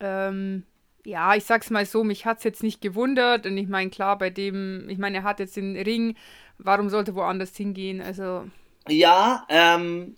Ähm, 0.00 0.62
ja, 1.04 1.34
ich 1.34 1.44
sag's 1.44 1.70
mal 1.70 1.84
so, 1.84 2.02
mich 2.02 2.24
hat's 2.24 2.44
jetzt 2.44 2.62
nicht 2.62 2.80
gewundert 2.80 3.46
und 3.46 3.58
ich 3.58 3.68
meine, 3.68 3.90
klar, 3.90 4.16
bei 4.16 4.30
dem, 4.30 4.88
ich 4.88 4.98
meine, 4.98 5.18
er 5.18 5.22
hat 5.24 5.40
jetzt 5.40 5.56
den 5.56 5.76
Ring, 5.76 6.16
warum 6.58 6.88
sollte 6.88 7.14
woanders 7.14 7.56
hingehen? 7.56 8.00
Also. 8.00 8.46
Ja, 8.88 9.46
ähm, 9.48 10.16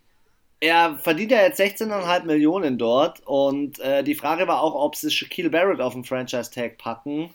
er 0.61 0.98
verdient 0.98 1.32
ja 1.32 1.42
jetzt 1.42 1.61
16,5 1.61 2.24
Millionen 2.24 2.78
dort 2.78 3.20
und 3.26 3.78
äh, 3.80 4.02
die 4.02 4.14
Frage 4.14 4.48
war 4.48 4.62
auch, 4.62 4.74
ob 4.74 4.96
sie 4.96 5.11
Shaquille 5.11 5.50
Barrett 5.50 5.80
auf 5.80 5.92
den 5.92 6.04
Franchise-Tag 6.04 6.78
packen. 6.78 7.30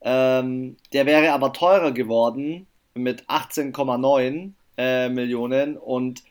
Ähm, 0.00 0.76
der 0.92 1.06
wäre 1.06 1.32
aber 1.32 1.52
teurer 1.52 1.92
geworden 1.92 2.66
mit 2.94 3.24
18,9 3.26 4.52
äh, 4.76 5.08
Millionen 5.08 5.76
und 5.76 6.22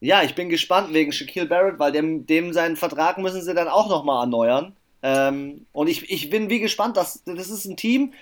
ja, 0.00 0.22
ich 0.22 0.34
bin 0.34 0.50
gespannt 0.50 0.92
wegen 0.92 1.12
Shaquille 1.12 1.46
Barrett, 1.46 1.78
weil 1.78 1.92
dem, 1.92 2.26
dem 2.26 2.52
seinen 2.52 2.76
Vertrag 2.76 3.18
müssen 3.18 3.40
sie 3.40 3.54
dann 3.54 3.68
auch 3.68 3.88
nochmal 3.88 4.24
erneuern. 4.24 4.76
Ähm, 5.02 5.66
und 5.72 5.88
ich, 5.88 6.10
ich 6.10 6.28
bin 6.30 6.50
wie 6.50 6.60
gespannt, 6.60 6.96
dass, 6.96 7.22
das 7.24 7.50
ist 7.50 7.64
ein 7.64 7.76
Team, 7.76 8.12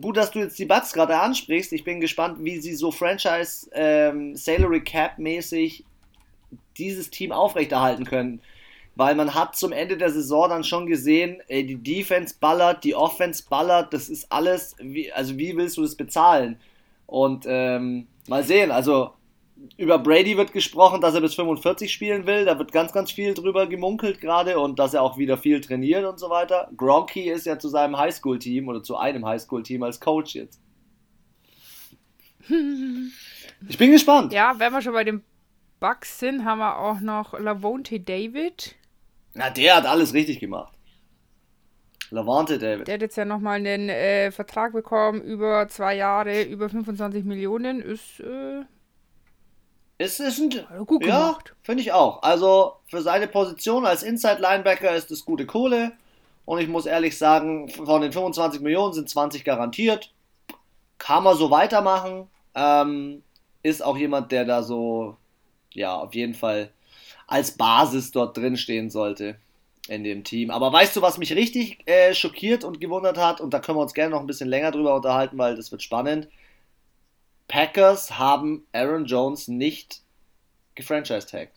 gut, 0.00 0.16
dass 0.16 0.30
du 0.30 0.38
jetzt 0.38 0.58
die 0.58 0.64
Bugs 0.64 0.92
gerade 0.92 1.18
ansprichst. 1.18 1.72
Ich 1.72 1.84
bin 1.84 2.00
gespannt, 2.00 2.38
wie 2.40 2.58
sie 2.60 2.74
so 2.74 2.90
Franchise 2.90 3.68
ähm, 3.72 4.34
Salary 4.34 4.82
Cap 4.82 5.18
mäßig 5.18 5.84
dieses 6.76 7.10
Team 7.10 7.32
aufrechterhalten 7.32 8.04
können. 8.04 8.40
Weil 8.94 9.14
man 9.14 9.34
hat 9.34 9.56
zum 9.56 9.72
Ende 9.72 9.98
der 9.98 10.10
Saison 10.10 10.48
dann 10.48 10.64
schon 10.64 10.86
gesehen, 10.86 11.42
ey, 11.48 11.66
die 11.66 11.76
Defense 11.76 12.34
ballert, 12.40 12.82
die 12.82 12.94
Offense 12.94 13.44
ballert, 13.48 13.92
das 13.92 14.08
ist 14.08 14.32
alles, 14.32 14.74
wie, 14.80 15.12
also 15.12 15.36
wie 15.36 15.56
willst 15.56 15.76
du 15.76 15.82
das 15.82 15.96
bezahlen? 15.96 16.58
Und 17.06 17.44
ähm, 17.46 18.06
mal 18.26 18.42
sehen, 18.42 18.70
also 18.70 19.12
über 19.76 19.98
Brady 19.98 20.36
wird 20.36 20.52
gesprochen, 20.52 21.00
dass 21.00 21.14
er 21.14 21.20
bis 21.20 21.34
45 21.34 21.92
spielen 21.92 22.26
will. 22.26 22.44
Da 22.44 22.58
wird 22.58 22.72
ganz, 22.72 22.92
ganz 22.92 23.10
viel 23.10 23.34
drüber 23.34 23.66
gemunkelt 23.66 24.20
gerade 24.20 24.58
und 24.58 24.78
dass 24.78 24.94
er 24.94 25.02
auch 25.02 25.18
wieder 25.18 25.36
viel 25.36 25.60
trainiert 25.60 26.04
und 26.04 26.18
so 26.18 26.30
weiter. 26.30 26.70
Gronky 26.76 27.30
ist 27.30 27.46
ja 27.46 27.58
zu 27.58 27.68
seinem 27.68 27.96
Highschool-Team 27.98 28.68
oder 28.68 28.82
zu 28.82 28.96
einem 28.96 29.24
Highschool-Team 29.26 29.82
als 29.82 30.00
Coach 30.00 30.34
jetzt. 30.34 30.60
Ich 33.68 33.78
bin 33.78 33.90
gespannt. 33.90 34.34
Ja, 34.34 34.54
wenn 34.58 34.70
wir 34.70 34.82
schon 34.82 34.92
bei 34.92 35.02
dem 35.02 35.22
Bugs 35.80 36.18
sind, 36.18 36.44
haben 36.44 36.58
wir 36.58 36.78
auch 36.78 37.00
noch 37.00 37.38
Lavonte 37.38 38.00
David. 38.00 38.74
Na, 39.34 39.50
der 39.50 39.76
hat 39.76 39.86
alles 39.86 40.14
richtig 40.14 40.40
gemacht. 40.40 40.72
Lavonte 42.10 42.58
David. 42.58 42.86
Der 42.86 42.94
hat 42.94 43.02
jetzt 43.02 43.16
ja 43.16 43.24
nochmal 43.24 43.56
einen 43.56 43.88
äh, 43.88 44.30
Vertrag 44.30 44.72
bekommen 44.72 45.20
über 45.20 45.68
zwei 45.68 45.96
Jahre, 45.96 46.42
über 46.42 46.68
25 46.68 47.24
Millionen. 47.24 47.80
Ist, 47.80 48.20
äh, 48.20 48.62
ist, 49.98 50.20
ist 50.20 50.38
ein, 50.38 50.86
gut 50.86 51.04
ja, 51.04 51.38
finde 51.62 51.82
ich 51.82 51.92
auch. 51.92 52.22
Also 52.22 52.76
für 52.86 53.02
seine 53.02 53.26
Position 53.26 53.86
als 53.86 54.02
Inside 54.02 54.40
Linebacker 54.40 54.94
ist 54.94 55.10
es 55.10 55.24
gute 55.24 55.46
Kohle. 55.46 55.92
Und 56.44 56.60
ich 56.60 56.68
muss 56.68 56.86
ehrlich 56.86 57.18
sagen, 57.18 57.68
von 57.68 58.02
den 58.02 58.12
25 58.12 58.60
Millionen 58.60 58.92
sind 58.92 59.08
20 59.08 59.44
garantiert. 59.44 60.12
Kann 60.98 61.24
man 61.24 61.36
so 61.36 61.50
weitermachen. 61.50 62.28
Ähm, 62.54 63.22
ist 63.62 63.84
auch 63.84 63.96
jemand, 63.96 64.30
der 64.30 64.44
da 64.44 64.62
so 64.62 65.16
ja, 65.76 65.96
auf 65.96 66.14
jeden 66.14 66.34
Fall 66.34 66.70
als 67.26 67.52
Basis 67.52 68.10
dort 68.10 68.36
drin 68.36 68.56
stehen 68.56 68.90
sollte 68.90 69.36
in 69.88 70.04
dem 70.04 70.24
Team. 70.24 70.50
Aber 70.50 70.72
weißt 70.72 70.96
du, 70.96 71.02
was 71.02 71.18
mich 71.18 71.32
richtig 71.34 71.86
äh, 71.88 72.14
schockiert 72.14 72.64
und 72.64 72.80
gewundert 72.80 73.18
hat? 73.18 73.40
Und 73.40 73.54
da 73.54 73.60
können 73.60 73.78
wir 73.78 73.82
uns 73.82 73.94
gerne 73.94 74.10
noch 74.10 74.20
ein 74.20 74.26
bisschen 74.26 74.48
länger 74.48 74.72
drüber 74.72 74.96
unterhalten, 74.96 75.38
weil 75.38 75.56
das 75.56 75.70
wird 75.70 75.82
spannend. 75.82 76.28
Packers 77.48 78.18
haben 78.18 78.66
Aaron 78.72 79.04
Jones 79.04 79.46
nicht 79.48 80.02
gefranchise-tagged. 80.74 81.52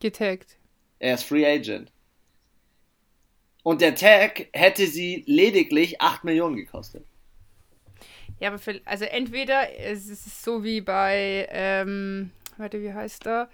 Getaggt. 0.00 0.56
Er 1.00 1.14
ist 1.14 1.24
Free 1.24 1.46
Agent. 1.46 1.90
Und 3.62 3.80
der 3.80 3.94
Tag 3.94 4.48
hätte 4.52 4.86
sie 4.86 5.24
lediglich 5.26 6.00
8 6.00 6.24
Millionen 6.24 6.56
gekostet. 6.56 7.04
Ja, 8.38 8.48
aber 8.48 8.58
für, 8.58 8.80
also 8.84 9.04
entweder 9.04 9.78
es 9.78 10.08
ist 10.08 10.44
so 10.44 10.62
wie 10.62 10.80
bei 10.80 11.48
ähm, 11.50 12.30
warte, 12.58 12.80
wie 12.80 12.92
heißt 12.92 13.26
er? 13.26 13.48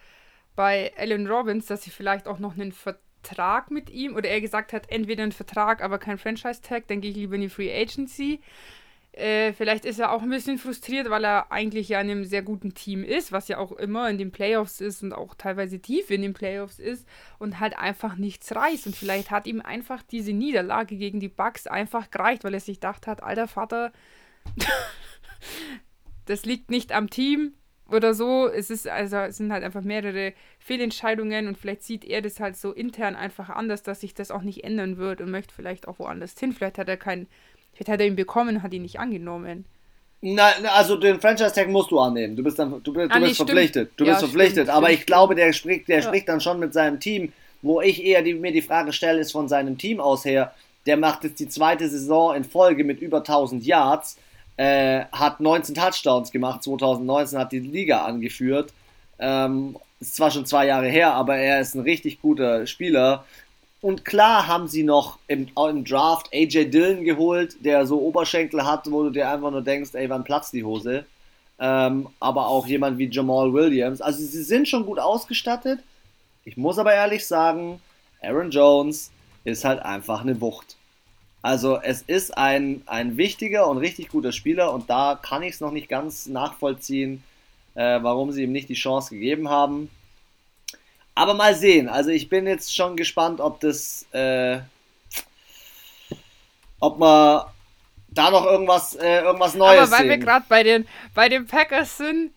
Bei 0.57 0.93
Alan 0.97 1.27
Robbins, 1.27 1.67
dass 1.67 1.83
sie 1.83 1.91
vielleicht 1.91 2.27
auch 2.27 2.39
noch 2.39 2.55
einen 2.55 2.73
Vertrag 2.73 3.71
mit 3.71 3.91
ihm 3.91 4.17
oder 4.17 4.29
er 4.29 4.41
gesagt 4.41 4.73
hat, 4.73 4.91
entweder 4.91 5.23
einen 5.23 5.33
Vertrag, 5.33 5.83
aber 5.83 5.99
kein 5.99 6.19
Franchise-Tag, 6.19 6.89
dann 6.89 7.01
gehe 7.01 7.11
ich 7.11 7.17
lieber 7.17 7.37
in 7.37 7.43
die 7.43 7.49
Free 7.49 7.73
Agency. 7.73 8.41
Äh, 9.13 9.53
vielleicht 9.55 9.85
ist 9.85 9.99
er 9.99 10.13
auch 10.13 10.23
ein 10.23 10.31
bisschen 10.31 10.57
frustriert, 10.59 11.11
weil 11.11 11.25
er 11.25 11.51
eigentlich 11.51 11.89
ja 11.89 12.01
in 12.01 12.11
einem 12.11 12.25
sehr 12.25 12.43
guten 12.43 12.75
Team 12.75 13.03
ist, 13.03 13.33
was 13.33 13.49
ja 13.49 13.59
auch 13.59 13.73
immer 13.73 14.09
in 14.09 14.19
den 14.19 14.31
Playoffs 14.31 14.81
ist 14.81 15.03
und 15.03 15.13
auch 15.13 15.35
teilweise 15.35 15.81
tief 15.81 16.11
in 16.11 16.23
den 16.23 16.33
Playoffs 16.33 16.79
ist 16.79 17.09
und 17.39 17.59
halt 17.59 17.77
einfach 17.77 18.15
nichts 18.15 18.55
reißt. 18.55 18.87
Und 18.87 18.95
vielleicht 18.95 19.33
hat 19.33 19.49
ihm 19.49 19.61
einfach 19.61 20.03
diese 20.05 20.33
Niederlage 20.33 20.97
gegen 20.97 21.19
die 21.19 21.29
Bucks 21.29 21.67
einfach 21.67 22.11
gereicht, 22.11 22.45
weil 22.45 22.55
er 22.55 22.61
sich 22.61 22.77
gedacht 22.77 23.09
hat, 23.09 23.23
alter 23.23 23.49
Vater, 23.49 23.93
das 26.27 26.45
liegt 26.45 26.71
nicht 26.71 26.93
am 26.93 27.11
Team, 27.11 27.55
oder 27.93 28.15
so. 28.15 28.49
Es 28.49 28.71
ist 28.71 28.89
also 28.89 29.17
es 29.19 29.37
sind 29.37 29.53
halt 29.53 29.65
einfach 29.65 29.83
mehrere 29.83 30.33
Fehlentscheidungen 30.59 31.49
und 31.49 31.59
vielleicht 31.59 31.83
sieht 31.83 32.05
er 32.05 32.23
das 32.23 32.41
halt 32.41 32.57
so 32.57 32.73
intern 32.73 33.17
einfach 33.17 33.49
anders, 33.49 33.83
dass 33.83 34.01
sich 34.01 34.15
das 34.15 34.31
auch 34.31 34.43
nicht 34.43 34.65
ändern 34.65 34.97
wird 34.97 35.21
und 35.21 35.31
möchte 35.31 35.55
vielleicht 35.55 35.89
auch 35.89 35.99
woanders 35.99 36.35
hin. 36.39 36.53
Vielleicht 36.53 36.79
hat 36.79 36.89
er 36.89 36.97
keinen, 36.97 37.27
vielleicht 37.73 37.91
hat 37.91 38.01
er 38.01 38.07
ihn 38.07 38.17
bekommen 38.17 38.63
hat 38.63 38.73
ihn 38.73 38.83
nicht 38.83 39.01
angenommen. 39.01 39.65
Na, 40.23 40.51
also 40.75 40.97
den 40.97 41.19
Franchise 41.19 41.55
Tag 41.55 41.69
musst 41.69 41.91
du 41.91 41.99
annehmen. 41.99 42.37
Du 42.37 42.43
bist 42.43 42.59
dann, 42.59 42.83
du, 42.83 42.93
du 42.93 43.01
ah, 43.09 43.19
bist 43.19 43.37
verpflichtet. 43.37 43.93
Du 43.97 44.05
ja, 44.05 44.13
bist 44.13 44.21
verpflichtet. 44.21 44.65
Stimmt, 44.65 44.71
aber 44.71 44.87
stimmt, 44.89 45.01
ich 45.01 45.07
glaube, 45.07 45.35
der 45.35 45.53
spricht, 45.53 45.89
der 45.89 45.97
ja. 45.97 46.03
spricht 46.03 46.29
dann 46.29 46.41
schon 46.41 46.59
mit 46.59 46.75
seinem 46.75 47.01
Team. 47.01 47.33
Wo 47.63 47.81
ich 47.81 48.03
eher 48.05 48.23
die, 48.23 48.35
mir 48.35 48.53
die 48.53 48.63
Frage 48.63 48.93
stelle, 48.93 49.21
ist 49.21 49.33
von 49.33 49.49
seinem 49.49 49.77
Team 49.79 50.01
aus 50.01 50.25
her. 50.25 50.55
Der 50.87 50.97
macht 50.97 51.25
jetzt 51.25 51.41
die 51.41 51.49
zweite 51.49 51.89
Saison 51.89 52.35
in 52.35 52.45
Folge 52.45 52.85
mit 52.85 53.01
über 53.01 53.19
1000 53.19 53.65
Yards, 53.65 54.19
äh, 54.61 55.07
hat 55.11 55.41
19 55.41 55.75
Touchdowns 55.75 56.31
gemacht. 56.31 56.63
2019 56.63 57.39
hat 57.39 57.51
die 57.51 57.61
Liga 57.61 58.05
angeführt. 58.05 58.75
Ähm, 59.19 59.79
ist 60.01 60.17
zwar 60.17 60.31
schon 60.31 60.45
zwei 60.45 60.67
Jahre 60.67 60.87
her, 60.87 61.15
aber 61.15 61.37
er 61.37 61.63
ist 61.63 61.75
ein 61.75 61.81
richtig 61.81 62.21
guter 62.21 62.67
Spieler. 62.67 63.25
Und 63.81 64.05
klar 64.05 64.49
haben 64.49 64.69
sie 64.69 64.83
noch 64.83 65.19
im, 65.29 65.49
im, 65.57 65.85
Draft 65.87 66.29
AJ 66.35 66.69
Dillon 66.69 67.05
geholt, 67.05 67.65
der 67.65 67.87
so 67.87 68.03
Oberschenkel 68.03 68.67
hat, 68.67 68.91
wo 68.91 69.05
du 69.05 69.11
dir 69.11 69.31
einfach 69.31 69.51
nur 69.51 69.63
denkst, 69.63 69.95
ey, 69.95 70.11
wann 70.11 70.25
platzt 70.25 70.53
die 70.53 70.65
Hose? 70.65 71.07
Ähm, 71.59 72.09
aber 72.21 72.47
auch 72.47 72.67
jemand 72.67 72.99
wie 72.99 73.09
Jamal 73.09 73.55
Williams. 73.55 74.03
Also 74.03 74.19
sie 74.19 74.43
sind 74.43 74.69
schon 74.69 74.85
gut 74.85 74.99
ausgestattet. 74.99 75.81
Ich 76.45 76.59
muss 76.59 76.79
aber 76.79 76.93
ehrlich 76.93 77.27
sagen, 77.27 77.81
Aaron 78.21 78.51
Jones 78.51 79.11
ist 79.45 79.65
halt 79.65 79.81
einfach 79.81 80.21
eine 80.21 80.39
Wucht. 80.39 80.77
Also 81.43 81.81
es 81.81 82.03
ist 82.03 82.37
ein, 82.37 82.83
ein 82.87 83.17
wichtiger 83.17 83.67
und 83.67 83.79
richtig 83.79 84.09
guter 84.09 84.33
Spieler 84.33 84.73
und 84.73 84.91
da 84.91 85.19
kann 85.21 85.43
ich 85.43 85.55
es 85.55 85.61
noch 85.61 85.71
nicht 85.71 85.89
ganz 85.89 86.27
nachvollziehen, 86.27 87.23
äh, 87.75 88.03
warum 88.03 88.31
sie 88.33 88.43
ihm 88.43 88.53
nicht 88.53 88.69
die 88.69 88.75
Chance 88.75 89.15
gegeben 89.15 89.49
haben. 89.49 89.91
Aber 91.15 91.35
mal 91.35 91.55
sehen. 91.55 91.89
Also 91.89 92.11
ich 92.11 92.29
bin 92.29 92.47
jetzt 92.47 92.75
schon 92.75 92.97
gespannt, 92.97 93.41
ob 93.41 93.61
das, 93.61 94.07
äh, 94.13 94.61
ob 96.79 96.99
man 96.99 97.45
da 98.09 98.31
noch 98.31 98.45
irgendwas, 98.45 98.95
äh, 98.97 99.23
irgendwas 99.23 99.55
Neues 99.55 99.81
Aber 99.81 99.93
weil 99.93 99.99
sehen. 100.01 100.09
wir 100.11 100.19
gerade 100.19 100.45
bei 100.49 100.63
den, 100.63 100.87
bei 101.15 101.29
den 101.29 101.47
Packers 101.47 101.97
sind, 101.97 102.33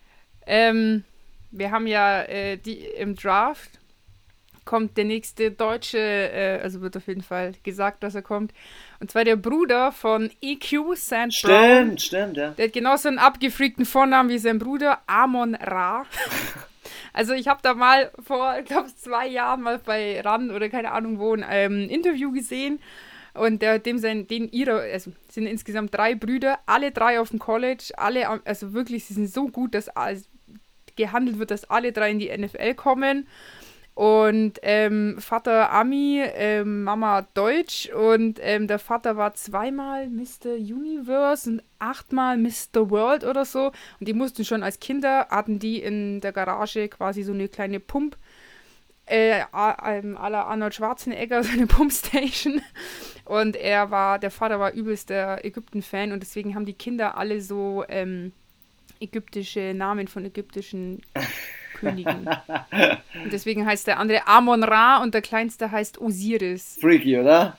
ähm, 0.46 1.04
wir 1.50 1.70
haben 1.70 1.86
ja 1.86 2.22
äh, 2.22 2.56
die 2.56 2.78
im 2.78 3.16
Draft 3.16 3.78
kommt 4.64 4.96
der 4.96 5.04
nächste 5.04 5.50
Deutsche, 5.50 5.98
äh, 5.98 6.60
also 6.62 6.80
wird 6.80 6.96
auf 6.96 7.06
jeden 7.06 7.22
Fall 7.22 7.52
gesagt, 7.62 8.02
dass 8.02 8.14
er 8.14 8.22
kommt. 8.22 8.52
Und 9.04 9.10
zwar 9.10 9.24
der 9.24 9.36
Bruder 9.36 9.92
von 9.92 10.30
EQ 10.40 10.96
Sand 10.96 11.34
Stimmt, 11.34 11.52
Brown. 11.52 11.98
stimmt, 11.98 12.36
ja. 12.38 12.52
Der 12.52 12.64
hat 12.64 12.72
genauso 12.72 13.08
einen 13.08 13.18
abgefreakten 13.18 13.84
Vornamen 13.84 14.30
wie 14.30 14.38
sein 14.38 14.58
Bruder, 14.58 15.00
Amon 15.06 15.54
Ra. 15.56 16.06
Also 17.12 17.34
ich 17.34 17.48
habe 17.48 17.60
da 17.62 17.74
mal 17.74 18.10
vor, 18.26 18.56
ich 18.58 18.64
glaube, 18.64 18.88
zwei 18.96 19.28
Jahren 19.28 19.60
mal 19.60 19.78
bei 19.78 20.20
RAN 20.22 20.50
oder 20.50 20.68
keine 20.70 20.90
Ahnung 20.92 21.18
wo 21.18 21.34
ein 21.34 21.44
ähm, 21.48 21.88
Interview 21.90 22.32
gesehen. 22.32 22.80
Und 23.34 23.60
der, 23.60 23.78
dem 23.78 23.98
sein, 23.98 24.26
den 24.26 24.48
ihre, 24.50 24.80
also 24.80 25.12
sind 25.28 25.46
insgesamt 25.46 25.94
drei 25.94 26.14
Brüder, 26.14 26.58
alle 26.64 26.92
drei 26.92 27.20
auf 27.20 27.28
dem 27.28 27.38
College, 27.38 27.92
alle, 27.96 28.40
also 28.46 28.72
wirklich, 28.72 29.04
sie 29.04 29.14
sind 29.14 29.30
so 29.30 29.48
gut, 29.48 29.74
dass 29.74 29.90
gehandelt 30.96 31.38
wird, 31.38 31.50
dass 31.50 31.68
alle 31.68 31.92
drei 31.92 32.10
in 32.10 32.18
die 32.18 32.36
NFL 32.36 32.74
kommen. 32.74 33.28
Und 33.94 34.58
ähm, 34.62 35.16
Vater 35.20 35.70
Ami, 35.70 36.20
ähm, 36.34 36.82
Mama 36.82 37.22
Deutsch 37.34 37.88
und 37.90 38.40
ähm, 38.42 38.66
der 38.66 38.80
Vater 38.80 39.16
war 39.16 39.34
zweimal 39.34 40.08
Mr. 40.08 40.54
Universe 40.56 41.48
und 41.48 41.62
achtmal 41.78 42.36
Mr. 42.36 42.90
World 42.90 43.22
oder 43.22 43.44
so. 43.44 43.70
Und 44.00 44.08
die 44.08 44.12
mussten 44.12 44.44
schon 44.44 44.64
als 44.64 44.80
Kinder, 44.80 45.28
hatten 45.30 45.60
die 45.60 45.80
in 45.80 46.20
der 46.20 46.32
Garage 46.32 46.88
quasi 46.88 47.22
so 47.22 47.32
eine 47.32 47.48
kleine 47.48 47.78
Pump, 47.78 48.16
äh, 49.06 49.42
ähm, 49.86 50.16
aller 50.16 50.46
Arnold 50.46 50.74
Schwarzenegger, 50.74 51.42
so 51.44 51.52
eine 51.52 51.68
Pumpstation. 51.68 52.62
Und 53.24 53.54
er 53.54 53.92
war, 53.92 54.18
der 54.18 54.32
Vater 54.32 54.58
war 54.58 54.72
übelst 54.72 55.08
der 55.08 55.44
Ägypten-Fan 55.44 56.10
und 56.10 56.20
deswegen 56.20 56.56
haben 56.56 56.66
die 56.66 56.74
Kinder 56.74 57.16
alle 57.16 57.40
so 57.40 57.84
ähm, 57.88 58.32
ägyptische 58.98 59.72
Namen 59.72 60.08
von 60.08 60.24
ägyptischen 60.24 61.00
Königin. 61.84 62.28
und 63.24 63.32
deswegen 63.32 63.66
heißt 63.66 63.86
der 63.86 63.98
andere 63.98 64.26
Amon 64.26 64.64
Ra 64.64 65.02
und 65.02 65.14
der 65.14 65.22
kleinste 65.22 65.70
heißt 65.70 66.00
Osiris. 66.00 66.78
Freaky, 66.80 67.18
oder? 67.18 67.58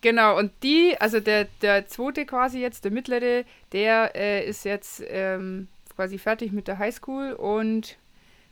Genau, 0.00 0.38
und 0.38 0.52
die, 0.62 0.96
also 1.00 1.18
der, 1.18 1.48
der 1.60 1.88
zweite 1.88 2.24
quasi 2.24 2.60
jetzt, 2.60 2.84
der 2.84 2.92
mittlere, 2.92 3.44
der 3.72 4.14
äh, 4.14 4.48
ist 4.48 4.64
jetzt 4.64 5.02
ähm, 5.08 5.66
quasi 5.96 6.18
fertig 6.18 6.52
mit 6.52 6.68
der 6.68 6.78
Highschool 6.78 7.32
und 7.32 7.98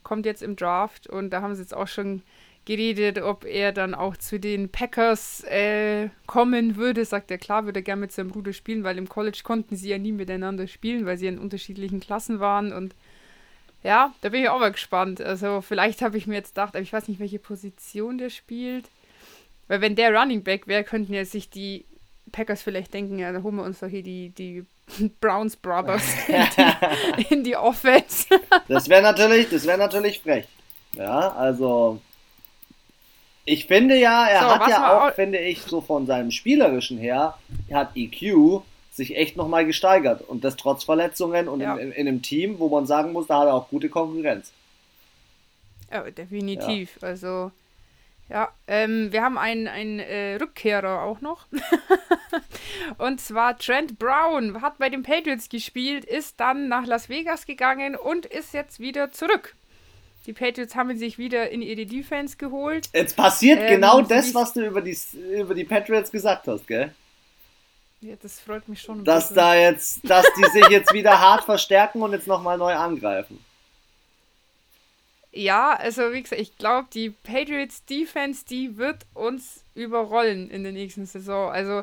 kommt 0.02 0.26
jetzt 0.26 0.42
im 0.42 0.56
Draft 0.56 1.08
und 1.08 1.30
da 1.30 1.42
haben 1.42 1.54
sie 1.54 1.62
jetzt 1.62 1.74
auch 1.74 1.86
schon 1.86 2.22
geredet, 2.64 3.22
ob 3.22 3.44
er 3.44 3.72
dann 3.72 3.94
auch 3.94 4.16
zu 4.16 4.38
den 4.38 4.68
Packers 4.68 5.44
äh, 5.44 6.08
kommen 6.26 6.76
würde. 6.76 7.04
Sagt 7.04 7.30
er, 7.30 7.38
klar, 7.38 7.64
würde 7.64 7.78
er 7.78 7.84
gerne 7.84 8.00
mit 8.00 8.12
seinem 8.12 8.30
Bruder 8.30 8.52
spielen, 8.52 8.82
weil 8.84 8.98
im 8.98 9.08
College 9.08 9.40
konnten 9.44 9.76
sie 9.76 9.88
ja 9.88 9.98
nie 9.98 10.12
miteinander 10.12 10.66
spielen, 10.66 11.06
weil 11.06 11.16
sie 11.16 11.28
in 11.28 11.38
unterschiedlichen 11.38 12.00
Klassen 12.00 12.40
waren 12.40 12.72
und 12.72 12.94
ja, 13.82 14.12
da 14.20 14.30
bin 14.30 14.42
ich 14.42 14.48
auch 14.48 14.58
mal 14.58 14.72
gespannt. 14.72 15.20
Also 15.20 15.60
vielleicht 15.60 16.02
habe 16.02 16.18
ich 16.18 16.26
mir 16.26 16.34
jetzt 16.34 16.54
gedacht, 16.54 16.74
aber 16.74 16.82
ich 16.82 16.92
weiß 16.92 17.08
nicht, 17.08 17.20
welche 17.20 17.38
Position 17.38 18.18
der 18.18 18.30
spielt. 18.30 18.86
Weil 19.68 19.80
wenn 19.80 19.96
der 19.96 20.14
Running 20.14 20.42
Back 20.42 20.66
wäre, 20.66 20.84
könnten 20.84 21.12
ja 21.12 21.24
sich 21.24 21.50
die 21.50 21.84
Packers 22.32 22.62
vielleicht 22.62 22.94
denken, 22.94 23.18
ja, 23.18 23.32
da 23.32 23.42
holen 23.42 23.56
wir 23.56 23.64
uns 23.64 23.80
doch 23.80 23.88
hier 23.88 24.02
die, 24.02 24.30
die 24.30 24.64
Browns 25.20 25.56
Brothers 25.56 26.04
in 26.28 26.44
die, 26.56 27.34
in 27.34 27.44
die 27.44 27.56
Offense. 27.56 28.26
das 28.68 28.88
wäre 28.88 29.02
natürlich, 29.02 29.48
das 29.50 29.66
wäre 29.66 29.78
natürlich 29.78 30.20
frech. 30.20 30.46
Ja, 30.94 31.32
also 31.32 32.00
ich 33.44 33.66
finde 33.66 33.96
ja, 33.96 34.26
er 34.26 34.40
so, 34.40 34.48
hat 34.48 34.68
ja 34.68 34.96
auch, 34.96 35.08
auch, 35.08 35.14
finde 35.14 35.38
ich, 35.38 35.62
so 35.62 35.80
von 35.80 36.06
seinem 36.06 36.30
spielerischen 36.30 36.98
her, 36.98 37.38
er 37.68 37.78
hat 37.78 37.96
EQ 37.96 38.62
sich 38.96 39.16
echt 39.16 39.36
nochmal 39.36 39.66
gesteigert. 39.66 40.22
Und 40.22 40.44
das 40.44 40.56
trotz 40.56 40.84
Verletzungen 40.84 41.48
und 41.48 41.60
ja. 41.60 41.74
in, 41.74 41.88
in, 41.88 41.92
in, 41.92 42.08
einem 42.08 42.22
Team, 42.22 42.58
wo 42.58 42.68
man 42.68 42.86
sagen 42.86 43.12
muss, 43.12 43.26
da 43.26 43.40
hat 43.40 43.46
er 43.48 43.54
auch 43.54 43.68
gute 43.68 43.88
Konkurrenz. 43.88 44.52
Ja, 45.92 46.02
definitiv. 46.10 46.98
Ja. 47.00 47.08
Also, 47.08 47.52
ja, 48.28 48.48
ähm, 48.66 49.12
wir 49.12 49.22
haben 49.22 49.38
einen, 49.38 49.68
einen 49.68 50.00
äh, 50.00 50.36
Rückkehrer 50.36 51.02
auch 51.02 51.20
noch. 51.20 51.46
und 52.98 53.20
zwar 53.20 53.56
Trent 53.58 53.98
Brown 53.98 54.60
hat 54.62 54.78
bei 54.78 54.88
den 54.88 55.02
Patriots 55.02 55.48
gespielt, 55.48 56.04
ist 56.04 56.40
dann 56.40 56.68
nach 56.68 56.86
Las 56.86 57.08
Vegas 57.08 57.46
gegangen 57.46 57.94
und 57.94 58.26
ist 58.26 58.52
jetzt 58.52 58.80
wieder 58.80 59.12
zurück. 59.12 59.54
Die 60.26 60.32
Patriots 60.32 60.74
haben 60.74 60.98
sich 60.98 61.18
wieder 61.18 61.50
in 61.50 61.62
ihre 61.62 61.86
Defense 61.86 62.36
geholt. 62.36 62.88
Jetzt 62.92 63.16
passiert 63.16 63.60
ähm, 63.60 63.68
genau 63.68 64.00
das, 64.00 64.34
was 64.34 64.54
du 64.54 64.66
über 64.66 64.82
die, 64.82 64.96
über 65.38 65.54
die 65.54 65.64
Patriots 65.64 66.10
gesagt 66.10 66.48
hast, 66.48 66.66
gell? 66.66 66.92
Ja, 68.06 68.14
das 68.22 68.38
freut 68.38 68.68
mich 68.68 68.80
schon. 68.82 69.04
Dass 69.04 69.30
bisschen. 69.30 69.36
da 69.36 69.54
jetzt, 69.56 70.08
dass 70.08 70.24
die 70.38 70.44
sich 70.52 70.68
jetzt 70.68 70.92
wieder 70.92 71.20
hart 71.20 71.42
verstärken 71.44 72.02
und 72.02 72.12
jetzt 72.12 72.28
nochmal 72.28 72.56
neu 72.56 72.72
angreifen. 72.72 73.44
Ja, 75.32 75.74
also 75.74 76.12
wie 76.12 76.22
gesagt, 76.22 76.40
ich 76.40 76.56
glaube, 76.56 76.88
die 76.94 77.10
Patriots 77.10 77.84
Defense, 77.84 78.44
die 78.48 78.78
wird 78.78 79.04
uns 79.12 79.64
überrollen 79.74 80.50
in 80.50 80.62
der 80.62 80.72
nächsten 80.72 81.04
Saison. 81.04 81.50
Also 81.50 81.82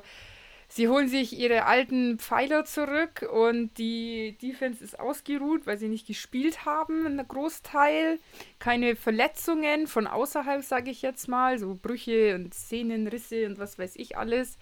sie 0.70 0.88
holen 0.88 1.10
sich 1.10 1.38
ihre 1.38 1.66
alten 1.66 2.20
Pfeiler 2.20 2.64
zurück 2.64 3.30
und 3.30 3.78
die 3.78 4.38
Defense 4.42 4.82
ist 4.82 4.98
ausgeruht, 4.98 5.68
weil 5.68 5.78
sie 5.78 5.90
nicht 5.90 6.08
gespielt 6.08 6.66
haben, 6.66 7.06
ein 7.06 7.28
Großteil. 7.28 8.18
Keine 8.60 8.96
Verletzungen 8.96 9.88
von 9.88 10.08
außerhalb, 10.08 10.64
sage 10.64 10.90
ich 10.90 11.02
jetzt 11.02 11.28
mal, 11.28 11.60
so 11.60 11.78
Brüche 11.80 12.36
und 12.36 12.54
Sehnenrisse 12.54 13.46
und 13.46 13.60
was 13.60 13.78
weiß 13.78 13.98
ich 13.98 14.18
alles. 14.18 14.58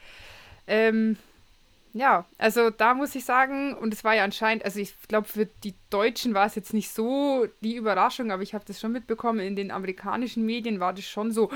Ähm, 0.68 1.18
ja, 1.94 2.26
also 2.38 2.70
da 2.70 2.94
muss 2.94 3.16
ich 3.16 3.26
sagen, 3.26 3.74
und 3.76 3.94
es 3.94 4.04
war 4.04 4.16
ja 4.16 4.24
anscheinend, 4.24 4.64
also 4.64 4.80
ich 4.80 4.94
glaube, 5.08 5.28
für 5.28 5.46
die 5.46 5.74
Deutschen 5.90 6.34
war 6.34 6.46
es 6.46 6.56
jetzt 6.56 6.74
nicht 6.74 6.90
so 6.94 7.48
die 7.62 7.76
Überraschung, 7.76 8.32
aber 8.32 8.44
ich 8.44 8.54
habe 8.54 8.64
das 8.66 8.80
schon 8.80 8.94
mitbekommen, 8.94 9.40
in 9.40 9.56
den 9.58 9.72
amerikanischen 9.72 10.46
Medien 10.46 10.80
war 10.80 10.94
das 10.94 11.06
schon 11.06 11.32
so, 11.32 11.50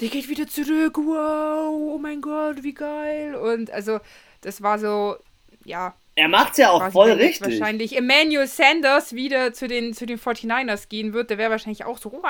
der 0.00 0.08
geht 0.08 0.28
wieder 0.28 0.46
zurück, 0.46 0.96
wow, 0.98 1.70
oh 1.70 1.98
mein 1.98 2.20
Gott, 2.20 2.62
wie 2.62 2.74
geil. 2.74 3.34
Und 3.34 3.70
also 3.72 3.98
das 4.42 4.62
war 4.62 4.78
so, 4.78 5.16
ja. 5.64 5.94
Er 6.14 6.28
macht 6.28 6.52
es 6.52 6.58
ja 6.58 6.70
auch 6.70 6.92
voll 6.92 7.10
richtig. 7.10 7.58
Wahrscheinlich 7.58 7.96
Emmanuel 7.96 8.46
Sanders 8.46 9.14
wieder 9.14 9.52
zu 9.52 9.66
den, 9.66 9.92
zu 9.92 10.06
den 10.06 10.20
49ers 10.20 10.88
gehen 10.88 11.12
wird, 11.12 11.30
der 11.30 11.38
wäre 11.38 11.50
wahrscheinlich 11.50 11.84
auch 11.84 11.98
so, 11.98 12.12
wow. 12.12 12.24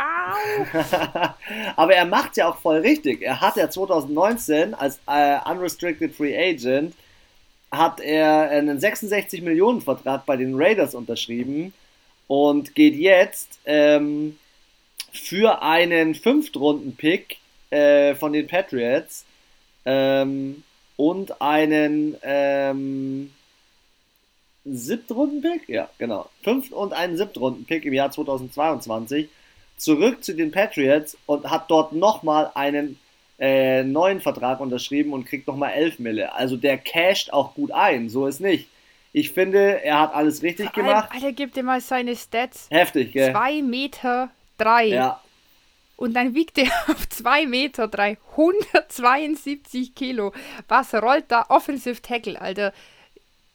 aber 1.76 1.94
er 1.94 2.06
macht 2.06 2.30
es 2.30 2.36
ja 2.38 2.48
auch 2.48 2.56
voll 2.56 2.78
richtig. 2.78 3.20
Er 3.20 3.42
hat 3.42 3.56
ja 3.56 3.68
2019 3.68 4.72
als 4.72 4.98
äh, 5.06 5.38
Unrestricted 5.46 6.14
Free 6.14 6.34
Agent 6.34 6.94
hat 7.76 8.00
er 8.00 8.50
einen 8.50 8.78
66 8.78 9.42
Millionen 9.42 9.80
Vertrag 9.80 10.26
bei 10.26 10.36
den 10.36 10.54
Raiders 10.54 10.94
unterschrieben 10.94 11.72
und 12.26 12.74
geht 12.74 12.94
jetzt 12.94 13.58
ähm, 13.64 14.38
für 15.12 15.62
einen 15.62 16.14
Fünftrunden-Pick 16.14 17.38
äh, 17.70 18.14
von 18.14 18.32
den 18.32 18.46
Patriots 18.46 19.24
ähm, 19.84 20.62
und 20.96 21.40
einen 21.40 22.16
ähm, 22.22 23.30
Siebtrunden-Pick? 24.64 25.68
Ja, 25.68 25.88
genau. 25.98 26.30
Fünft 26.42 26.72
und 26.72 26.92
einen 26.92 27.16
Siebtrunden-Pick 27.16 27.84
im 27.84 27.92
Jahr 27.92 28.10
2022 28.10 29.28
zurück 29.76 30.24
zu 30.24 30.34
den 30.34 30.50
Patriots 30.50 31.16
und 31.26 31.50
hat 31.50 31.70
dort 31.70 31.92
nochmal 31.92 32.50
einen 32.54 32.98
äh, 33.38 33.82
neuen 33.82 34.20
Vertrag 34.20 34.60
unterschrieben 34.60 35.12
und 35.12 35.24
kriegt 35.24 35.46
nochmal 35.46 35.72
11 35.72 35.98
Mille. 35.98 36.32
Also 36.32 36.56
der 36.56 36.78
casht 36.78 37.32
auch 37.32 37.54
gut 37.54 37.72
ein, 37.72 38.08
so 38.08 38.26
ist 38.26 38.40
nicht. 38.40 38.68
Ich 39.12 39.30
finde, 39.30 39.82
er 39.84 40.00
hat 40.00 40.14
alles 40.14 40.42
richtig 40.42 40.70
Vor 40.70 40.78
allem, 40.78 40.86
gemacht. 40.86 41.10
Alter, 41.12 41.32
gib 41.32 41.54
dir 41.54 41.62
mal 41.62 41.80
seine 41.80 42.16
Stats. 42.16 42.66
Heftig, 42.70 43.12
gell? 43.12 43.32
2 43.32 43.62
Meter 43.62 44.30
3. 44.58 44.86
Ja, 44.86 45.20
Und 45.96 46.14
dann 46.14 46.34
wiegt 46.34 46.58
er 46.58 46.66
auf 46.88 47.08
2 47.08 47.46
Meter 47.46 47.88
3, 47.88 48.18
172 48.32 49.94
Kilo. 49.94 50.32
Was 50.68 50.94
rollt 50.94 51.26
da? 51.28 51.46
Offensive 51.48 52.02
Tackle, 52.02 52.40
Alter. 52.40 52.72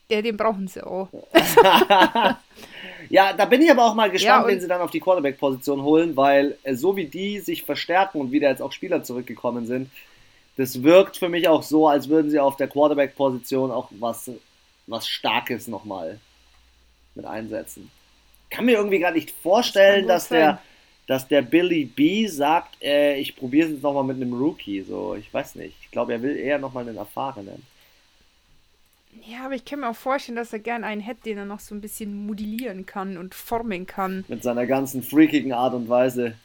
Ja, 0.09 0.21
den 0.21 0.37
brauchen 0.37 0.67
sie 0.67 0.85
auch. 0.85 1.09
Ja, 3.09 3.33
da 3.33 3.45
bin 3.45 3.61
ich 3.61 3.71
aber 3.71 3.85
auch 3.85 3.95
mal 3.95 4.09
gespannt, 4.11 4.29
Ja, 4.29 4.41
und- 4.43 4.47
wen 4.51 4.61
sie 4.61 4.67
dann 4.67 4.81
auf 4.81 4.91
die 4.91 4.99
Quarterback-Position 4.99 5.81
holen, 5.81 6.15
weil 6.15 6.57
äh, 6.63 6.75
so 6.75 6.95
wie 6.95 7.05
die 7.05 7.39
sich 7.39 7.63
verstärken 7.63 8.19
und 8.21 8.31
wieder 8.31 8.49
jetzt 8.49 8.61
auch 8.61 8.71
Spieler 8.71 9.03
zurückgekommen 9.03 9.65
sind, 9.65 9.89
das 10.57 10.83
wirkt 10.83 11.17
für 11.17 11.29
mich 11.29 11.47
auch 11.47 11.63
so, 11.63 11.87
als 11.87 12.09
würden 12.09 12.29
sie 12.29 12.39
auf 12.39 12.57
der 12.57 12.67
Quarterback-Position 12.67 13.71
auch 13.71 13.89
was, 13.99 14.29
was 14.87 15.07
Starkes 15.07 15.67
nochmal 15.67 16.19
mit 17.15 17.25
einsetzen. 17.25 17.89
Kann 18.49 18.65
mir 18.65 18.73
irgendwie 18.77 18.99
gar 18.99 19.11
nicht 19.11 19.31
vorstellen, 19.31 20.01
gut 20.01 20.09
dass 20.11 20.27
der, 20.27 20.61
dass 21.07 21.27
der 21.27 21.41
Billy 21.41 21.85
B 21.85 22.27
sagt, 22.27 22.81
äh, 22.83 23.15
ich 23.17 23.35
probiere 23.35 23.67
es 23.67 23.73
jetzt 23.73 23.83
nochmal 23.83 24.03
mit 24.03 24.17
einem 24.17 24.33
Rookie. 24.33 24.81
So, 24.81 25.15
ich 25.15 25.33
weiß 25.33 25.55
nicht. 25.55 25.75
Ich 25.81 25.91
glaube, 25.91 26.13
er 26.13 26.21
will 26.21 26.35
eher 26.35 26.59
nochmal 26.59 26.87
einen 26.87 26.97
Erfahrenen. 26.97 27.63
Ja, 29.25 29.45
aber 29.45 29.55
ich 29.55 29.65
kann 29.65 29.79
mir 29.79 29.89
auch 29.89 29.95
vorstellen, 29.95 30.35
dass 30.35 30.53
er 30.53 30.59
gern 30.59 30.83
einen 30.83 31.01
hätte, 31.01 31.23
den 31.23 31.37
er 31.37 31.45
noch 31.45 31.59
so 31.59 31.73
ein 31.73 31.81
bisschen 31.81 32.25
modellieren 32.25 32.85
kann 32.85 33.17
und 33.17 33.35
formen 33.35 33.85
kann. 33.85 34.23
Mit 34.27 34.43
seiner 34.43 34.65
ganzen 34.65 35.03
freakigen 35.03 35.51
Art 35.51 35.73
und 35.73 35.89
Weise. 35.89 36.35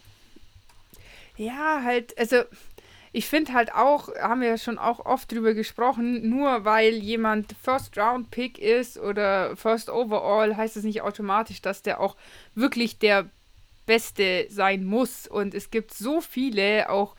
Ja, 1.37 1.83
halt, 1.83 2.17
also 2.19 2.43
ich 3.13 3.27
finde 3.27 3.53
halt 3.53 3.73
auch, 3.75 4.15
haben 4.17 4.41
wir 4.41 4.49
ja 4.49 4.59
schon 4.59 4.79
auch 4.79 5.05
oft 5.07 5.31
drüber 5.31 5.55
gesprochen, 5.55 6.29
nur 6.29 6.65
weil 6.65 6.95
jemand 6.95 7.55
First 7.63 7.97
Round 7.97 8.31
Pick 8.31 8.59
ist 8.59 8.99
oder 8.99 9.57
First 9.57 9.89
Overall, 9.89 10.57
heißt 10.57 10.77
es 10.77 10.85
nicht 10.85 11.03
automatisch, 11.03 11.63
dass 11.63 11.83
der 11.83 12.01
auch 12.01 12.17
wirklich 12.55 12.99
der 12.99 13.31
Beste 13.87 14.47
sein 14.49 14.85
muss. 14.85 15.29
Und 15.29 15.55
es 15.55 15.71
gibt 15.71 15.95
so 15.95 16.21
viele, 16.21 16.91
auch 16.91 17.15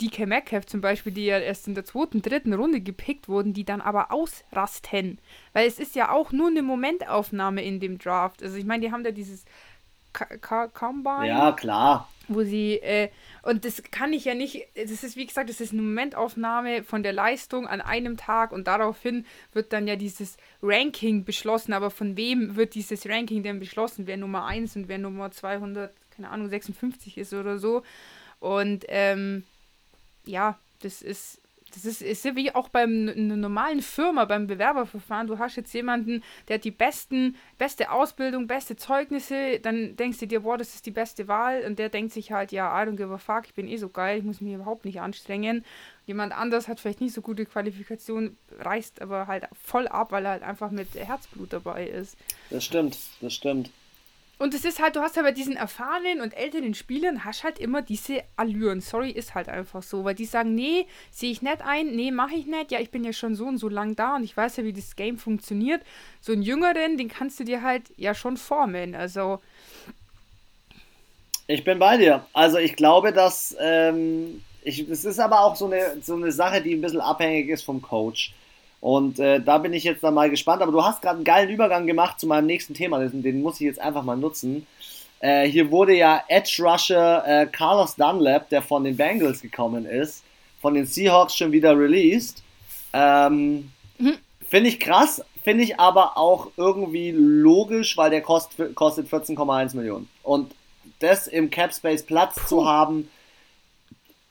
DK 0.00 0.26
Metcalf 0.26 0.66
zum 0.66 0.80
Beispiel, 0.80 1.12
die 1.12 1.26
ja 1.26 1.38
erst 1.38 1.68
in 1.68 1.74
der 1.74 1.84
zweiten, 1.84 2.22
dritten 2.22 2.52
Runde 2.54 2.80
gepickt 2.80 3.28
wurden, 3.28 3.52
die 3.52 3.64
dann 3.64 3.80
aber 3.80 4.10
ausrasten. 4.12 5.18
Weil 5.52 5.66
es 5.66 5.78
ist 5.78 5.94
ja 5.94 6.10
auch 6.10 6.32
nur 6.32 6.48
eine 6.48 6.62
Momentaufnahme 6.62 7.62
in 7.62 7.80
dem 7.80 7.98
Draft. 7.98 8.42
Also 8.42 8.56
ich 8.56 8.64
meine, 8.64 8.86
die 8.86 8.92
haben 8.92 9.04
da 9.04 9.10
dieses 9.10 9.44
Combine 10.72 11.28
Ja, 11.28 11.52
klar. 11.52 12.08
wo 12.26 12.42
sie, 12.42 12.74
äh, 12.82 13.10
und 13.42 13.64
das 13.64 13.82
kann 13.92 14.12
ich 14.12 14.24
ja 14.24 14.34
nicht, 14.34 14.66
das 14.74 15.04
ist 15.04 15.16
wie 15.16 15.26
gesagt, 15.26 15.48
das 15.48 15.60
ist 15.60 15.72
eine 15.72 15.82
Momentaufnahme 15.82 16.82
von 16.82 17.02
der 17.04 17.12
Leistung 17.12 17.66
an 17.68 17.80
einem 17.80 18.16
Tag 18.16 18.50
und 18.52 18.66
daraufhin 18.66 19.24
wird 19.52 19.72
dann 19.72 19.86
ja 19.86 19.96
dieses 19.96 20.36
Ranking 20.62 21.24
beschlossen, 21.24 21.72
aber 21.72 21.90
von 21.90 22.16
wem 22.16 22.56
wird 22.56 22.74
dieses 22.74 23.08
Ranking 23.08 23.42
denn 23.42 23.60
beschlossen, 23.60 24.06
wer 24.08 24.16
Nummer 24.16 24.46
1 24.46 24.74
und 24.76 24.88
wer 24.88 24.98
Nummer 24.98 25.30
200, 25.30 25.92
keine 26.16 26.30
Ahnung, 26.30 26.48
56 26.48 27.16
ist 27.18 27.32
oder 27.32 27.58
so 27.58 27.82
und 28.40 28.84
ähm, 28.88 29.44
ja, 30.30 30.58
das 30.82 31.02
ist 31.02 31.40
das 31.74 31.84
ist, 31.84 32.02
ist 32.02 32.24
wie 32.36 32.54
auch 32.54 32.68
beim 32.68 33.08
in 33.08 33.26
einer 33.26 33.36
normalen 33.36 33.82
Firma, 33.82 34.24
beim 34.24 34.46
Bewerberverfahren. 34.46 35.26
Du 35.26 35.38
hast 35.38 35.56
jetzt 35.56 35.72
jemanden, 35.72 36.22
der 36.48 36.56
hat 36.56 36.64
die 36.64 36.70
besten, 36.70 37.36
beste 37.58 37.90
Ausbildung, 37.90 38.46
beste 38.46 38.76
Zeugnisse, 38.76 39.60
dann 39.60 39.96
denkst 39.96 40.18
du 40.18 40.26
dir, 40.26 40.40
boah, 40.40 40.58
das 40.58 40.74
ist 40.74 40.86
die 40.86 40.90
beste 40.90 41.28
Wahl 41.28 41.62
und 41.64 41.78
der 41.78 41.88
denkt 41.88 42.12
sich 42.12 42.32
halt, 42.32 42.52
ja, 42.52 42.70
I 42.70 42.86
don't 42.86 42.96
give 42.96 43.12
a 43.12 43.18
fuck, 43.18 43.46
ich 43.46 43.54
bin 43.54 43.68
eh 43.68 43.76
so 43.76 43.88
geil, 43.88 44.18
ich 44.18 44.24
muss 44.24 44.40
mich 44.40 44.54
überhaupt 44.54 44.84
nicht 44.84 45.00
anstrengen. 45.00 45.64
Jemand 46.06 46.36
anders 46.36 46.66
hat 46.66 46.80
vielleicht 46.80 47.00
nicht 47.00 47.14
so 47.14 47.22
gute 47.22 47.44
Qualifikation, 47.46 48.36
reißt 48.58 49.00
aber 49.00 49.26
halt 49.26 49.44
voll 49.62 49.86
ab, 49.86 50.12
weil 50.12 50.24
er 50.24 50.32
halt 50.32 50.42
einfach 50.42 50.70
mit 50.70 50.94
Herzblut 50.94 51.52
dabei 51.52 51.86
ist. 51.86 52.16
Das 52.50 52.64
stimmt, 52.64 52.98
das 53.20 53.32
stimmt. 53.32 53.70
Und 54.40 54.54
es 54.54 54.64
ist 54.64 54.80
halt, 54.80 54.96
du 54.96 55.02
hast 55.02 55.16
ja 55.16 55.22
bei 55.22 55.32
diesen 55.32 55.54
erfahrenen 55.54 56.22
und 56.22 56.32
älteren 56.32 56.72
Spielern, 56.72 57.26
hast 57.26 57.44
halt 57.44 57.58
immer 57.58 57.82
diese 57.82 58.22
Allüren. 58.36 58.80
Sorry, 58.80 59.10
ist 59.10 59.34
halt 59.34 59.50
einfach 59.50 59.82
so. 59.82 60.04
Weil 60.04 60.14
die 60.14 60.24
sagen, 60.24 60.54
nee, 60.54 60.86
sehe 61.10 61.30
ich 61.30 61.42
nicht 61.42 61.60
ein, 61.60 61.94
nee, 61.94 62.10
mache 62.10 62.34
ich 62.36 62.46
nicht. 62.46 62.72
Ja, 62.72 62.80
ich 62.80 62.90
bin 62.90 63.04
ja 63.04 63.12
schon 63.12 63.34
so 63.34 63.44
und 63.44 63.58
so 63.58 63.68
lang 63.68 63.96
da 63.96 64.16
und 64.16 64.24
ich 64.24 64.34
weiß 64.34 64.56
ja, 64.56 64.64
wie 64.64 64.72
das 64.72 64.96
Game 64.96 65.18
funktioniert. 65.18 65.82
So 66.22 66.32
einen 66.32 66.40
Jüngeren, 66.42 66.96
den 66.96 67.08
kannst 67.08 67.38
du 67.38 67.44
dir 67.44 67.60
halt 67.62 67.92
ja 67.98 68.14
schon 68.14 68.38
formen. 68.38 68.94
Also, 68.94 69.40
Ich 71.46 71.64
bin 71.64 71.78
bei 71.78 71.96
dir. 71.96 72.26
Also 72.32 72.58
ich 72.58 72.76
glaube, 72.76 73.12
dass 73.12 73.56
ähm, 73.60 74.44
ich, 74.62 74.88
es 74.88 75.04
ist 75.04 75.18
aber 75.18 75.40
auch 75.40 75.56
so 75.56 75.66
eine, 75.66 76.00
so 76.00 76.14
eine 76.14 76.32
Sache, 76.32 76.62
die 76.62 76.74
ein 76.74 76.80
bisschen 76.80 77.00
abhängig 77.00 77.48
ist 77.48 77.62
vom 77.64 77.82
Coach. 77.82 78.34
Und 78.80 79.18
äh, 79.18 79.40
da 79.40 79.58
bin 79.58 79.72
ich 79.72 79.84
jetzt 79.84 80.02
dann 80.02 80.14
mal 80.14 80.30
gespannt. 80.30 80.62
Aber 80.62 80.72
du 80.72 80.82
hast 80.82 81.02
gerade 81.02 81.16
einen 81.16 81.24
geilen 81.24 81.50
Übergang 81.50 81.86
gemacht 81.86 82.18
zu 82.18 82.26
meinem 82.26 82.46
nächsten 82.46 82.74
Thema. 82.74 82.98
Den, 82.98 83.22
den 83.22 83.42
muss 83.42 83.56
ich 83.56 83.66
jetzt 83.66 83.80
einfach 83.80 84.02
mal 84.02 84.16
nutzen. 84.16 84.66
Äh, 85.20 85.46
hier 85.46 85.70
wurde 85.70 85.94
ja 85.94 86.22
Edge 86.28 86.62
Rusher 86.62 87.24
äh, 87.26 87.46
Carlos 87.46 87.96
Dunlap, 87.96 88.48
der 88.48 88.62
von 88.62 88.84
den 88.84 88.96
Bengals 88.96 89.42
gekommen 89.42 89.84
ist, 89.84 90.24
von 90.62 90.74
den 90.74 90.86
Seahawks 90.86 91.36
schon 91.36 91.52
wieder 91.52 91.78
released. 91.78 92.42
Ähm, 92.92 93.70
Finde 94.50 94.68
ich 94.68 94.80
krass, 94.80 95.22
finde 95.44 95.62
ich 95.62 95.78
aber 95.78 96.16
auch 96.16 96.48
irgendwie 96.56 97.12
logisch, 97.12 97.96
weil 97.96 98.10
der 98.10 98.20
kost, 98.20 98.56
kostet 98.74 99.08
14,1 99.08 99.76
Millionen. 99.76 100.08
Und 100.24 100.52
das 100.98 101.28
im 101.28 101.50
Cap 101.50 101.72
Space 101.72 102.02
Platz 102.02 102.48
zu 102.48 102.66
haben, 102.66 103.08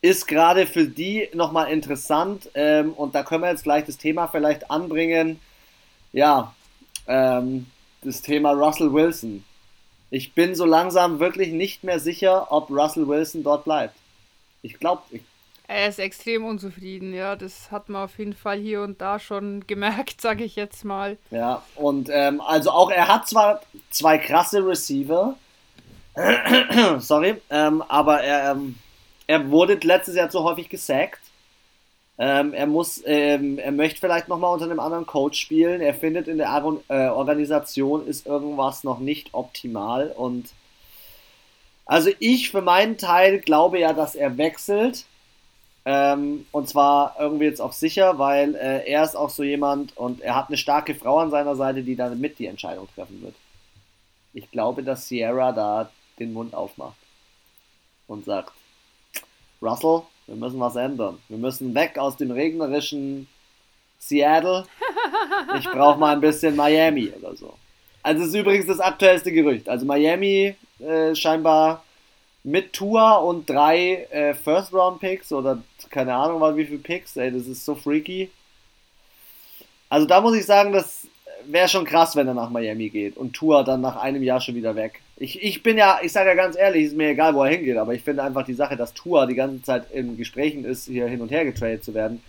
ist 0.02 0.28
gerade 0.28 0.66
für 0.66 0.86
die 0.86 1.30
nochmal 1.34 1.72
interessant. 1.72 2.50
Ähm, 2.54 2.94
und 2.94 3.16
da 3.16 3.24
können 3.24 3.44
wir 3.44 3.50
jetzt 3.50 3.64
gleich 3.64 3.86
das 3.86 3.98
Thema 3.98 4.28
vielleicht 4.28 4.72
anbringen. 4.72 5.40
Ja, 6.14 6.54
ähm, 7.08 7.68
das 8.02 8.22
Thema 8.22 8.52
Russell 8.52 8.94
Wilson. 8.94 9.44
Ich 10.10 10.34
bin 10.34 10.56
so 10.56 10.66
langsam 10.66 11.20
wirklich 11.20 11.52
nicht 11.52 11.84
mehr 11.84 12.00
sicher, 12.00 12.52
ob 12.52 12.70
Russell 12.70 13.08
Wilson 13.08 13.44
dort 13.44 13.66
bleibt. 13.66 13.96
Ich 14.62 14.80
glaube, 14.80 15.04
ich 15.12 15.22
er 15.70 15.88
ist 15.88 16.00
extrem 16.00 16.46
unzufrieden, 16.46 17.14
ja. 17.14 17.36
Das 17.36 17.70
hat 17.70 17.90
man 17.90 18.06
auf 18.06 18.18
jeden 18.18 18.34
Fall 18.34 18.58
hier 18.58 18.82
und 18.82 19.02
da 19.02 19.20
schon 19.20 19.64
gemerkt, 19.68 20.20
sage 20.20 20.44
ich 20.44 20.56
jetzt 20.56 20.84
mal. 20.84 21.18
Ja, 21.30 21.62
und 21.76 22.10
ähm, 22.12 22.42
also 22.42 22.72
auch 22.72 22.90
er 22.90 23.08
hat 23.08 23.28
zwar 23.30 23.62
zwei 23.92 24.18
krasse 24.18 24.66
Receiver, 24.66 25.36
sorry, 26.98 27.36
ähm, 27.52 27.84
aber 27.88 28.22
er, 28.22 28.54
ähm, 28.54 28.80
er 29.30 29.52
wurde 29.52 29.76
letztes 29.84 30.16
Jahr 30.16 30.32
zu 30.32 30.44
häufig 30.44 30.70
gesackt. 30.70 31.20
Ähm, 32.18 32.52
er 32.52 32.66
muss, 32.66 33.04
ähm, 33.06 33.60
er 33.60 33.72
möchte 33.72 34.00
vielleicht 34.00 34.28
nochmal 34.28 34.52
unter 34.52 34.66
einem 34.66 34.80
anderen 34.80 35.06
Coach 35.06 35.40
spielen. 35.40 35.82
Er 35.82 35.94
findet 35.94 36.28
in 36.28 36.40
der 36.40 36.50
Ar 36.50 36.80
äh, 36.88 37.10
Organisation 37.10 38.08
ist 38.08 38.26
irgendwas 38.26 38.84
noch 38.84 38.98
nicht 38.98 39.30
optimal 39.34 40.08
und 40.18 40.50
also 41.86 42.10
ich 42.18 42.50
für 42.50 42.64
meinen 42.64 42.98
Teil 42.98 43.40
glaube 43.40 43.78
ja, 43.78 43.94
dass 43.94 44.16
er 44.16 44.38
wechselt. 44.40 45.06
Ähm, 45.86 46.48
und 46.52 46.68
zwar 46.68 47.16
irgendwie 47.20 47.46
jetzt 47.46 47.62
auch 47.62 47.74
sicher, 47.74 48.18
weil 48.18 48.56
äh, 48.56 48.90
er 48.90 49.04
ist 49.04 49.16
auch 49.16 49.30
so 49.30 49.44
jemand 49.44 49.96
und 49.96 50.22
er 50.22 50.36
hat 50.36 50.48
eine 50.48 50.58
starke 50.58 50.96
Frau 50.96 51.20
an 51.20 51.30
seiner 51.30 51.56
Seite, 51.56 51.84
die 51.84 51.96
dann 51.96 52.20
mit 52.20 52.40
die 52.40 52.48
Entscheidung 52.48 52.88
treffen 52.96 53.22
wird. 53.22 53.36
Ich 54.34 54.50
glaube, 54.50 54.82
dass 54.82 55.08
Sierra 55.08 55.52
da 55.52 55.92
den 56.18 56.34
Mund 56.34 56.56
aufmacht 56.56 56.98
und 58.08 58.26
sagt, 58.26 58.54
Russell, 59.62 60.04
wir 60.28 60.36
müssen 60.36 60.60
was 60.60 60.76
ändern. 60.76 61.20
Wir 61.28 61.38
müssen 61.38 61.74
weg 61.76 61.98
aus 61.98 62.18
dem 62.18 62.32
regnerischen 62.32 63.28
Seattle. 63.98 64.66
Ich 65.58 65.70
brauche 65.70 66.00
mal 66.00 66.14
ein 66.14 66.22
bisschen 66.22 66.56
Miami 66.56 67.12
oder 67.20 67.36
so. 67.36 67.54
Also 68.04 68.24
ist 68.24 68.34
übrigens 68.34 68.68
das 68.68 68.80
aktuellste 68.80 69.32
Gerücht. 69.32 69.68
Also 69.68 69.86
Miami 69.86 70.56
äh, 70.80 71.16
scheinbar 71.16 71.84
mit 72.44 72.74
Tour 72.74 73.24
und 73.24 73.50
drei 73.50 74.08
äh, 74.12 74.34
First-Round-Picks 74.34 75.32
oder 75.34 75.62
keine 75.90 76.16
Ahnung 76.16 76.56
wie 76.56 76.66
viele 76.66 76.80
Picks, 76.80 77.18
ey, 77.18 77.32
das 77.32 77.48
ist 77.48 77.66
so 77.66 77.76
freaky. 77.76 78.30
Also 79.90 80.06
da 80.06 80.22
muss 80.22 80.36
ich 80.36 80.46
sagen, 80.46 80.72
das 80.72 81.08
wäre 81.46 81.68
schon 81.68 81.86
krass, 81.86 82.16
wenn 82.16 82.28
er 82.28 82.34
nach 82.34 82.50
Miami 82.50 82.90
geht 82.90 83.18
und 83.18 83.34
Tour 83.34 83.64
dann 83.64 83.82
nach 83.82 83.98
einem 83.98 84.24
Jahr 84.24 84.40
schon 84.40 84.56
wieder 84.56 84.76
weg. 84.76 85.02
Ich, 85.22 85.44
ich 85.44 85.62
bin 85.64 85.78
ja, 85.78 86.00
ich 86.02 86.14
sage 86.14 86.30
ja 86.30 86.36
ganz 86.36 86.56
ehrlich, 86.56 86.86
ist 86.86 86.96
mir 86.96 87.10
egal, 87.10 87.36
wo 87.36 87.44
er 87.44 87.52
hingeht, 87.52 87.76
aber 87.76 87.94
ich 87.94 88.02
finde 88.02 88.24
einfach 88.24 88.46
die 88.46 88.54
Sache, 88.54 88.78
dass 88.78 88.94
Tour 88.94 89.28
die 89.28 89.36
ganze 89.36 89.62
Zeit 89.62 89.92
in 89.92 90.16
Gesprächen 90.16 90.64
ist, 90.64 90.86
hier 90.86 91.08
hin 91.08 91.22
und 91.22 91.30
her 91.30 91.44
getradet 91.44 91.84
zu 91.84 91.94
werden, 91.94 92.24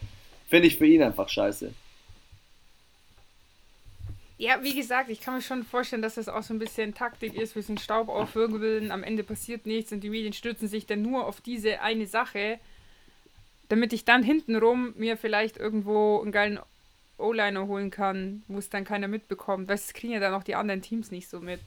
finde 0.48 0.66
ich 0.66 0.76
für 0.76 0.86
ihn 0.86 1.02
einfach 1.02 1.28
scheiße. 1.28 1.72
Ja, 4.38 4.62
wie 4.62 4.74
gesagt, 4.74 5.08
ich 5.08 5.20
kann 5.20 5.34
mir 5.34 5.42
schon 5.42 5.62
vorstellen, 5.62 6.02
dass 6.02 6.16
das 6.16 6.28
auch 6.28 6.42
so 6.42 6.52
ein 6.52 6.58
bisschen 6.58 6.94
Taktik 6.94 7.34
ist, 7.34 7.54
wir 7.54 7.62
sind 7.62 7.78
Staub 7.78 8.08
aufwirbeln, 8.08 8.90
am 8.90 9.04
Ende 9.04 9.22
passiert 9.22 9.66
nichts 9.66 9.92
und 9.92 10.00
die 10.00 10.10
Medien 10.10 10.32
stürzen 10.32 10.66
sich 10.66 10.86
dann 10.86 11.02
nur 11.02 11.26
auf 11.26 11.40
diese 11.40 11.82
eine 11.82 12.06
Sache, 12.06 12.58
damit 13.68 13.92
ich 13.92 14.04
dann 14.04 14.24
hintenrum 14.24 14.94
mir 14.96 15.16
vielleicht 15.16 15.58
irgendwo 15.58 16.20
einen 16.20 16.32
geilen 16.32 16.58
O-Liner 17.18 17.66
holen 17.68 17.90
kann, 17.90 18.42
wo 18.48 18.58
es 18.58 18.68
dann 18.68 18.84
keiner 18.84 19.06
mitbekommt. 19.08 19.68
Weil 19.68 19.76
es 19.76 19.92
kriegen 19.92 20.14
ja 20.14 20.20
dann 20.20 20.34
auch 20.34 20.42
die 20.42 20.56
anderen 20.56 20.82
Teams 20.82 21.10
nicht 21.10 21.28
so 21.28 21.40
mit. 21.40 21.60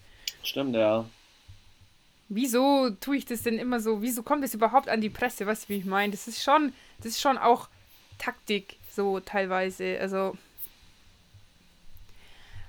Stimmt, 0.43 0.75
ja. 0.75 1.05
Wieso 2.29 2.89
tue 2.99 3.17
ich 3.17 3.25
das 3.25 3.43
denn 3.43 3.59
immer 3.59 3.79
so? 3.79 4.01
Wieso 4.01 4.23
kommt 4.23 4.43
es 4.43 4.53
überhaupt 4.53 4.89
an 4.89 5.01
die 5.01 5.09
Presse? 5.09 5.45
Weißt 5.45 5.65
du, 5.65 5.69
wie 5.69 5.77
ich 5.77 5.85
meine? 5.85 6.11
Das 6.11 6.27
ist 6.27 6.43
schon, 6.43 6.73
das 6.97 7.07
ist 7.07 7.21
schon 7.21 7.37
auch 7.37 7.69
Taktik, 8.17 8.77
so 8.91 9.19
teilweise. 9.19 9.97
Also. 9.99 10.37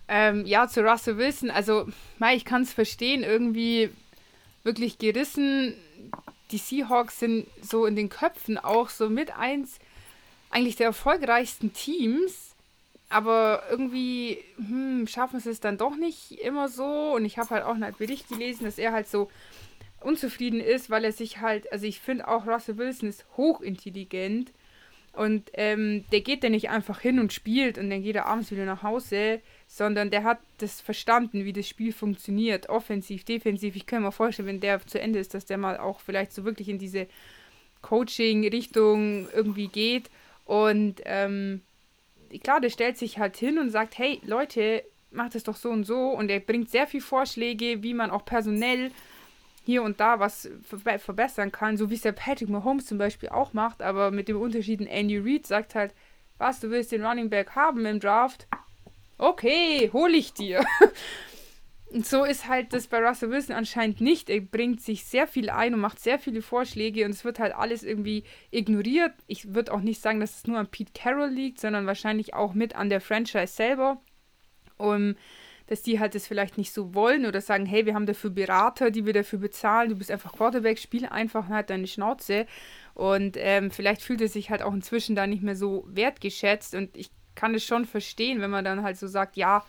Ähm, 0.07 0.45
ja, 0.45 0.68
zu 0.68 0.83
Russell 0.83 1.16
Wilson, 1.16 1.51
also, 1.51 1.89
ich 2.35 2.45
kann 2.45 2.62
es 2.62 2.75
verstehen, 2.75 3.22
irgendwie 3.22 3.91
wirklich 4.62 4.99
gerissen. 4.99 5.75
Die 6.51 6.59
Seahawks 6.59 7.20
sind 7.20 7.47
so 7.62 7.87
in 7.87 7.97
den 7.97 8.11
Köpfen 8.11 8.59
auch 8.59 8.91
so 8.91 9.09
mit 9.09 9.35
eins 9.35 9.79
eigentlich 10.51 10.77
der 10.77 10.89
erfolgreichsten 10.89 11.72
Teams, 11.72 12.54
aber 13.09 13.63
irgendwie 13.71 14.39
hm, 14.57 15.07
schaffen 15.07 15.41
sie 15.41 15.51
es 15.51 15.61
dann 15.61 15.79
doch 15.79 15.97
nicht 15.97 16.33
immer 16.33 16.69
so. 16.69 17.15
Und 17.15 17.25
ich 17.25 17.39
habe 17.39 17.51
halt 17.51 17.65
auch 17.65 17.75
einen 17.75 17.95
Bericht 17.97 18.29
gelesen, 18.29 18.65
dass 18.65 18.79
er 18.79 18.93
halt 18.93 19.09
so 19.09 19.31
unzufrieden 20.01 20.61
ist, 20.61 20.91
weil 20.91 21.05
er 21.05 21.13
sich 21.13 21.41
halt, 21.41 21.71
also 21.73 21.87
ich 21.87 22.01
finde 22.01 22.29
auch 22.29 22.47
Russell 22.47 22.77
Wilson 22.77 23.09
ist 23.09 23.25
hochintelligent 23.37 24.53
und 25.15 25.51
ähm, 25.55 26.05
der 26.11 26.21
geht 26.21 26.43
dann 26.43 26.53
nicht 26.53 26.71
einfach 26.71 27.01
hin 27.01 27.21
und 27.21 27.33
spielt 27.33 27.79
und 27.79 27.89
dann 27.89 28.03
geht 28.03 28.17
er 28.17 28.27
abends 28.27 28.51
wieder 28.51 28.65
nach 28.65 28.83
Hause, 28.83 29.41
sondern 29.69 30.11
der 30.11 30.25
hat 30.25 30.41
das 30.59 30.81
verstanden, 30.81 31.45
wie 31.45 31.53
das 31.53 31.69
Spiel 31.69 31.93
funktioniert, 31.93 32.69
offensiv, 32.69 33.25
defensiv. 33.25 33.77
Ich 33.77 33.87
kann 33.87 34.03
mir 34.03 34.11
vorstellen, 34.11 34.49
wenn 34.49 34.61
der 34.61 34.85
zu 34.87 35.01
Ende 35.01 35.21
ist, 35.21 35.33
dass 35.33 35.45
der 35.45 35.57
mal 35.57 35.79
auch 35.79 36.01
vielleicht 36.01 36.33
so 36.33 36.45
wirklich 36.45 36.69
in 36.69 36.79
diese 36.79 37.07
Coaching-Richtung 37.81 39.29
irgendwie 39.33 39.69
geht. 39.69 40.11
Und 40.47 41.01
ähm, 41.05 41.63
klar, 42.39 42.61
der 42.61 42.70
stellt 42.70 42.99
sich 42.99 43.18
halt 43.18 43.37
hin 43.37 43.59
und 43.59 43.70
sagt, 43.70 43.99
hey 43.99 44.20
Leute, 44.24 44.85
macht 45.11 45.35
es 45.35 45.45
doch 45.45 45.57
so 45.57 45.70
und 45.70 45.85
so. 45.85 46.11
Und 46.11 46.30
er 46.30 46.41
bringt 46.41 46.70
sehr 46.70 46.87
viele 46.87 47.03
Vorschläge, 47.03 47.82
wie 47.82 47.95
man 47.95 48.11
auch 48.11 48.24
personell 48.24 48.91
hier 49.64 49.82
und 49.82 49.99
da 49.99 50.20
was 50.20 50.49
verbessern 50.62 51.51
kann, 51.51 51.76
so 51.76 51.89
wie 51.89 51.95
es 51.95 52.03
der 52.03 52.12
Patrick 52.12 52.51
Mahomes 52.51 52.87
zum 52.87 52.99
Beispiel 52.99 53.30
auch 53.30 53.55
macht, 53.55 53.80
aber 53.80 54.11
mit 54.11 54.28
dem 54.28 54.39
Unterschied, 54.39 54.80
Andy 54.82 55.18
Reid 55.18 55.47
sagt 55.47 55.74
halt, 55.74 55.95
was, 56.37 56.61
du 56.61 56.70
willst 56.70 56.93
den 56.93 57.05
Running 57.05 57.30
Back 57.30 57.55
haben 57.55 57.87
im 57.87 58.01
Draft? 58.01 58.47
Okay, 59.16 59.89
hol 59.93 60.11
ich 60.14 60.35
dir. 60.35 60.64
Und 61.95 62.05
so 62.05 62.24
ist 62.24 62.49
halt 62.49 62.72
das 62.72 62.88
bei 62.88 62.99
Russell 62.99 63.30
Wilson 63.30 63.55
anscheinend 63.55 64.01
nicht. 64.01 64.28
Er 64.28 64.40
bringt 64.40 64.80
sich 64.80 65.05
sehr 65.05 65.28
viel 65.28 65.49
ein 65.49 65.74
und 65.74 65.80
macht 65.80 66.01
sehr 66.01 66.18
viele 66.18 66.42
Vorschläge 66.42 67.05
und 67.05 67.12
es 67.12 67.24
wird 67.24 67.38
halt 67.38 67.55
alles 67.55 67.84
irgendwie 67.84 68.24
ignoriert. 68.51 69.12
Ich 69.28 69.55
würde 69.55 69.72
auch 69.72 69.80
nicht 69.80 70.03
sagen, 70.03 70.18
dass 70.18 70.38
es 70.38 70.47
nur 70.49 70.59
an 70.59 70.66
Pete 70.66 70.90
Carroll 70.92 71.30
liegt, 71.30 71.61
sondern 71.61 71.86
wahrscheinlich 71.86 72.34
auch 72.34 72.53
mit 72.53 72.74
an 72.74 72.88
der 72.90 73.01
Franchise 73.01 73.47
selber. 73.47 74.03
Um, 74.76 75.14
dass 75.68 75.82
die 75.82 76.01
halt 76.01 76.16
das 76.16 76.26
vielleicht 76.26 76.59
nicht 76.59 76.72
so 76.72 76.97
wollen 76.97 77.26
oder 77.26 77.40
sagen, 77.40 77.64
hey, 77.64 77.86
wir 77.86 77.95
haben 77.95 78.07
dafür 78.07 78.30
Berater, 78.30 78.90
die 78.90 79.07
wir 79.07 79.12
dafür 79.12 79.38
bezahlen, 79.38 79.90
du 79.90 79.95
bist 79.95 80.11
einfach 80.11 80.32
Quarterback, 80.32 80.80
spiel 80.80 81.07
einfach 81.07 81.49
halt 81.49 81.70
deine 81.70 81.86
Schnauze. 81.86 82.47
Und 82.95 83.36
ähm, 83.38 83.70
vielleicht 83.70 84.03
fühlt 84.03 84.20
er 84.20 84.26
sich 84.28 84.51
halt 84.51 84.62
auch 84.62 84.74
inzwischen 84.74 85.14
da 85.14 85.28
nicht 85.28 85.45
mehr 85.45 85.55
so 85.55 85.86
wertgeschätzt 85.86 86.74
und 86.74 86.97
ich 86.97 87.12
kann 87.36 87.55
es 87.55 87.64
schon 87.64 87.84
verstehen, 87.84 88.40
wenn 88.40 88.51
man 88.51 88.64
dann 88.64 88.82
halt 88.82 88.97
so 88.97 89.07
sagt, 89.07 89.36
ja, 89.36 89.64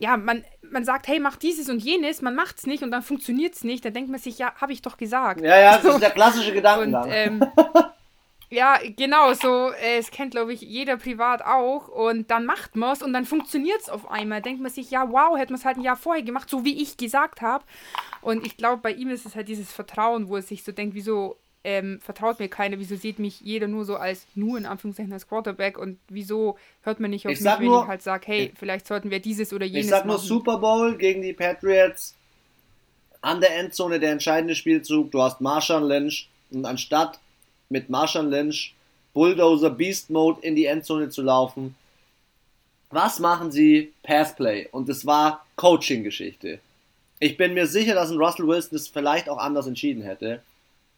ja, 0.00 0.16
man, 0.16 0.44
man 0.62 0.84
sagt, 0.84 1.06
hey, 1.06 1.20
mach 1.20 1.36
dieses 1.36 1.68
und 1.68 1.78
jenes, 1.78 2.22
man 2.22 2.34
macht 2.34 2.58
es 2.58 2.66
nicht 2.66 2.82
und 2.82 2.90
dann 2.90 3.02
funktioniert 3.02 3.54
es 3.54 3.64
nicht, 3.64 3.84
dann 3.84 3.92
denkt 3.92 4.10
man 4.10 4.18
sich, 4.18 4.38
ja, 4.38 4.54
habe 4.56 4.72
ich 4.72 4.82
doch 4.82 4.96
gesagt. 4.96 5.42
Ja, 5.42 5.60
ja, 5.60 5.78
das 5.78 5.94
ist 5.94 6.00
der 6.02 6.10
klassische 6.10 6.52
Gedankengang. 6.52 7.04
Und, 7.04 7.12
ähm, 7.12 7.44
Ja, 8.52 8.80
genau, 8.96 9.32
so, 9.34 9.70
äh, 9.70 9.98
es 9.98 10.10
kennt, 10.10 10.32
glaube 10.32 10.52
ich, 10.52 10.60
jeder 10.60 10.96
privat 10.96 11.40
auch. 11.42 11.86
Und 11.86 12.32
dann 12.32 12.46
macht 12.46 12.74
man 12.74 12.92
es 12.92 13.00
und 13.00 13.12
dann 13.12 13.24
funktioniert 13.24 13.80
es 13.80 13.88
auf 13.88 14.10
einmal. 14.10 14.42
Denkt 14.42 14.60
man 14.60 14.72
sich, 14.72 14.90
ja, 14.90 15.08
wow, 15.12 15.38
hätte 15.38 15.52
man 15.52 15.60
es 15.60 15.64
halt 15.64 15.76
ein 15.76 15.84
Jahr 15.84 15.94
vorher 15.94 16.24
gemacht, 16.24 16.50
so 16.50 16.64
wie 16.64 16.82
ich 16.82 16.96
gesagt 16.96 17.42
habe. 17.42 17.64
Und 18.22 18.44
ich 18.44 18.56
glaube, 18.56 18.82
bei 18.82 18.90
ihm 18.90 19.10
ist 19.10 19.24
es 19.24 19.36
halt 19.36 19.46
dieses 19.46 19.70
Vertrauen, 19.70 20.28
wo 20.28 20.34
er 20.34 20.42
sich 20.42 20.64
so 20.64 20.72
denkt, 20.72 20.96
wieso 20.96 21.36
ähm, 21.62 22.00
vertraut 22.00 22.38
mir 22.38 22.48
keiner, 22.48 22.78
wieso 22.78 22.96
sieht 22.96 23.18
mich 23.18 23.40
jeder 23.40 23.68
nur 23.68 23.84
so 23.84 23.96
als, 23.96 24.26
nur 24.34 24.56
in 24.56 24.66
Anführungszeichen 24.66 25.12
als 25.12 25.28
Quarterback 25.28 25.78
und 25.78 25.98
wieso 26.08 26.56
hört 26.82 27.00
man 27.00 27.10
nicht 27.10 27.26
auf 27.26 27.32
ich 27.32 27.40
mich, 27.40 27.52
wenn 27.58 27.64
nur, 27.64 27.82
ich 27.82 27.88
halt 27.88 28.02
sage, 28.02 28.26
hey, 28.26 28.52
vielleicht 28.56 28.86
sollten 28.86 29.10
wir 29.10 29.20
dieses 29.20 29.52
oder 29.52 29.66
jenes 29.66 29.86
Ich 29.86 29.90
sag 29.90 30.06
nur 30.06 30.16
machen. 30.16 30.26
Super 30.26 30.58
Bowl 30.58 30.96
gegen 30.96 31.20
die 31.22 31.34
Patriots, 31.34 32.14
an 33.20 33.40
der 33.40 33.58
Endzone 33.58 34.00
der 34.00 34.12
entscheidende 34.12 34.54
Spielzug, 34.54 35.10
du 35.10 35.20
hast 35.20 35.40
Marshall 35.40 35.86
Lynch 35.86 36.28
und 36.50 36.64
anstatt 36.64 37.20
mit 37.68 37.90
Marshall 37.90 38.28
Lynch, 38.28 38.74
Bulldozer 39.12 39.70
Beast 39.70 40.08
Mode 40.10 40.40
in 40.42 40.56
die 40.56 40.64
Endzone 40.64 41.10
zu 41.10 41.22
laufen. 41.22 41.74
Was 42.90 43.18
machen 43.18 43.52
sie? 43.52 43.92
Passplay. 44.02 44.68
Und 44.72 44.88
es 44.88 45.04
war 45.06 45.44
Coaching-Geschichte. 45.56 46.60
Ich 47.20 47.36
bin 47.36 47.54
mir 47.54 47.66
sicher, 47.66 47.94
dass 47.94 48.10
ein 48.10 48.18
Russell 48.18 48.46
Wilson 48.46 48.70
das 48.72 48.88
vielleicht 48.88 49.28
auch 49.28 49.38
anders 49.38 49.66
entschieden 49.66 50.02
hätte. 50.02 50.42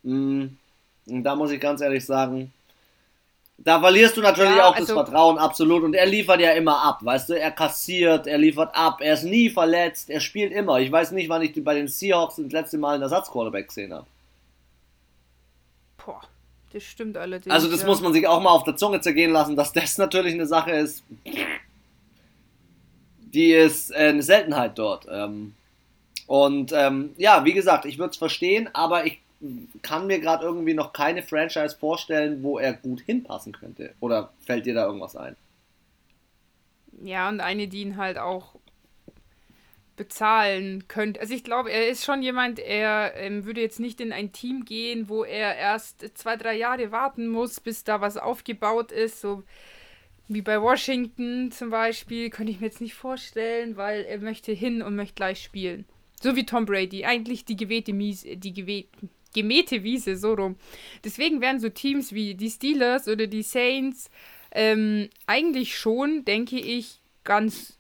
Mm, 0.03 0.47
und 1.07 1.25
da 1.25 1.35
muss 1.35 1.51
ich 1.51 1.61
ganz 1.61 1.81
ehrlich 1.81 2.05
sagen, 2.05 2.53
da 3.59 3.81
verlierst 3.81 4.17
du 4.17 4.23
natürlich 4.23 4.57
ja, 4.57 4.67
auch 4.67 4.75
also, 4.75 4.95
das 4.95 5.05
Vertrauen 5.05 5.39
absolut. 5.39 5.85
Und 5.85 5.95
er 5.95 6.07
liefert 6.07 6.41
ja 6.41 6.53
immer 6.53 6.83
ab, 6.83 6.99
weißt 7.03 7.31
du? 7.31 7.39
Er 7.39 7.53
kassiert, 7.53 8.27
er 8.27 8.39
liefert 8.39 8.75
ab, 8.75 9.01
er 9.01 9.15
ist 9.15 9.23
nie 9.23 9.51
verletzt, 9.51 10.11
er 10.11 10.21
spielt 10.21 10.53
immer. 10.53 10.81
Ich 10.81 10.91
weiß 10.91 11.13
nicht, 11.13 11.29
wann 11.29 11.43
ich 11.43 11.53
bei 11.63 11.75
den 11.75 11.87
Seahawks 11.87 12.37
das 12.37 12.51
letzte 12.51 12.79
Mal 12.79 12.95
einen 12.95 13.03
Ersatzquarterback 13.03 13.69
gesehen 13.69 13.93
habe. 13.93 14.07
Boah. 16.05 16.23
Das 16.73 16.83
stimmt 16.83 17.17
allerdings. 17.19 17.55
Also 17.55 17.71
das 17.71 17.83
ja. 17.83 17.87
muss 17.87 18.01
man 18.01 18.13
sich 18.13 18.27
auch 18.27 18.41
mal 18.41 18.51
auf 18.51 18.65
der 18.65 18.77
Zunge 18.77 19.01
zergehen 19.01 19.31
lassen, 19.31 19.57
dass 19.57 19.73
das 19.73 19.99
natürlich 19.99 20.33
eine 20.33 20.47
Sache 20.47 20.71
ist, 20.71 21.05
die 23.19 23.53
ist 23.53 23.91
äh, 23.91 24.09
eine 24.09 24.23
Seltenheit 24.23 24.79
dort. 24.79 25.07
Ähm, 25.11 25.55
und 26.27 26.73
ähm, 26.73 27.11
ja, 27.19 27.45
wie 27.45 27.53
gesagt, 27.53 27.85
ich 27.85 27.99
würde 27.99 28.13
es 28.13 28.17
verstehen, 28.17 28.71
aber 28.73 29.05
ich 29.05 29.21
kann 29.83 30.07
mir 30.07 30.21
gerade 30.21 30.45
irgendwie 30.45 30.75
noch 30.75 30.93
keine 30.93 31.23
Franchise 31.23 31.77
vorstellen, 31.77 32.43
wo 32.43 32.59
er 32.59 32.73
gut 32.75 33.01
hinpassen 33.01 33.53
könnte. 33.53 33.95
Oder 34.01 34.33
fällt 34.41 34.67
dir 34.67 34.75
da 34.75 34.87
irgendwas 34.87 35.17
ein? 35.17 35.37
Ja, 37.03 37.29
und 37.29 37.41
eine, 37.41 37.67
die 37.67 37.83
ihn 37.83 37.97
halt 37.97 38.19
auch 38.19 38.55
bezahlen 39.97 40.89
könnte. 40.89 41.21
Also 41.21 41.35
ich 41.35 41.45
glaube, 41.45 41.71
er 41.71 41.89
ist 41.89 42.05
schon 42.05 42.23
jemand, 42.23 42.59
er 42.59 43.15
ähm, 43.17 43.45
würde 43.45 43.61
jetzt 43.61 43.81
nicht 43.81 44.01
in 44.01 44.13
ein 44.13 44.33
Team 44.33 44.65
gehen, 44.65 45.09
wo 45.09 45.25
er 45.25 45.57
erst 45.57 46.17
zwei, 46.17 46.37
drei 46.37 46.57
Jahre 46.57 46.93
warten 46.93 47.29
muss, 47.29 47.61
bis 47.61 47.85
da 47.85 48.01
was 48.01 48.17
aufgebaut 48.17 48.91
ist. 48.91 49.21
So 49.21 49.43
wie 50.29 50.43
bei 50.43 50.61
Washington 50.63 51.51
zum 51.51 51.71
Beispiel, 51.71 52.31
könnte 52.31 52.53
ich 52.53 52.61
mir 52.61 52.67
jetzt 52.67 52.81
nicht 52.81 52.95
vorstellen, 52.95 53.77
weil 53.77 54.05
er 54.05 54.19
möchte 54.19 54.53
hin 54.53 54.83
und 54.83 54.97
möchte 54.97 55.15
gleich 55.15 55.43
spielen. 55.43 55.85
So 56.23 56.37
wie 56.37 56.47
Tom 56.47 56.65
Brady. 56.65 57.05
Eigentlich 57.05 57.45
die 57.45 57.57
gewähte 57.57 57.93
Miese, 57.93 58.37
die 58.37 58.53
gewe 58.53 58.85
gemähte 59.35 59.83
Wiese, 59.83 60.17
so 60.17 60.35
rum. 60.35 60.57
Deswegen 61.05 61.41
wären 61.41 61.61
so 61.61 61.69
Teams 61.69 62.13
wie 62.13 62.35
die 62.35 62.51
Steelers 62.51 63.09
oder 63.09 63.27
die 63.27 63.43
Saints 63.43 64.11
ähm, 64.51 65.09
eigentlich 65.27 65.77
schon, 65.77 66.25
denke 66.25 66.59
ich, 66.59 67.01
ganz 67.25 67.79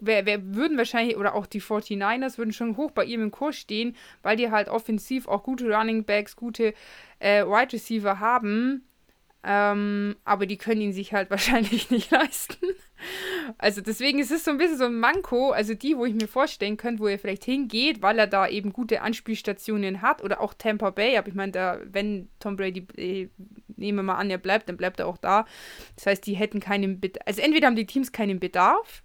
wer, 0.00 0.26
wer 0.26 0.54
würden 0.54 0.76
wahrscheinlich, 0.76 1.16
oder 1.16 1.34
auch 1.34 1.46
die 1.46 1.60
49ers 1.60 2.38
würden 2.38 2.52
schon 2.52 2.76
hoch 2.76 2.90
bei 2.90 3.04
ihm 3.04 3.22
im 3.22 3.30
Kurs 3.30 3.56
stehen, 3.56 3.96
weil 4.22 4.36
die 4.36 4.50
halt 4.50 4.68
offensiv 4.68 5.28
auch 5.28 5.42
gute 5.42 5.72
Running 5.72 6.04
Backs, 6.04 6.36
gute 6.36 6.74
äh, 7.18 7.44
Wide 7.44 7.72
Receiver 7.72 8.20
haben. 8.20 8.84
Ähm, 9.42 10.16
aber 10.24 10.46
die 10.46 10.56
können 10.56 10.80
ihn 10.80 10.92
sich 10.92 11.12
halt 11.12 11.30
wahrscheinlich 11.30 11.90
nicht 11.90 12.10
leisten. 12.10 12.66
Also 13.58 13.80
deswegen 13.80 14.18
ist 14.18 14.30
es 14.30 14.44
so 14.44 14.50
ein 14.50 14.58
bisschen 14.58 14.78
so 14.78 14.84
ein 14.84 14.98
Manko, 14.98 15.50
also 15.50 15.74
die, 15.74 15.96
wo 15.96 16.04
ich 16.04 16.14
mir 16.14 16.28
vorstellen 16.28 16.76
könnte, 16.76 17.02
wo 17.02 17.06
er 17.06 17.18
vielleicht 17.18 17.44
hingeht, 17.44 18.02
weil 18.02 18.18
er 18.18 18.26
da 18.26 18.48
eben 18.48 18.72
gute 18.72 19.02
Anspielstationen 19.02 20.02
hat 20.02 20.22
oder 20.22 20.40
auch 20.40 20.54
Tampa 20.54 20.90
Bay, 20.90 21.16
aber 21.16 21.28
ich 21.28 21.34
meine, 21.34 21.80
wenn 21.84 22.28
Tom 22.40 22.56
Brady, 22.56 22.86
äh, 22.96 23.28
nehmen 23.76 23.98
wir 23.98 24.02
mal 24.02 24.16
an, 24.16 24.30
er 24.30 24.38
bleibt, 24.38 24.68
dann 24.68 24.76
bleibt 24.76 25.00
er 25.00 25.06
auch 25.06 25.18
da. 25.18 25.46
Das 25.96 26.06
heißt, 26.06 26.26
die 26.26 26.34
hätten 26.34 26.60
keinen 26.60 27.00
Bedarf, 27.00 27.26
also 27.26 27.42
entweder 27.42 27.66
haben 27.66 27.76
die 27.76 27.86
Teams 27.86 28.12
keinen 28.12 28.40
Bedarf 28.40 29.02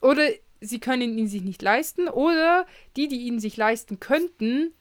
oder 0.00 0.28
sie 0.62 0.78
können 0.78 1.18
ihn 1.18 1.28
sich 1.28 1.42
nicht 1.42 1.60
leisten. 1.60 2.08
Oder 2.08 2.66
die, 2.96 3.08
die 3.08 3.22
ihn 3.22 3.40
sich 3.40 3.56
leisten 3.56 4.00
könnten, 4.00 4.72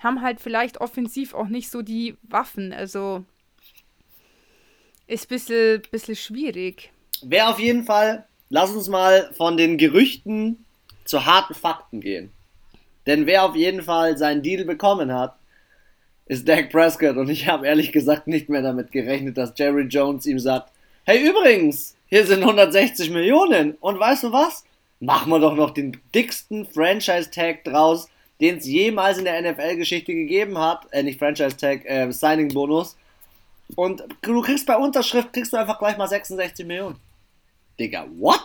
haben 0.00 0.22
halt 0.22 0.40
vielleicht 0.40 0.80
offensiv 0.80 1.34
auch 1.34 1.48
nicht 1.48 1.70
so 1.70 1.82
die 1.82 2.16
Waffen. 2.22 2.72
Also 2.72 3.24
ist 5.06 5.26
ein 5.26 5.28
bisschen, 5.28 5.82
bisschen 5.90 6.16
schwierig. 6.16 6.92
Wäre 7.22 7.48
auf 7.48 7.58
jeden 7.58 7.84
Fall, 7.84 8.24
lass 8.48 8.70
uns 8.70 8.88
mal 8.88 9.30
von 9.36 9.56
den 9.56 9.78
Gerüchten 9.78 10.64
zu 11.04 11.26
harten 11.26 11.54
Fakten 11.54 12.00
gehen. 12.00 12.30
Denn 13.06 13.26
wer 13.26 13.44
auf 13.44 13.56
jeden 13.56 13.82
Fall 13.82 14.16
seinen 14.16 14.42
Deal 14.42 14.64
bekommen 14.64 15.12
hat, 15.12 15.36
ist 16.26 16.48
Dak 16.48 16.70
Prescott. 16.70 17.16
Und 17.16 17.28
ich 17.28 17.48
habe 17.48 17.66
ehrlich 17.66 17.92
gesagt 17.92 18.26
nicht 18.26 18.48
mehr 18.48 18.62
damit 18.62 18.92
gerechnet, 18.92 19.36
dass 19.36 19.54
Jerry 19.56 19.84
Jones 19.84 20.26
ihm 20.26 20.38
sagt, 20.38 20.70
hey 21.04 21.28
übrigens, 21.28 21.96
hier 22.06 22.26
sind 22.26 22.42
160 22.42 23.10
Millionen. 23.10 23.72
Und 23.80 23.98
weißt 23.98 24.24
du 24.24 24.32
was? 24.32 24.64
machen 25.00 25.30
wir 25.30 25.40
doch 25.40 25.54
noch 25.54 25.70
den 25.70 25.98
dicksten 26.14 26.66
Franchise-Tag 26.66 27.64
draus, 27.64 28.08
den 28.40 28.58
es 28.58 28.66
jemals 28.66 29.18
in 29.18 29.24
der 29.24 29.40
NFL-Geschichte 29.40 30.14
gegeben 30.14 30.58
hat. 30.58 30.86
Äh, 30.92 31.02
nicht 31.02 31.18
Franchise-Tag, 31.18 31.84
äh, 31.86 32.12
Signing-Bonus. 32.12 32.96
Und 33.76 34.04
du 34.22 34.42
kriegst 34.42 34.66
bei 34.66 34.76
Unterschrift, 34.76 35.32
kriegst 35.32 35.52
du 35.52 35.56
einfach 35.56 35.78
gleich 35.78 35.96
mal 35.96 36.08
66 36.08 36.66
Millionen. 36.66 36.96
Digga, 37.80 38.06
what? 38.18 38.40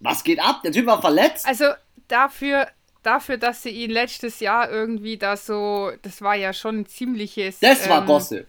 Was 0.00 0.24
geht 0.24 0.40
ab? 0.40 0.62
Der 0.64 0.72
Typ 0.72 0.86
war 0.86 1.00
verletzt. 1.00 1.46
Also 1.46 1.66
dafür, 2.08 2.66
dafür, 3.02 3.36
dass 3.36 3.62
sie 3.62 3.70
ihn 3.70 3.90
letztes 3.90 4.40
Jahr 4.40 4.70
irgendwie 4.70 5.16
da 5.16 5.36
so, 5.36 5.92
das 6.02 6.22
war 6.22 6.34
ja 6.34 6.52
schon 6.52 6.80
ein 6.80 6.86
ziemliches. 6.86 7.60
Das 7.60 7.88
war 7.88 8.00
ähm, 8.00 8.06
Gossip. 8.06 8.46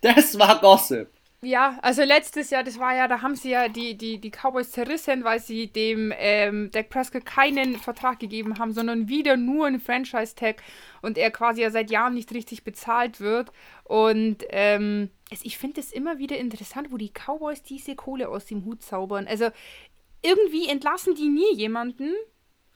Das 0.00 0.38
war 0.38 0.60
Gossip. 0.60 1.08
Ja, 1.42 1.78
also 1.80 2.02
letztes 2.02 2.50
Jahr, 2.50 2.62
das 2.62 2.78
war 2.78 2.94
ja, 2.94 3.08
da 3.08 3.22
haben 3.22 3.34
sie 3.34 3.50
ja 3.50 3.68
die, 3.68 3.96
die, 3.96 4.18
die 4.18 4.30
Cowboys 4.30 4.72
zerrissen, 4.72 5.24
weil 5.24 5.40
sie 5.40 5.68
dem 5.68 6.12
ähm, 6.18 6.70
Dak 6.70 6.90
Prescott 6.90 7.24
keinen 7.24 7.76
Vertrag 7.76 8.18
gegeben 8.18 8.58
haben, 8.58 8.74
sondern 8.74 9.08
wieder 9.08 9.38
nur 9.38 9.66
einen 9.66 9.80
Franchise-Tag 9.80 10.62
und 11.02 11.18
er 11.18 11.30
quasi 11.30 11.62
ja 11.62 11.70
seit 11.70 11.90
Jahren 11.90 12.14
nicht 12.14 12.32
richtig 12.32 12.64
bezahlt 12.64 13.20
wird. 13.20 13.52
Und 13.84 14.44
ähm, 14.50 15.10
ich 15.30 15.58
finde 15.58 15.80
es 15.80 15.92
immer 15.92 16.18
wieder 16.18 16.38
interessant, 16.38 16.90
wo 16.90 16.96
die 16.96 17.12
Cowboys 17.12 17.62
diese 17.62 17.96
Kohle 17.96 18.28
aus 18.28 18.46
dem 18.46 18.64
Hut 18.64 18.82
zaubern. 18.82 19.26
Also 19.26 19.50
irgendwie 20.22 20.68
entlassen 20.68 21.14
die 21.14 21.28
nie 21.28 21.54
jemanden, 21.54 22.14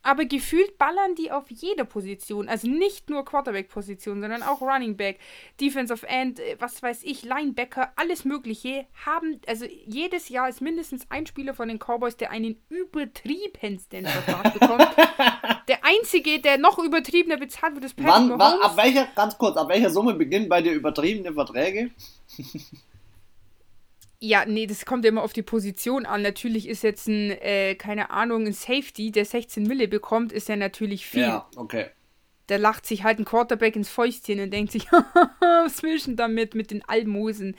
aber 0.05 0.27
gefühlt 0.27 0.79
ballern 0.79 1.15
die 1.17 1.33
auf 1.33 1.51
jeder 1.51 1.85
Position. 1.85 2.49
Also 2.49 2.69
nicht 2.69 3.11
nur 3.11 3.25
Quarterback-Position, 3.25 4.21
sondern 4.21 4.43
auch 4.43 4.61
Running 4.61 4.97
Back, 4.97 5.19
Defensive 5.61 6.07
End, 6.07 6.39
äh, 6.39 6.57
was 6.61 6.83
weiß 6.83 7.03
ich, 7.03 7.25
Linebacker, 7.25 7.93
alles 7.97 8.25
Mögliche. 8.25 8.87
Haben, 9.05 9.41
also 9.47 9.65
jedes 9.87 10.29
Jahr 10.29 10.49
ist 10.49 10.61
mindestens 10.61 11.07
ein 11.11 11.27
Spieler 11.27 11.55
von 11.55 11.69
den 11.69 11.79
Cowboys, 11.79 12.17
der 12.17 12.31
einen 12.31 12.57
übertriebensten 12.69 14.07
Vertrag 14.07 14.53
bekommt. 14.53 14.89
der 15.69 15.79
einzige, 15.83 16.41
der 16.41 16.59
noch 16.59 16.79
übertriebener 16.79 17.39
bezahlt 17.39 17.75
wird, 17.75 17.87
ist 17.87 17.97
Patrick 17.97 18.13
wann, 18.13 18.39
wann, 18.39 18.61
ab 18.61 18.77
welcher, 18.77 19.09
ganz 19.17 19.39
kurz, 19.39 19.57
ab 19.57 19.69
welcher 19.69 19.91
Summe 19.91 20.15
beginnen 20.15 20.49
bei 20.49 20.61
dir 20.61 20.73
übertriebene 20.73 21.33
Verträge? 21.33 21.91
Ja, 24.27 24.47
nee, 24.47 24.67
das 24.67 24.87
kommt 24.87 25.05
ja 25.05 25.11
immer 25.11 25.23
auf 25.23 25.35
die 25.35 25.43
Position 25.43 26.07
an. 26.07 26.23
Natürlich 26.23 26.67
ist 26.67 26.83
jetzt 26.83 27.09
ein, 27.09 27.31
äh, 27.31 27.75
keine 27.75 28.09
Ahnung, 28.09 28.47
ein 28.47 28.55
Safety, 28.55 29.11
der 29.11 29.27
16 29.27 29.65
Mille 29.65 29.87
bekommt, 29.87 30.33
ist 30.33 30.49
ja 30.49 30.57
natürlich 30.57 31.05
viel. 31.05 31.21
Ja, 31.21 31.47
okay. 31.57 31.89
Da 32.47 32.57
lacht 32.57 32.87
sich 32.87 33.05
halt 33.05 33.19
ein 33.19 33.27
Quarterback 33.27 33.77
ins 33.77 33.91
Fäustchen 33.91 34.41
und 34.41 34.51
denkt 34.51 34.73
sich, 34.73 34.91
was 35.41 35.83
will 35.83 35.97
ich 35.97 36.05
denn 36.05 36.17
damit 36.17 36.55
mit 36.55 36.71
den 36.71 36.83
Almosen? 36.87 37.55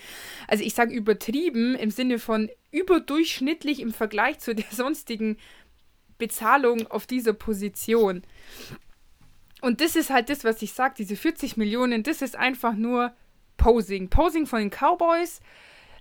Also 0.47 0.63
ich 0.63 0.73
sage 0.73 0.95
übertrieben 0.95 1.75
im 1.75 1.91
Sinne 1.91 2.17
von 2.17 2.49
überdurchschnittlich 2.71 3.79
im 3.79 3.93
Vergleich 3.93 4.39
zu 4.39 4.55
der 4.55 4.65
sonstigen 4.71 5.37
Bezahlung 6.17 6.87
auf 6.87 7.05
dieser 7.05 7.33
Position. 7.33 8.23
Und 9.61 9.81
das 9.81 9.95
ist 9.95 10.09
halt 10.09 10.29
das, 10.31 10.43
was 10.43 10.63
ich 10.63 10.73
sage, 10.73 10.95
diese 10.97 11.15
40 11.15 11.57
Millionen, 11.57 12.01
das 12.01 12.23
ist 12.23 12.35
einfach 12.35 12.73
nur 12.73 13.13
Posing. 13.57 14.09
Posing 14.09 14.47
von 14.47 14.61
den 14.61 14.71
Cowboys 14.71 15.41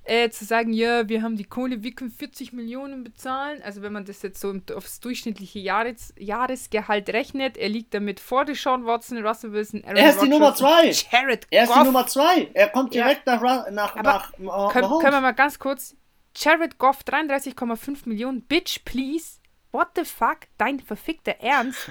äh, 0.05 0.29
zu 0.31 0.45
sagen, 0.45 0.73
ja, 0.73 1.09
wir 1.09 1.23
haben 1.23 1.37
die 1.37 1.45
Kohle, 1.45 1.83
wir 1.83 1.95
können 1.95 2.11
40 2.11 2.53
Millionen 2.53 3.05
bezahlen. 3.05 3.63
Also 3.63 3.83
wenn 3.83 3.93
man 3.93 4.05
das 4.05 4.23
jetzt 4.23 4.41
so 4.41 4.55
aufs 4.75 5.01
durchschnittliche 5.01 5.59
Jahres 5.59 6.15
Jahresgehalt 6.19 7.09
rechnet, 7.11 7.57
er 7.57 7.69
liegt 7.69 7.95
damit 7.95 8.21
vor 8.21 8.45
Deshaun 8.45 8.85
Watson, 8.85 9.25
Russell 9.25 9.53
Wilson, 9.53 9.83
Aaron 9.85 9.97
Er 9.97 10.11
ist 10.11 10.17
Rodgers 10.17 10.25
die 10.25 10.31
Nummer 10.31 10.55
zwei. 10.55 10.91
Jared 11.11 11.47
er 11.51 11.65
ist 11.65 11.69
Goff. 11.69 11.79
die 11.79 11.85
Nummer 11.85 12.07
zwei. 12.07 12.51
Er 12.55 12.69
kommt 12.69 12.95
direkt 12.95 13.27
ja. 13.27 13.37
nach, 13.37 13.71
nach, 13.71 13.97
Aber 13.97 14.25
nach 14.39 14.73
können, 14.73 14.89
können 15.01 15.13
wir 15.13 15.21
mal 15.21 15.33
ganz 15.33 15.59
kurz, 15.59 15.97
Jared 16.37 16.79
Goff, 16.79 16.99
33,5 17.07 18.09
Millionen, 18.09 18.43
Bitch, 18.43 18.85
please. 18.85 19.39
What 19.73 19.89
the 19.97 20.05
fuck? 20.05 20.41
Dein 20.57 20.81
verfickter 20.81 21.35
Ernst? 21.41 21.89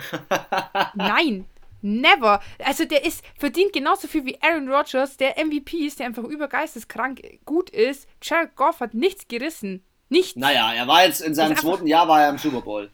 Nein, 0.93 1.45
Never. 1.84 2.39
Also 2.59 2.86
der 2.86 3.03
ist, 3.03 3.23
verdient 3.38 3.73
genauso 3.73 4.07
viel 4.07 4.23
wie 4.25 4.41
Aaron 4.41 4.69
Rodgers, 4.69 5.17
der 5.17 5.36
MVP 5.43 5.86
ist, 5.86 5.99
der 5.99 6.07
einfach 6.07 6.23
übergeisteskrank 6.23 7.21
gut 7.43 7.69
ist. 7.69 8.07
Jared 8.21 8.55
Goff 8.55 8.79
hat 8.79 8.93
nichts 8.93 9.27
gerissen. 9.27 9.84
Nichts. 10.07 10.38
Naja, 10.38 10.73
er 10.73 10.88
war 10.88 11.05
jetzt 11.05 11.19
in 11.19 11.36
seinem 11.36 11.57
zweiten 11.57 11.86
Jahr 11.86 12.07
war 12.07 12.21
er 12.21 12.29
im 12.29 12.38
Super 12.38 12.61
Bowl. 12.61 12.89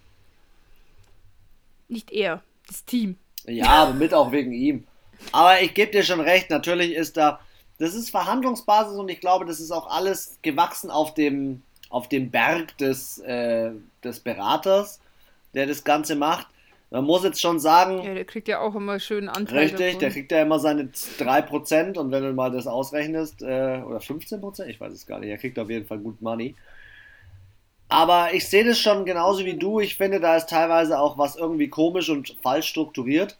Nicht 1.87 2.11
er, 2.11 2.41
das 2.67 2.83
Team. 2.83 3.17
Ja, 3.45 3.67
aber 3.67 3.93
mit 3.93 4.13
auch 4.13 4.31
wegen 4.31 4.53
ihm. 4.53 4.87
Aber 5.31 5.61
ich 5.61 5.75
gebe 5.75 5.91
dir 5.91 6.03
schon 6.03 6.19
recht, 6.19 6.49
natürlich 6.49 6.93
ist 6.93 7.15
da, 7.15 7.39
das 7.77 7.93
ist 7.93 8.09
Verhandlungsbasis 8.09 8.97
und 8.97 9.09
ich 9.09 9.19
glaube, 9.19 9.45
das 9.45 9.59
ist 9.59 9.71
auch 9.71 9.87
alles 9.87 10.39
gewachsen 10.41 10.89
auf 10.89 11.13
dem, 11.13 11.61
auf 11.89 12.09
dem 12.09 12.31
Berg 12.31 12.75
des, 12.79 13.19
äh, 13.19 13.71
des 14.03 14.19
Beraters, 14.19 14.99
der 15.53 15.67
das 15.67 15.83
Ganze 15.83 16.15
macht. 16.15 16.47
Man 16.91 17.03
muss 17.03 17.23
jetzt 17.23 17.39
schon 17.39 17.59
sagen. 17.59 18.01
Ja, 18.03 18.15
der 18.15 18.25
kriegt 18.25 18.47
ja 18.47 18.59
auch 18.61 18.73
immer 18.73 18.99
schön 18.99 19.29
Anteil. 19.29 19.59
Richtig, 19.59 19.79
davon. 19.79 19.99
der 19.99 20.09
kriegt 20.11 20.31
ja 20.31 20.41
immer 20.41 20.59
seine 20.59 20.85
3% 20.85 21.97
und 21.97 22.11
wenn 22.11 22.23
du 22.23 22.33
mal 22.33 22.51
das 22.51 22.65
ausrechnest, 22.65 23.43
äh, 23.43 23.81
oder 23.85 23.99
15%, 23.99 24.65
ich 24.65 24.79
weiß 24.79 24.93
es 24.93 25.05
gar 25.05 25.19
nicht, 25.19 25.29
er 25.29 25.37
kriegt 25.37 25.59
auf 25.59 25.69
jeden 25.69 25.85
Fall 25.85 25.99
gut 25.99 26.21
Money. 26.21 26.55
Aber 27.89 28.33
ich 28.33 28.47
sehe 28.47 28.63
das 28.63 28.79
schon 28.79 29.05
genauso 29.05 29.45
wie 29.45 29.57
du. 29.57 29.79
Ich 29.79 29.97
finde, 29.97 30.19
da 30.19 30.35
ist 30.35 30.49
teilweise 30.49 30.99
auch 30.99 31.17
was 31.17 31.35
irgendwie 31.35 31.69
komisch 31.69 32.09
und 32.09 32.35
falsch 32.41 32.67
strukturiert. 32.67 33.37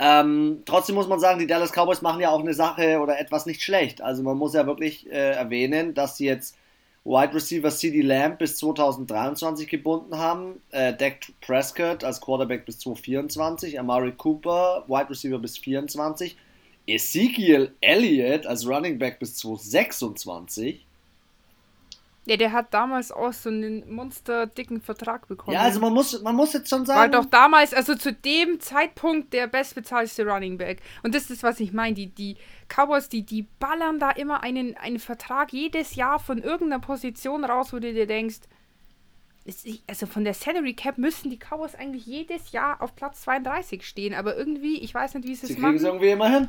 Ähm, 0.00 0.62
trotzdem 0.64 0.94
muss 0.94 1.08
man 1.08 1.20
sagen, 1.20 1.38
die 1.38 1.46
Dallas 1.46 1.72
Cowboys 1.72 2.00
machen 2.00 2.20
ja 2.20 2.30
auch 2.30 2.40
eine 2.40 2.54
Sache 2.54 3.00
oder 3.00 3.20
etwas 3.20 3.46
nicht 3.46 3.62
schlecht. 3.62 4.00
Also 4.02 4.22
man 4.22 4.36
muss 4.36 4.54
ja 4.54 4.66
wirklich 4.66 5.10
äh, 5.10 5.32
erwähnen, 5.32 5.94
dass 5.94 6.16
sie 6.16 6.26
jetzt 6.26 6.56
Wide 7.04 7.34
Receiver 7.34 7.70
CD 7.70 8.02
Lamb 8.02 8.38
bis 8.38 8.58
2023 8.58 9.68
gebunden 9.68 10.18
haben, 10.18 10.60
äh, 10.70 10.94
Dak 10.94 11.32
Prescott 11.40 12.04
als 12.04 12.20
Quarterback 12.20 12.66
bis 12.66 12.78
2024, 12.80 13.80
Amari 13.80 14.12
Cooper, 14.12 14.84
Wide 14.86 15.08
Receiver 15.08 15.38
bis 15.38 15.54
2024, 15.54 16.36
Ezekiel 16.86 17.74
Elliott 17.80 18.46
als 18.46 18.66
Running 18.66 18.98
Back 18.98 19.18
bis 19.18 19.36
2026 19.36 20.84
ja, 22.26 22.36
der 22.36 22.52
hat 22.52 22.74
damals 22.74 23.12
auch 23.12 23.32
so 23.32 23.48
einen 23.48 23.92
monsterdicken 23.92 24.82
Vertrag 24.82 25.26
bekommen. 25.26 25.54
Ja, 25.54 25.62
also 25.62 25.80
man 25.80 25.94
muss, 25.94 26.20
man 26.20 26.36
muss 26.36 26.52
jetzt 26.52 26.68
schon 26.68 26.84
sagen. 26.84 27.12
War 27.12 27.22
doch 27.22 27.28
damals, 27.28 27.72
also 27.72 27.94
zu 27.94 28.12
dem 28.12 28.60
Zeitpunkt 28.60 29.32
der 29.32 29.46
bestbezahlte 29.46 30.26
Running 30.26 30.58
Back. 30.58 30.82
Und 31.02 31.14
das 31.14 31.30
ist, 31.30 31.42
was 31.42 31.60
ich 31.60 31.72
meine. 31.72 31.94
Die, 31.94 32.08
die 32.08 32.36
Cowboys, 32.68 33.08
die, 33.08 33.24
die 33.24 33.46
ballern 33.58 33.98
da 33.98 34.10
immer 34.10 34.42
einen, 34.42 34.76
einen 34.76 34.98
Vertrag 34.98 35.52
jedes 35.52 35.94
Jahr 35.94 36.18
von 36.18 36.38
irgendeiner 36.38 36.80
Position 36.80 37.44
raus, 37.44 37.72
wo 37.72 37.78
du 37.78 37.92
dir 37.92 38.06
denkst, 38.06 38.40
also 39.88 40.06
von 40.06 40.22
der 40.22 40.34
Salary 40.34 40.74
Cap 40.74 40.98
müssten 40.98 41.30
die 41.30 41.38
Cowboys 41.38 41.74
eigentlich 41.74 42.04
jedes 42.04 42.52
Jahr 42.52 42.82
auf 42.82 42.94
Platz 42.94 43.22
32 43.22 43.84
stehen. 43.86 44.12
Aber 44.12 44.36
irgendwie, 44.36 44.78
ich 44.80 44.94
weiß 44.94 45.14
nicht, 45.14 45.26
wie 45.26 45.34
sie 45.34 45.52
es 45.52 45.58
machen. 45.58 45.58
Sie 45.58 45.62
kriegen 45.62 45.76
es 45.76 45.82
irgendwie 45.84 46.10
immer 46.10 46.28
hin. 46.28 46.48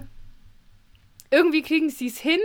Irgendwie 1.31 1.61
kriegen 1.61 1.89
sie 1.89 2.07
es 2.07 2.19
hin 2.19 2.41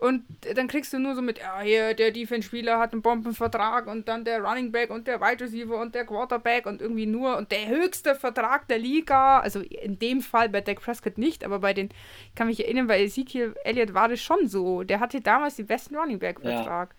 und 0.00 0.24
dann 0.54 0.66
kriegst 0.66 0.94
du 0.94 0.98
nur 0.98 1.14
so 1.14 1.20
mit, 1.20 1.40
ja, 1.40 1.60
hier, 1.60 1.92
der 1.92 2.10
Defense-Spieler 2.10 2.78
hat 2.78 2.94
einen 2.94 3.02
Bombenvertrag 3.02 3.86
und 3.86 4.08
dann 4.08 4.24
der 4.24 4.40
Running 4.42 4.72
Back 4.72 4.88
und 4.88 5.06
der 5.06 5.20
Wide 5.20 5.44
Receiver 5.44 5.78
und 5.78 5.94
der 5.94 6.06
Quarterback 6.06 6.64
und 6.64 6.80
irgendwie 6.80 7.04
nur 7.04 7.36
und 7.36 7.52
der 7.52 7.68
höchste 7.68 8.14
Vertrag 8.14 8.66
der 8.68 8.78
Liga. 8.78 9.40
Also 9.40 9.60
in 9.60 9.98
dem 9.98 10.22
Fall 10.22 10.48
bei 10.48 10.62
Dak 10.62 10.80
Prescott 10.80 11.18
nicht, 11.18 11.44
aber 11.44 11.58
bei 11.58 11.74
den, 11.74 11.90
ich 12.28 12.34
kann 12.34 12.46
mich 12.46 12.64
erinnern, 12.64 12.86
bei 12.86 13.02
Ezekiel 13.02 13.54
Elliott 13.62 13.92
war 13.92 14.08
das 14.08 14.22
schon 14.22 14.48
so. 14.48 14.84
Der 14.84 15.00
hatte 15.00 15.20
damals 15.20 15.56
den 15.56 15.66
besten 15.66 15.94
Running 15.94 16.18
Back-Vertrag. 16.18 16.94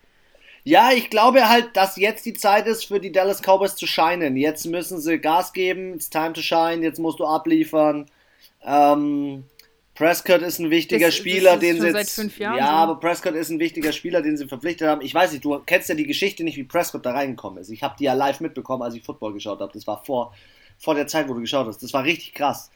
Ja. 0.62 0.90
ja. 0.90 0.96
ich 0.96 1.10
glaube 1.10 1.48
halt, 1.48 1.76
dass 1.76 1.96
jetzt 1.96 2.24
die 2.24 2.34
Zeit 2.34 2.68
ist 2.68 2.86
für 2.86 3.00
die 3.00 3.10
Dallas 3.10 3.42
Cowboys 3.42 3.74
zu 3.74 3.88
scheinen. 3.88 4.36
Jetzt 4.36 4.64
müssen 4.66 5.00
sie 5.00 5.18
Gas 5.18 5.52
geben, 5.52 5.94
it's 5.94 6.08
time 6.08 6.34
to 6.34 6.40
shine, 6.40 6.84
jetzt 6.84 7.00
musst 7.00 7.18
du 7.18 7.26
abliefern. 7.26 8.06
Ähm, 8.64 9.42
Prescott 9.94 10.40
ist 10.40 10.58
ein 10.58 10.70
wichtiger 10.70 11.06
das, 11.06 11.16
Spieler, 11.16 11.52
das 11.52 11.60
den 11.60 11.80
sie 11.80 11.88
jetzt, 11.88 12.38
Ja, 12.38 12.54
so. 12.56 12.62
aber 12.62 12.96
Prescott 12.96 13.34
ist 13.34 13.50
ein 13.50 13.58
wichtiger 13.58 13.92
Spieler, 13.92 14.22
den 14.22 14.36
sie 14.38 14.48
verpflichtet 14.48 14.88
haben. 14.88 15.02
Ich 15.02 15.14
weiß 15.14 15.32
nicht, 15.32 15.44
du 15.44 15.58
kennst 15.66 15.88
ja 15.90 15.94
die 15.94 16.06
Geschichte 16.06 16.44
nicht, 16.44 16.56
wie 16.56 16.64
Prescott 16.64 17.04
da 17.04 17.12
reingekommen 17.12 17.60
ist. 17.60 17.68
Ich 17.68 17.82
habe 17.82 17.94
die 17.98 18.04
ja 18.04 18.14
live 18.14 18.40
mitbekommen, 18.40 18.82
als 18.82 18.94
ich 18.94 19.02
Football 19.02 19.34
geschaut 19.34 19.60
habe. 19.60 19.72
Das 19.72 19.86
war 19.86 20.02
vor, 20.02 20.34
vor 20.78 20.94
der 20.94 21.06
Zeit, 21.06 21.28
wo 21.28 21.34
du 21.34 21.40
geschaut 21.40 21.66
hast. 21.66 21.82
Das 21.82 21.92
war 21.92 22.04
richtig 22.04 22.32
krass. 22.32 22.70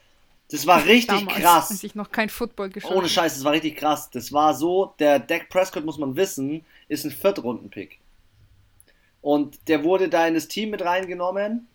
Das 0.51 0.67
war 0.67 0.85
richtig 0.85 1.19
Damals, 1.19 1.39
krass. 1.39 1.71
Als 1.71 1.83
ich 1.83 1.95
noch 1.95 2.11
kein 2.11 2.29
Football 2.29 2.69
geschaut 2.69 2.91
Ohne 2.91 3.09
Scheiß, 3.09 3.33
das 3.33 3.43
war 3.43 3.53
richtig 3.53 3.77
krass. 3.77 4.09
Das 4.11 4.31
war 4.31 4.53
so, 4.53 4.93
der 4.99 5.17
Dak 5.19 5.49
Prescott, 5.49 5.85
muss 5.85 5.97
man 5.97 6.15
wissen, 6.15 6.63
ist 6.87 7.03
ein 7.03 7.11
Viertrunden-Pick. 7.11 7.99
Und 9.21 9.57
der 9.67 9.83
wurde 9.83 10.07
da 10.07 10.27
in 10.27 10.35
das 10.35 10.47
Team 10.47 10.69
mit 10.69 10.83
reingenommen 10.83 11.67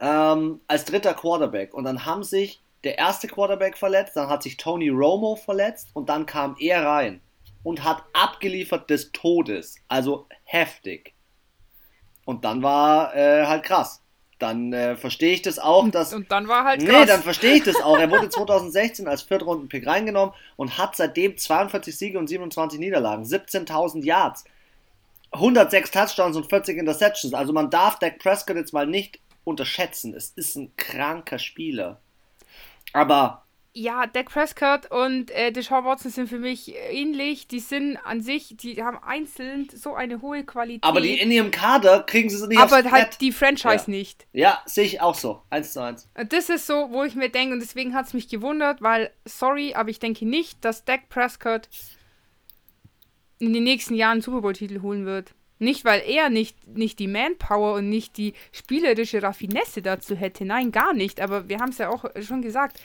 ähm, 0.00 0.60
als 0.66 0.84
dritter 0.84 1.14
Quarterback. 1.14 1.72
Und 1.74 1.84
dann 1.84 2.04
haben 2.04 2.24
sich 2.24 2.60
der 2.84 2.98
erste 2.98 3.28
Quarterback 3.28 3.76
verletzt, 3.76 4.16
dann 4.16 4.28
hat 4.28 4.42
sich 4.42 4.56
Tony 4.56 4.88
Romo 4.88 5.36
verletzt 5.36 5.88
und 5.92 6.08
dann 6.08 6.26
kam 6.26 6.56
er 6.58 6.84
rein 6.84 7.20
und 7.62 7.84
hat 7.84 8.02
abgeliefert 8.12 8.88
des 8.90 9.12
Todes. 9.12 9.76
Also 9.88 10.26
heftig. 10.44 11.14
Und 12.24 12.44
dann 12.44 12.62
war 12.62 13.14
äh, 13.14 13.46
halt 13.46 13.64
krass. 13.64 14.02
Dann 14.38 14.72
äh, 14.72 14.96
verstehe 14.96 15.34
ich 15.34 15.42
das 15.42 15.58
auch, 15.58 15.86
dass. 15.90 16.14
Und 16.14 16.32
dann 16.32 16.48
war 16.48 16.64
halt 16.64 16.80
krass. 16.80 17.00
Nee, 17.00 17.06
dann 17.06 17.22
verstehe 17.22 17.56
ich 17.56 17.64
das 17.64 17.76
auch. 17.82 17.98
Er 17.98 18.10
wurde 18.10 18.28
2016 18.30 19.06
als 19.06 19.22
Viertrunden-Pick 19.22 19.86
reingenommen 19.86 20.34
und 20.56 20.78
hat 20.78 20.96
seitdem 20.96 21.36
42 21.36 21.96
Siege 21.96 22.18
und 22.18 22.26
27 22.26 22.80
Niederlagen, 22.80 23.24
17.000 23.24 24.02
Yards, 24.02 24.44
106 25.32 25.90
Touchdowns 25.90 26.36
und 26.36 26.48
40 26.48 26.78
Interceptions. 26.78 27.34
Also 27.34 27.52
man 27.52 27.68
darf 27.68 27.98
Dak 27.98 28.18
Prescott 28.18 28.56
jetzt 28.56 28.72
mal 28.72 28.86
nicht 28.86 29.20
unterschätzen. 29.44 30.14
Es 30.14 30.30
ist 30.30 30.56
ein 30.56 30.74
kranker 30.76 31.38
Spieler. 31.38 32.00
Aber 32.92 33.46
Ja, 33.72 34.06
Dak 34.06 34.26
Prescott 34.26 34.90
und 34.90 35.30
äh, 35.30 35.52
Deshaun 35.52 35.84
Watson 35.84 36.10
sind 36.10 36.28
für 36.28 36.38
mich 36.38 36.74
ähnlich. 36.90 37.46
Die 37.46 37.60
sind 37.60 37.96
an 37.98 38.20
sich, 38.20 38.56
die 38.56 38.82
haben 38.82 38.98
einzeln 38.98 39.68
so 39.72 39.94
eine 39.94 40.20
hohe 40.22 40.44
Qualität. 40.44 40.82
Aber 40.82 41.00
die 41.00 41.20
in 41.20 41.30
ihrem 41.30 41.52
Kader 41.52 42.02
kriegen 42.02 42.28
sie 42.28 42.36
es 42.36 42.46
nicht 42.48 42.60
Aber 42.60 42.76
halt 42.76 42.90
Brett. 42.90 43.20
die 43.20 43.30
Franchise 43.30 43.84
ja. 43.86 43.90
nicht. 43.90 44.26
Ja, 44.32 44.60
sehe 44.66 44.84
ich 44.84 45.00
auch 45.00 45.14
so. 45.14 45.42
Eins 45.50 45.72
zu 45.72 45.82
eins. 45.82 46.10
Das 46.28 46.48
ist 46.48 46.66
so, 46.66 46.88
wo 46.90 47.04
ich 47.04 47.14
mir 47.14 47.28
denke, 47.28 47.54
und 47.54 47.60
deswegen 47.60 47.94
hat 47.94 48.06
es 48.06 48.14
mich 48.14 48.28
gewundert, 48.28 48.82
weil, 48.82 49.12
sorry, 49.24 49.74
aber 49.74 49.90
ich 49.90 50.00
denke 50.00 50.26
nicht, 50.26 50.64
dass 50.64 50.84
Dak 50.84 51.08
Prescott 51.08 51.68
in 53.38 53.52
den 53.52 53.64
nächsten 53.64 53.94
Jahren 53.94 54.12
einen 54.12 54.22
Super 54.22 54.42
Bowl-Titel 54.42 54.82
holen 54.82 55.06
wird. 55.06 55.32
Nicht, 55.60 55.84
weil 55.84 56.02
er 56.06 56.30
nicht, 56.30 56.56
nicht 56.66 56.98
die 56.98 57.06
Manpower 57.06 57.74
und 57.74 57.90
nicht 57.90 58.16
die 58.16 58.32
spielerische 58.50 59.22
Raffinesse 59.22 59.82
dazu 59.82 60.16
hätte. 60.16 60.46
Nein, 60.46 60.72
gar 60.72 60.94
nicht. 60.94 61.20
Aber 61.20 61.50
wir 61.50 61.58
haben 61.58 61.68
es 61.68 61.78
ja 61.78 61.90
auch 61.90 62.06
schon 62.22 62.40
gesagt 62.40 62.80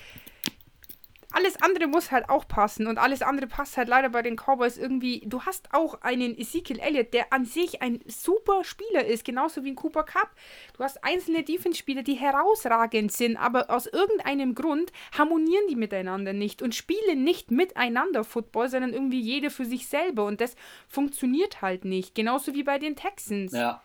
alles 1.35 1.61
andere 1.61 1.87
muss 1.87 2.11
halt 2.11 2.29
auch 2.29 2.47
passen 2.47 2.87
und 2.87 2.97
alles 2.97 3.21
andere 3.21 3.47
passt 3.47 3.75
halt 3.75 3.89
leider 3.89 4.07
bei 4.07 4.21
den 4.21 4.37
Cowboys 4.37 4.77
irgendwie. 4.77 5.21
Du 5.25 5.41
hast 5.41 5.73
auch 5.73 6.01
einen 6.01 6.37
Ezekiel 6.39 6.79
Elliott, 6.79 7.13
der 7.13 7.33
an 7.33 7.43
sich 7.43 7.81
ein 7.81 7.99
super 8.07 8.63
Spieler 8.63 9.05
ist, 9.05 9.25
genauso 9.25 9.65
wie 9.65 9.71
ein 9.71 9.75
Cooper 9.75 10.03
Cup. 10.03 10.31
Du 10.77 10.83
hast 10.85 11.03
einzelne 11.03 11.43
Defense-Spieler, 11.43 12.03
die 12.03 12.13
herausragend 12.13 13.11
sind, 13.11 13.35
aber 13.35 13.69
aus 13.69 13.85
irgendeinem 13.85 14.55
Grund 14.55 14.93
harmonieren 15.17 15.67
die 15.69 15.75
miteinander 15.75 16.31
nicht 16.31 16.61
und 16.61 16.73
spielen 16.73 17.25
nicht 17.25 17.51
miteinander 17.51 18.23
Football, 18.23 18.69
sondern 18.69 18.93
irgendwie 18.93 19.19
jeder 19.19 19.51
für 19.51 19.65
sich 19.65 19.87
selber 19.87 20.23
und 20.23 20.39
das 20.39 20.55
funktioniert 20.87 21.61
halt 21.61 21.83
nicht. 21.83 22.15
Genauso 22.15 22.53
wie 22.53 22.63
bei 22.63 22.79
den 22.79 22.95
Texans. 22.95 23.51
Ja. 23.51 23.83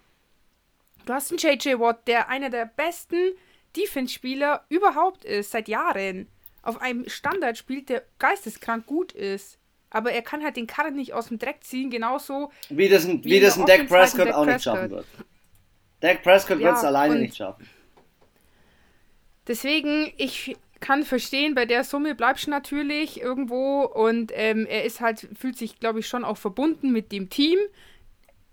Du 1.04 1.12
hast 1.12 1.32
einen 1.32 1.38
JJ 1.38 1.80
Watt, 1.80 2.06
der 2.06 2.28
einer 2.28 2.50
der 2.50 2.66
besten 2.66 3.32
Defense-Spieler 3.76 4.66
überhaupt 4.68 5.24
ist, 5.24 5.50
seit 5.50 5.66
Jahren 5.66 6.28
auf 6.62 6.80
einem 6.80 7.08
Standard 7.08 7.56
spielt, 7.56 7.88
der 7.88 8.02
geisteskrank 8.18 8.86
gut 8.86 9.12
ist. 9.12 9.58
Aber 9.90 10.12
er 10.12 10.22
kann 10.22 10.44
halt 10.44 10.56
den 10.56 10.66
Karren 10.66 10.94
nicht 10.94 11.14
aus 11.14 11.28
dem 11.28 11.38
Dreck 11.38 11.64
ziehen, 11.64 11.90
genauso 11.90 12.52
wie 12.68 12.88
das 12.88 13.06
ein, 13.06 13.24
wie, 13.24 13.30
wie 13.30 13.40
das 13.40 13.58
ein 13.58 13.66
Dak 13.66 13.88
Prescott 13.88 14.28
Dak 14.28 14.34
auch 14.34 14.46
nicht 14.46 14.62
schaffen 14.62 14.90
wird. 14.90 15.06
Dak 16.00 16.22
Prescott 16.22 16.60
ja, 16.60 16.68
wird 16.68 16.76
es 16.76 16.84
alleine 16.84 17.16
nicht 17.16 17.36
schaffen. 17.36 17.68
Deswegen, 19.48 20.12
ich 20.16 20.56
kann 20.78 21.02
verstehen, 21.04 21.54
bei 21.54 21.66
der 21.66 21.82
Summe 21.84 22.14
bleibst 22.14 22.46
du 22.46 22.50
natürlich 22.50 23.20
irgendwo 23.20 23.82
und 23.82 24.32
ähm, 24.34 24.66
er 24.66 24.84
ist 24.84 25.00
halt, 25.00 25.28
fühlt 25.38 25.58
sich, 25.58 25.80
glaube 25.80 26.00
ich, 26.00 26.06
schon 26.06 26.24
auch 26.24 26.38
verbunden 26.38 26.92
mit 26.92 27.10
dem 27.12 27.28
Team. 27.30 27.58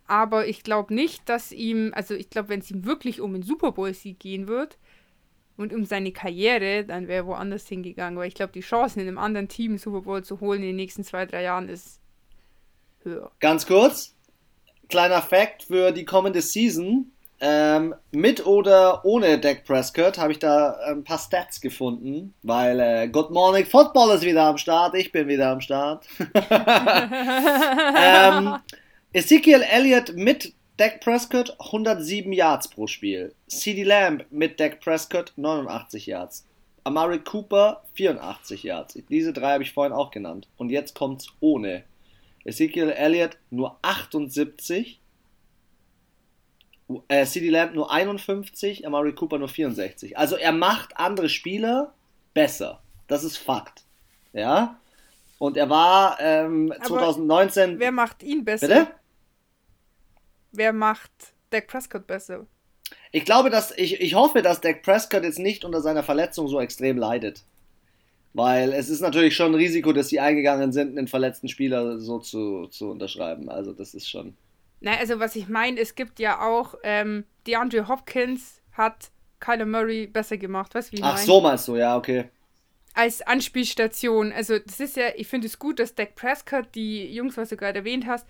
Aber 0.07 0.47
ich 0.47 0.63
glaube 0.63 0.93
nicht, 0.93 1.27
dass 1.29 1.51
ihm, 1.51 1.91
also 1.93 2.13
ich 2.13 2.29
glaube, 2.29 2.49
wenn 2.49 2.61
es 2.61 2.71
ihm 2.71 2.85
wirklich 2.85 3.21
um 3.21 3.33
den 3.33 3.43
Super 3.43 3.73
Bowl-Sieg 3.73 4.19
gehen 4.19 4.47
wird, 4.47 4.77
und 5.57 5.73
um 5.73 5.83
seine 5.85 6.11
Karriere, 6.11 6.85
dann 6.85 7.07
wäre 7.07 7.23
er 7.23 7.27
woanders 7.27 7.67
hingegangen. 7.67 8.17
Weil 8.17 8.27
ich 8.27 8.35
glaube, 8.35 8.53
die 8.53 8.61
Chancen 8.61 8.99
in 8.99 9.07
einem 9.07 9.17
anderen 9.17 9.47
Team 9.47 9.77
Super 9.77 10.01
Bowl 10.01 10.23
zu 10.23 10.39
holen 10.39 10.61
in 10.61 10.67
den 10.67 10.75
nächsten 10.75 11.03
zwei, 11.03 11.25
drei 11.25 11.43
Jahren 11.43 11.67
ist 11.67 11.99
höher. 13.03 13.31
Ganz 13.39 13.65
kurz, 13.65 14.15
kleiner 14.87 15.21
Fact 15.21 15.63
für 15.63 15.91
die 15.91 16.05
kommende 16.05 16.41
Season. 16.41 17.11
Ähm, 17.39 17.93
mit 18.11 18.47
oder 18.47 19.05
ohne 19.05 19.39
Dak 19.39 19.63
Prescott 19.63 20.17
habe 20.17 20.31
ich 20.31 20.39
da 20.39 20.71
ein 20.87 21.03
paar 21.03 21.19
Stats 21.19 21.61
gefunden, 21.61 22.33
weil 22.41 22.79
äh, 22.79 23.07
Good 23.09 23.29
Morning 23.29 23.63
Football 23.63 24.15
ist 24.15 24.23
wieder 24.23 24.45
am 24.45 24.57
Start, 24.57 24.95
ich 24.95 25.11
bin 25.11 25.27
wieder 25.27 25.51
am 25.51 25.61
Start. 25.61 26.07
ähm, 27.95 28.55
Ezekiel 29.13 29.61
Elliott 29.61 30.15
mit 30.15 30.53
Dak 30.77 31.01
Prescott 31.01 31.55
107 31.59 32.31
Yards 32.31 32.67
pro 32.67 32.85
Spiel. 32.85 33.33
CeeDee 33.49 33.83
Lamb 33.83 34.25
mit 34.29 34.59
Dak 34.59 34.79
Prescott 34.79 35.33
89 35.35 36.05
Yards. 36.05 36.45
Amari 36.83 37.17
Cooper 37.19 37.81
84 37.95 38.61
Yards. 38.61 38.97
Diese 39.09 39.33
drei 39.33 39.53
habe 39.53 39.63
ich 39.63 39.73
vorhin 39.73 39.91
auch 39.91 40.11
genannt. 40.11 40.47
Und 40.55 40.69
jetzt 40.69 40.93
kommt 40.93 41.21
es 41.21 41.27
ohne. 41.39 41.83
Ezekiel 42.45 42.91
Elliott 42.91 43.37
nur 43.49 43.79
78. 43.81 45.01
Äh, 47.07 47.25
CeeDee 47.25 47.49
Lamb 47.49 47.73
nur 47.73 47.91
51. 47.91 48.85
Amari 48.85 49.13
Cooper 49.13 49.39
nur 49.39 49.49
64. 49.49 50.15
Also 50.15 50.35
er 50.35 50.51
macht 50.51 50.95
andere 50.97 51.27
Spieler 51.27 51.95
besser. 52.35 52.83
Das 53.07 53.23
ist 53.23 53.37
Fakt. 53.37 53.83
Ja. 54.31 54.79
Und 55.39 55.57
er 55.57 55.71
war 55.71 56.19
ähm, 56.19 56.71
2019. 56.85 57.79
Wer 57.79 57.91
macht 57.91 58.21
ihn 58.21 58.45
besser? 58.45 58.67
Bitte? 58.67 58.87
Wer 60.57 60.73
macht 60.73 61.11
Dak 61.49 61.67
Prescott 61.67 62.07
besser? 62.07 62.45
Ich 63.11 63.25
glaube, 63.25 63.49
dass 63.49 63.71
ich, 63.77 64.01
ich 64.01 64.15
hoffe, 64.15 64.41
dass 64.41 64.61
Dak 64.61 64.81
Prescott 64.81 65.23
jetzt 65.23 65.39
nicht 65.39 65.63
unter 65.63 65.81
seiner 65.81 66.03
Verletzung 66.03 66.47
so 66.47 66.59
extrem 66.59 66.97
leidet. 66.97 67.43
Weil 68.33 68.73
es 68.73 68.89
ist 68.89 69.01
natürlich 69.01 69.35
schon 69.35 69.53
ein 69.53 69.55
Risiko, 69.55 69.93
dass 69.93 70.09
sie 70.09 70.19
eingegangen 70.19 70.71
sind, 70.71 70.97
einen 70.97 71.07
verletzten 71.07 71.47
Spieler 71.47 71.97
so 71.97 72.19
zu, 72.19 72.67
zu 72.67 72.91
unterschreiben. 72.91 73.49
Also 73.49 73.73
das 73.73 73.93
ist 73.93 74.09
schon. 74.09 74.35
Nein, 74.79 74.97
also 74.99 75.19
was 75.19 75.35
ich 75.35 75.47
meine, 75.47 75.79
es 75.79 75.95
gibt 75.95 76.19
ja 76.19 76.41
auch, 76.41 76.75
ähm, 76.83 77.23
DeAndre 77.47 77.87
Hopkins 77.87 78.61
hat 78.73 79.09
Kyler 79.39 79.65
Murray 79.65 80.07
besser 80.07 80.37
gemacht, 80.37 80.75
weißt 80.75 80.89
du, 80.89 80.91
wie 80.93 80.99
ich 80.99 81.03
Ach 81.03 81.15
mein? 81.15 81.25
so 81.25 81.41
meinst 81.41 81.67
du, 81.67 81.75
ja, 81.77 81.97
okay. 81.97 82.25
Als 82.93 83.21
Anspielstation. 83.21 84.31
Also 84.31 84.59
das 84.59 84.79
ist 84.79 84.97
ja, 84.97 85.07
ich 85.15 85.27
finde 85.27 85.47
es 85.47 85.57
gut, 85.57 85.79
dass 85.79 85.95
Dak 85.95 86.15
Prescott, 86.15 86.67
die 86.75 87.11
Jungs, 87.13 87.37
was 87.37 87.49
du 87.49 87.57
gerade 87.57 87.79
erwähnt 87.79 88.05
hast, 88.05 88.27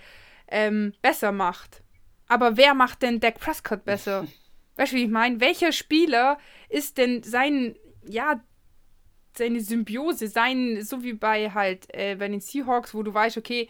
ähm, 0.47 0.93
besser 1.01 1.31
macht. 1.31 1.81
Aber 2.27 2.57
wer 2.57 2.73
macht 2.73 3.01
denn 3.01 3.19
Dak 3.19 3.39
Prescott 3.39 3.85
besser? 3.85 4.27
weißt 4.75 4.93
du, 4.93 4.97
wie 4.97 5.03
ich 5.03 5.09
meine? 5.09 5.39
Welcher 5.39 5.71
Spieler 5.71 6.37
ist 6.69 6.97
denn 6.97 7.23
sein, 7.23 7.75
ja, 8.05 8.41
seine 9.37 9.59
Symbiose, 9.59 10.27
sein, 10.27 10.83
so 10.83 11.03
wie 11.03 11.13
bei 11.13 11.51
halt 11.51 11.87
äh, 11.93 12.15
bei 12.15 12.27
den 12.27 12.39
Seahawks, 12.39 12.93
wo 12.93 13.03
du 13.03 13.13
weißt, 13.13 13.37
okay, 13.37 13.69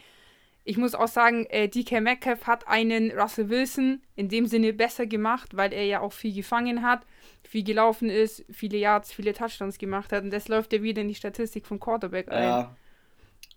ich 0.64 0.76
muss 0.76 0.94
auch 0.94 1.08
sagen, 1.08 1.46
äh, 1.46 1.68
DK 1.68 2.00
Metcalf 2.02 2.46
hat 2.46 2.68
einen 2.68 3.10
Russell 3.12 3.48
Wilson 3.48 4.02
in 4.16 4.28
dem 4.28 4.46
Sinne 4.46 4.74
besser 4.74 5.06
gemacht, 5.06 5.56
weil 5.56 5.72
er 5.72 5.84
ja 5.84 6.00
auch 6.00 6.12
viel 6.12 6.34
gefangen 6.34 6.82
hat, 6.82 7.06
viel 7.42 7.64
gelaufen 7.64 8.10
ist, 8.10 8.44
viele 8.50 8.76
Yards, 8.76 9.12
viele 9.12 9.32
Touchdowns 9.32 9.78
gemacht 9.78 10.12
hat 10.12 10.24
und 10.24 10.30
das 10.30 10.48
läuft 10.48 10.72
ja 10.74 10.82
wieder 10.82 11.00
in 11.00 11.08
die 11.08 11.14
Statistik 11.14 11.66
vom 11.66 11.80
Quarterback 11.80 12.30
ein. 12.30 12.42
Ja, 12.42 12.76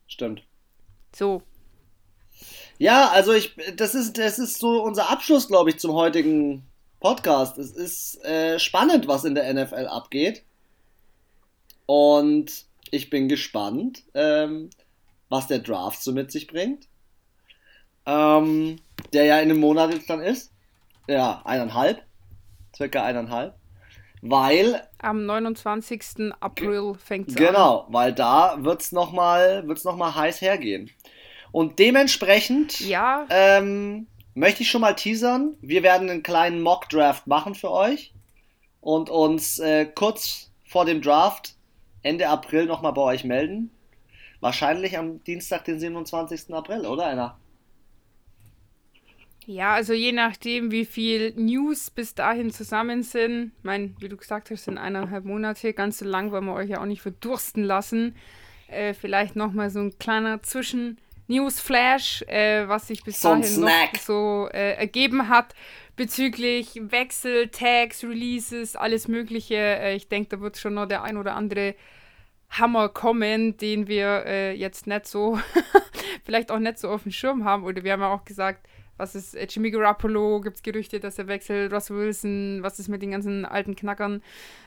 stimmt. 0.08 0.46
So, 1.14 1.44
ja, 2.78 3.10
also 3.10 3.34
ich, 3.34 3.56
das 3.76 3.96
ist, 3.96 4.18
das 4.18 4.40
ist 4.40 4.60
so 4.60 4.82
unser 4.84 5.10
Abschluss, 5.10 5.48
glaube 5.48 5.70
ich, 5.70 5.80
zum 5.80 5.94
heutigen 5.94 6.66
Podcast. 7.00 7.58
Es 7.58 7.72
ist 7.72 8.24
äh, 8.26 8.58
spannend, 8.60 9.08
was 9.08 9.24
in 9.24 9.36
der 9.36 9.54
NFL 9.54 9.88
abgeht. 9.88 10.44
Und 11.86 12.66
ich 12.90 13.10
bin 13.10 13.28
gespannt, 13.28 14.04
ähm, 14.14 14.70
was 15.30 15.48
der 15.48 15.60
Draft 15.60 16.02
so 16.02 16.12
mit 16.12 16.32
sich 16.32 16.48
bringt. 16.48 16.88
Ähm, 18.06 18.78
der 19.14 19.26
ja 19.26 19.40
in 19.40 19.52
einem 19.52 19.60
Monat 19.60 19.94
jetzt 19.94 20.10
dann 20.10 20.22
ist. 20.22 20.52
Ja, 21.08 21.42
eineinhalb. 21.46 22.02
Circa 22.76 23.04
eineinhalb. 23.04 23.56
Weil. 24.22 24.88
Am 25.00 25.26
29. 25.26 26.32
April 26.40 26.94
fängt 26.96 27.30
es 27.30 27.36
an. 27.36 27.44
Genau, 27.44 27.88
weil 27.90 28.14
da 28.14 28.58
wird 28.60 28.82
es 28.82 28.92
nochmal 28.92 29.64
noch 29.64 30.16
heiß 30.16 30.42
hergehen. 30.42 30.92
Und 31.52 31.80
dementsprechend 31.80 32.80
ja. 32.80 33.26
ähm, 33.30 34.08
möchte 34.34 34.64
ich 34.64 34.72
schon 34.72 34.82
mal 34.82 34.94
teasern. 34.94 35.58
Wir 35.62 35.84
werden 35.84 36.10
einen 36.10 36.24
kleinen 36.24 36.62
Mock-Draft 36.62 37.28
machen 37.28 37.56
für 37.56 37.72
euch 37.72 38.14
und 38.80 39.10
uns 39.10 39.60
äh, 39.60 39.86
kurz 39.86 40.52
vor 40.66 40.86
dem 40.86 41.02
Draft 41.02 41.56
Ende 42.04 42.30
April 42.30 42.66
nochmal 42.66 42.94
bei 42.94 43.02
euch 43.02 43.24
melden. 43.24 43.70
Wahrscheinlich 44.40 44.98
am 44.98 45.24
Dienstag, 45.24 45.66
den 45.66 45.80
27. 45.80 46.54
April, 46.54 46.86
oder 46.86 47.06
einer? 47.06 47.38
Ja, 49.46 49.74
also 49.74 49.94
je 49.94 50.12
nachdem, 50.12 50.72
wie 50.72 50.86
viel 50.86 51.34
News 51.36 51.90
bis 51.92 52.16
dahin 52.16 52.52
zusammen 52.52 53.04
sind. 53.04 53.52
Ich 53.58 53.64
meine, 53.64 53.94
wie 54.00 54.08
du 54.08 54.18
gesagt 54.18 54.50
hast, 54.50 54.64
sind 54.64 54.78
eineinhalb 54.78 55.26
Monate. 55.26 55.74
Ganz 55.74 56.00
so 56.00 56.06
lang 56.06 56.32
wollen 56.32 56.46
wir 56.46 56.54
euch 56.54 56.70
ja 56.70 56.82
auch 56.82 56.86
nicht 56.86 57.02
verdursten 57.02 57.64
lassen. 57.64 58.16
Äh, 58.68 58.94
vielleicht 58.94 59.36
nochmal 59.36 59.70
so 59.70 59.80
ein 59.80 59.98
kleiner 60.00 60.42
Zwischen- 60.42 60.98
Newsflash, 61.28 62.24
äh, 62.24 62.68
was 62.68 62.88
sich 62.88 63.04
bis 63.04 63.22
so 63.22 63.30
dahin 63.30 63.62
noch 63.62 63.96
so 64.00 64.50
äh, 64.52 64.74
ergeben 64.74 65.30
hat 65.30 65.54
bezüglich 65.96 66.82
Wechsel, 66.82 67.50
Tags, 67.50 68.04
Releases, 68.04 68.76
alles 68.76 69.08
Mögliche. 69.08 69.56
Äh, 69.56 69.96
ich 69.96 70.08
denke, 70.08 70.30
da 70.30 70.42
wird 70.42 70.58
schon 70.58 70.74
noch 70.74 70.88
der 70.88 71.04
ein 71.04 71.18
oder 71.18 71.36
andere 71.36 71.76
Hammer 72.50 72.90
kommen, 72.90 73.56
den 73.58 73.88
wir 73.88 74.26
äh, 74.26 74.54
jetzt 74.54 74.88
nicht 74.88 75.06
so, 75.06 75.40
vielleicht 76.26 76.52
auch 76.52 76.60
nicht 76.60 76.80
so 76.80 76.90
auf 76.90 77.04
dem 77.04 77.12
Schirm 77.12 77.46
haben. 77.46 77.64
Oder 77.64 77.84
wir 77.84 77.94
haben 77.94 78.02
ja 78.02 78.12
auch 78.12 78.26
gesagt, 78.26 78.68
was 78.98 79.16
ist 79.16 79.36
äh, 79.36 79.48
Jimmy 79.50 79.72
Garoppolo, 79.72 80.42
gibt 80.42 80.58
es 80.58 80.64
Gerüchte, 80.64 81.00
dass 81.00 81.18
er 81.18 81.28
wechselt, 81.28 81.72
Russell 81.72 81.98
Wilson, 81.98 82.60
was 82.62 82.80
ist 82.80 82.88
mit 82.88 83.02
den 83.02 83.12
ganzen 83.12 83.46
alten 83.46 83.76
Knackern, 83.76 84.22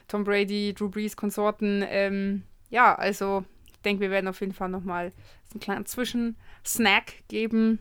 Tom 0.08 0.24
Brady, 0.24 0.72
Drew 0.72 0.88
Brees, 0.88 1.16
Konsorten. 1.16 1.84
Ähm, 1.88 2.42
ja, 2.70 2.94
also 2.94 3.44
denke, 3.84 4.02
wir 4.02 4.10
werden 4.10 4.28
auf 4.28 4.40
jeden 4.40 4.52
Fall 4.52 4.68
nochmal 4.68 5.12
einen 5.52 5.60
kleinen 5.60 5.86
Zwischensnack 5.86 7.12
geben. 7.28 7.78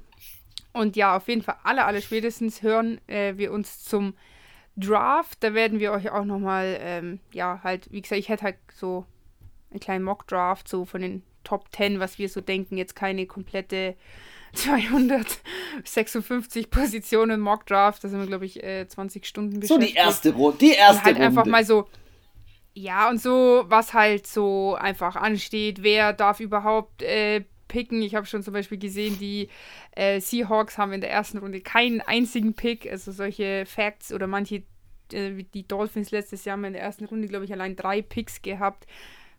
Und 0.73 0.95
ja, 0.95 1.15
auf 1.15 1.27
jeden 1.27 1.41
Fall 1.41 1.57
alle, 1.63 1.85
alle 1.85 2.01
spätestens 2.01 2.61
hören 2.61 2.99
äh, 3.07 3.37
wir 3.37 3.51
uns 3.51 3.83
zum 3.83 4.15
Draft. 4.75 5.43
Da 5.43 5.53
werden 5.53 5.79
wir 5.79 5.91
euch 5.91 6.09
auch 6.09 6.25
nochmal, 6.25 6.77
ähm, 6.81 7.19
ja, 7.31 7.61
halt, 7.63 7.91
wie 7.91 8.01
gesagt, 8.01 8.19
ich 8.19 8.29
hätte 8.29 8.43
halt 8.43 8.57
so 8.73 9.05
einen 9.69 9.79
kleinen 9.79 10.03
Mock-Draft, 10.03 10.67
so 10.67 10.85
von 10.85 11.01
den 11.01 11.21
Top 11.43 11.67
10, 11.75 11.99
was 11.99 12.17
wir 12.17 12.29
so 12.29 12.41
denken, 12.41 12.77
jetzt 12.77 12.95
keine 12.95 13.27
komplette 13.27 13.95
256 14.53 16.69
Positionen 16.69 17.39
Mock 17.39 17.65
Draft, 17.65 18.03
da 18.03 18.07
sind 18.07 18.19
wir, 18.19 18.27
glaube 18.27 18.45
ich, 18.45 18.63
äh, 18.63 18.87
20 18.87 19.25
Stunden 19.25 19.59
beschäftigt. 19.59 19.89
So 19.89 19.93
die 19.93 19.97
erste 19.97 20.33
Runde, 20.33 20.57
die 20.59 20.73
erste 20.73 20.99
und 20.99 21.05
halt 21.05 21.15
Runde. 21.15 21.27
einfach 21.27 21.45
mal 21.45 21.65
so, 21.65 21.87
ja, 22.73 23.09
und 23.09 23.21
so, 23.21 23.65
was 23.67 23.93
halt 23.93 24.27
so 24.27 24.75
einfach 24.75 25.15
ansteht, 25.15 25.83
wer 25.83 26.13
darf 26.13 26.39
überhaupt 26.39 27.01
äh, 27.03 27.43
picken. 27.67 28.01
Ich 28.01 28.15
habe 28.15 28.25
schon 28.25 28.43
zum 28.43 28.53
Beispiel 28.53 28.77
gesehen, 28.77 29.17
die 29.19 29.49
äh, 29.95 30.19
Seahawks 30.19 30.77
haben 30.77 30.93
in 30.93 31.01
der 31.01 31.11
ersten 31.11 31.37
Runde 31.37 31.61
keinen 31.61 32.01
einzigen 32.01 32.53
Pick, 32.53 32.89
also 32.89 33.11
solche 33.11 33.65
Facts 33.65 34.11
oder 34.11 34.27
manche, 34.27 34.63
äh, 35.11 35.43
die 35.53 35.67
Dolphins 35.67 36.11
letztes 36.11 36.45
Jahr 36.45 36.57
haben 36.57 36.65
in 36.65 36.73
der 36.73 36.81
ersten 36.81 37.05
Runde, 37.05 37.27
glaube 37.27 37.45
ich, 37.45 37.53
allein 37.53 37.75
drei 37.75 38.01
Picks 38.01 38.41
gehabt 38.41 38.87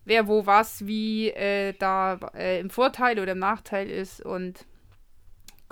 wer 0.06 0.28
wo 0.28 0.44
was 0.44 0.86
wie 0.86 1.30
äh, 1.30 1.72
da 1.78 2.20
äh, 2.34 2.60
im 2.60 2.68
Vorteil 2.68 3.18
oder 3.18 3.32
im 3.32 3.38
Nachteil 3.38 3.88
ist 3.88 4.20
und 4.20 4.66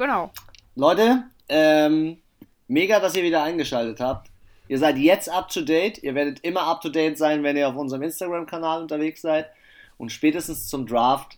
Genau. 0.03 0.33
Leute, 0.75 1.23
ähm, 1.49 2.19
mega, 2.67 2.99
dass 2.99 3.15
ihr 3.15 3.23
wieder 3.23 3.43
eingeschaltet 3.45 4.01
habt. 4.01 4.32
Ihr 4.73 4.79
seid 4.79 4.97
jetzt 4.97 5.29
up 5.29 5.51
to 5.51 5.61
date. 5.61 6.03
Ihr 6.03 6.15
werdet 6.15 6.41
immer 6.41 6.63
up 6.63 6.81
to 6.81 6.89
date 6.89 7.19
sein, 7.19 7.43
wenn 7.43 7.59
ihr 7.59 7.69
auf 7.69 7.77
unserem 7.77 8.01
Instagram-Kanal 8.01 8.81
unterwegs 8.81 9.21
seid. 9.21 9.51
Und 9.99 10.11
spätestens 10.13 10.67
zum 10.67 10.87
Draft 10.87 11.37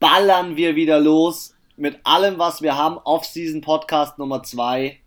ballern 0.00 0.56
wir 0.56 0.74
wieder 0.74 0.98
los 0.98 1.54
mit 1.76 2.00
allem, 2.04 2.38
was 2.38 2.62
wir 2.62 2.74
haben. 2.74 2.96
Off-Season 2.96 3.60
Podcast 3.60 4.16
Nummer 4.16 4.42
2 4.42 4.98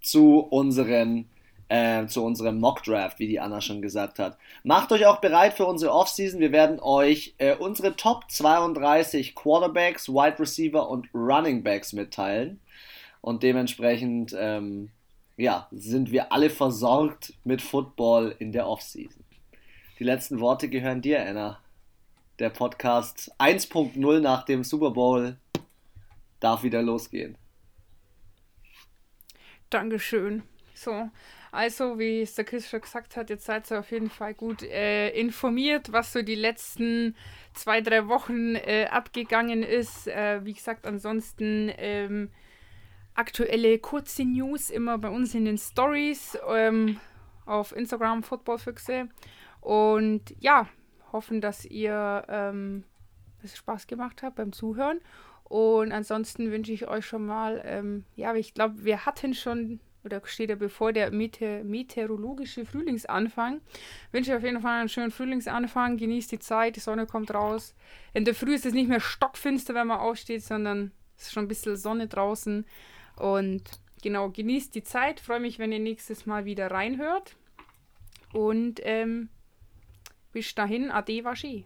zu 0.00 0.38
unseren 0.38 1.28
äh, 1.68 2.06
unserem 2.16 2.60
Mock 2.60 2.82
Draft, 2.82 3.18
wie 3.18 3.28
die 3.28 3.40
Anna 3.40 3.60
schon 3.60 3.82
gesagt 3.82 4.18
hat. 4.18 4.38
Macht 4.62 4.90
euch 4.90 5.04
auch 5.04 5.20
bereit 5.20 5.52
für 5.52 5.66
unsere 5.66 5.92
Offseason. 5.92 6.40
Wir 6.40 6.50
werden 6.50 6.80
euch 6.80 7.34
äh, 7.36 7.56
unsere 7.56 7.94
Top 7.94 8.30
32 8.30 9.34
Quarterbacks, 9.34 10.08
Wide 10.08 10.38
Receiver 10.38 10.88
und 10.88 11.10
Running 11.12 11.62
Backs 11.62 11.92
mitteilen. 11.92 12.58
Und 13.20 13.42
dementsprechend, 13.42 14.34
ähm, 14.38 14.92
ja, 15.36 15.68
sind 15.72 16.12
wir 16.12 16.32
alle 16.32 16.50
versorgt 16.50 17.34
mit 17.44 17.62
Football 17.62 18.34
in 18.38 18.52
der 18.52 18.68
Offseason. 18.68 19.24
Die 19.98 20.04
letzten 20.04 20.40
Worte 20.40 20.68
gehören 20.68 21.02
dir, 21.02 21.24
Anna. 21.24 21.60
Der 22.38 22.50
Podcast 22.50 23.32
1.0 23.38 24.20
nach 24.20 24.44
dem 24.44 24.64
Super 24.64 24.90
Bowl 24.90 25.36
darf 26.40 26.62
wieder 26.62 26.82
losgehen. 26.82 27.38
Dankeschön. 29.70 30.42
So, 30.74 31.10
also, 31.52 32.00
wie 32.00 32.22
es 32.22 32.34
der 32.34 32.44
Chris 32.44 32.68
schon 32.68 32.80
gesagt 32.80 33.16
hat, 33.16 33.30
jetzt 33.30 33.44
seid 33.44 33.70
ihr 33.70 33.78
auf 33.78 33.92
jeden 33.92 34.10
Fall 34.10 34.34
gut 34.34 34.64
äh, 34.64 35.10
informiert, 35.10 35.92
was 35.92 36.12
so 36.12 36.22
die 36.22 36.34
letzten 36.34 37.14
zwei, 37.54 37.80
drei 37.80 38.08
Wochen 38.08 38.56
äh, 38.56 38.86
abgegangen 38.90 39.62
ist. 39.62 40.08
Äh, 40.08 40.44
wie 40.44 40.52
gesagt, 40.52 40.84
ansonsten 40.84 41.72
ähm, 41.76 42.30
aktuelle 43.14 43.78
kurze 43.78 44.24
News 44.24 44.70
immer 44.70 44.98
bei 44.98 45.08
uns 45.08 45.34
in 45.34 45.44
den 45.44 45.58
Stories 45.58 46.38
ähm, 46.48 46.98
auf 47.46 47.74
Instagram 47.74 48.22
Footballfüchse. 48.22 49.08
Und 49.60 50.34
ja, 50.40 50.68
hoffen, 51.12 51.40
dass 51.40 51.64
ihr 51.64 52.24
ähm, 52.28 52.84
es 53.42 53.56
Spaß 53.56 53.86
gemacht 53.86 54.22
habt 54.22 54.36
beim 54.36 54.52
Zuhören. 54.52 55.00
Und 55.44 55.92
ansonsten 55.92 56.50
wünsche 56.50 56.72
ich 56.72 56.88
euch 56.88 57.06
schon 57.06 57.26
mal, 57.26 57.62
ähm, 57.64 58.04
ja, 58.16 58.34
ich 58.34 58.54
glaube, 58.54 58.84
wir 58.84 59.06
hatten 59.06 59.34
schon 59.34 59.80
oder 60.04 60.20
steht 60.24 60.50
ja 60.50 60.56
bevor 60.56 60.92
der 60.92 61.10
Meteor 61.10 61.64
meteorologische 61.64 62.66
Frühlingsanfang. 62.66 63.60
Wünsche 64.12 64.30
ich 64.30 64.36
auf 64.36 64.42
jeden 64.42 64.60
Fall 64.60 64.80
einen 64.80 64.88
schönen 64.88 65.10
Frühlingsanfang. 65.10 65.96
Genießt 65.96 66.32
die 66.32 66.38
Zeit, 66.38 66.76
die 66.76 66.80
Sonne 66.80 67.06
kommt 67.06 67.32
raus. 67.32 67.74
In 68.12 68.24
der 68.24 68.34
Früh 68.34 68.54
ist 68.54 68.66
es 68.66 68.74
nicht 68.74 68.88
mehr 68.88 69.00
stockfinster, 69.00 69.74
wenn 69.74 69.86
man 69.86 70.00
aufsteht, 70.00 70.42
sondern 70.42 70.92
es 71.16 71.24
ist 71.24 71.32
schon 71.32 71.44
ein 71.44 71.48
bisschen 71.48 71.76
Sonne 71.76 72.06
draußen. 72.06 72.66
Und 73.16 73.62
genau, 74.02 74.30
genießt 74.30 74.74
die 74.74 74.84
Zeit. 74.84 75.20
Freue 75.20 75.40
mich, 75.40 75.58
wenn 75.58 75.72
ihr 75.72 75.80
nächstes 75.80 76.26
Mal 76.26 76.44
wieder 76.44 76.70
reinhört. 76.70 77.36
Und 78.32 78.80
ähm, 78.82 79.28
bis 80.32 80.54
dahin, 80.54 80.90
Ade 80.90 81.24
Waschi. 81.24 81.64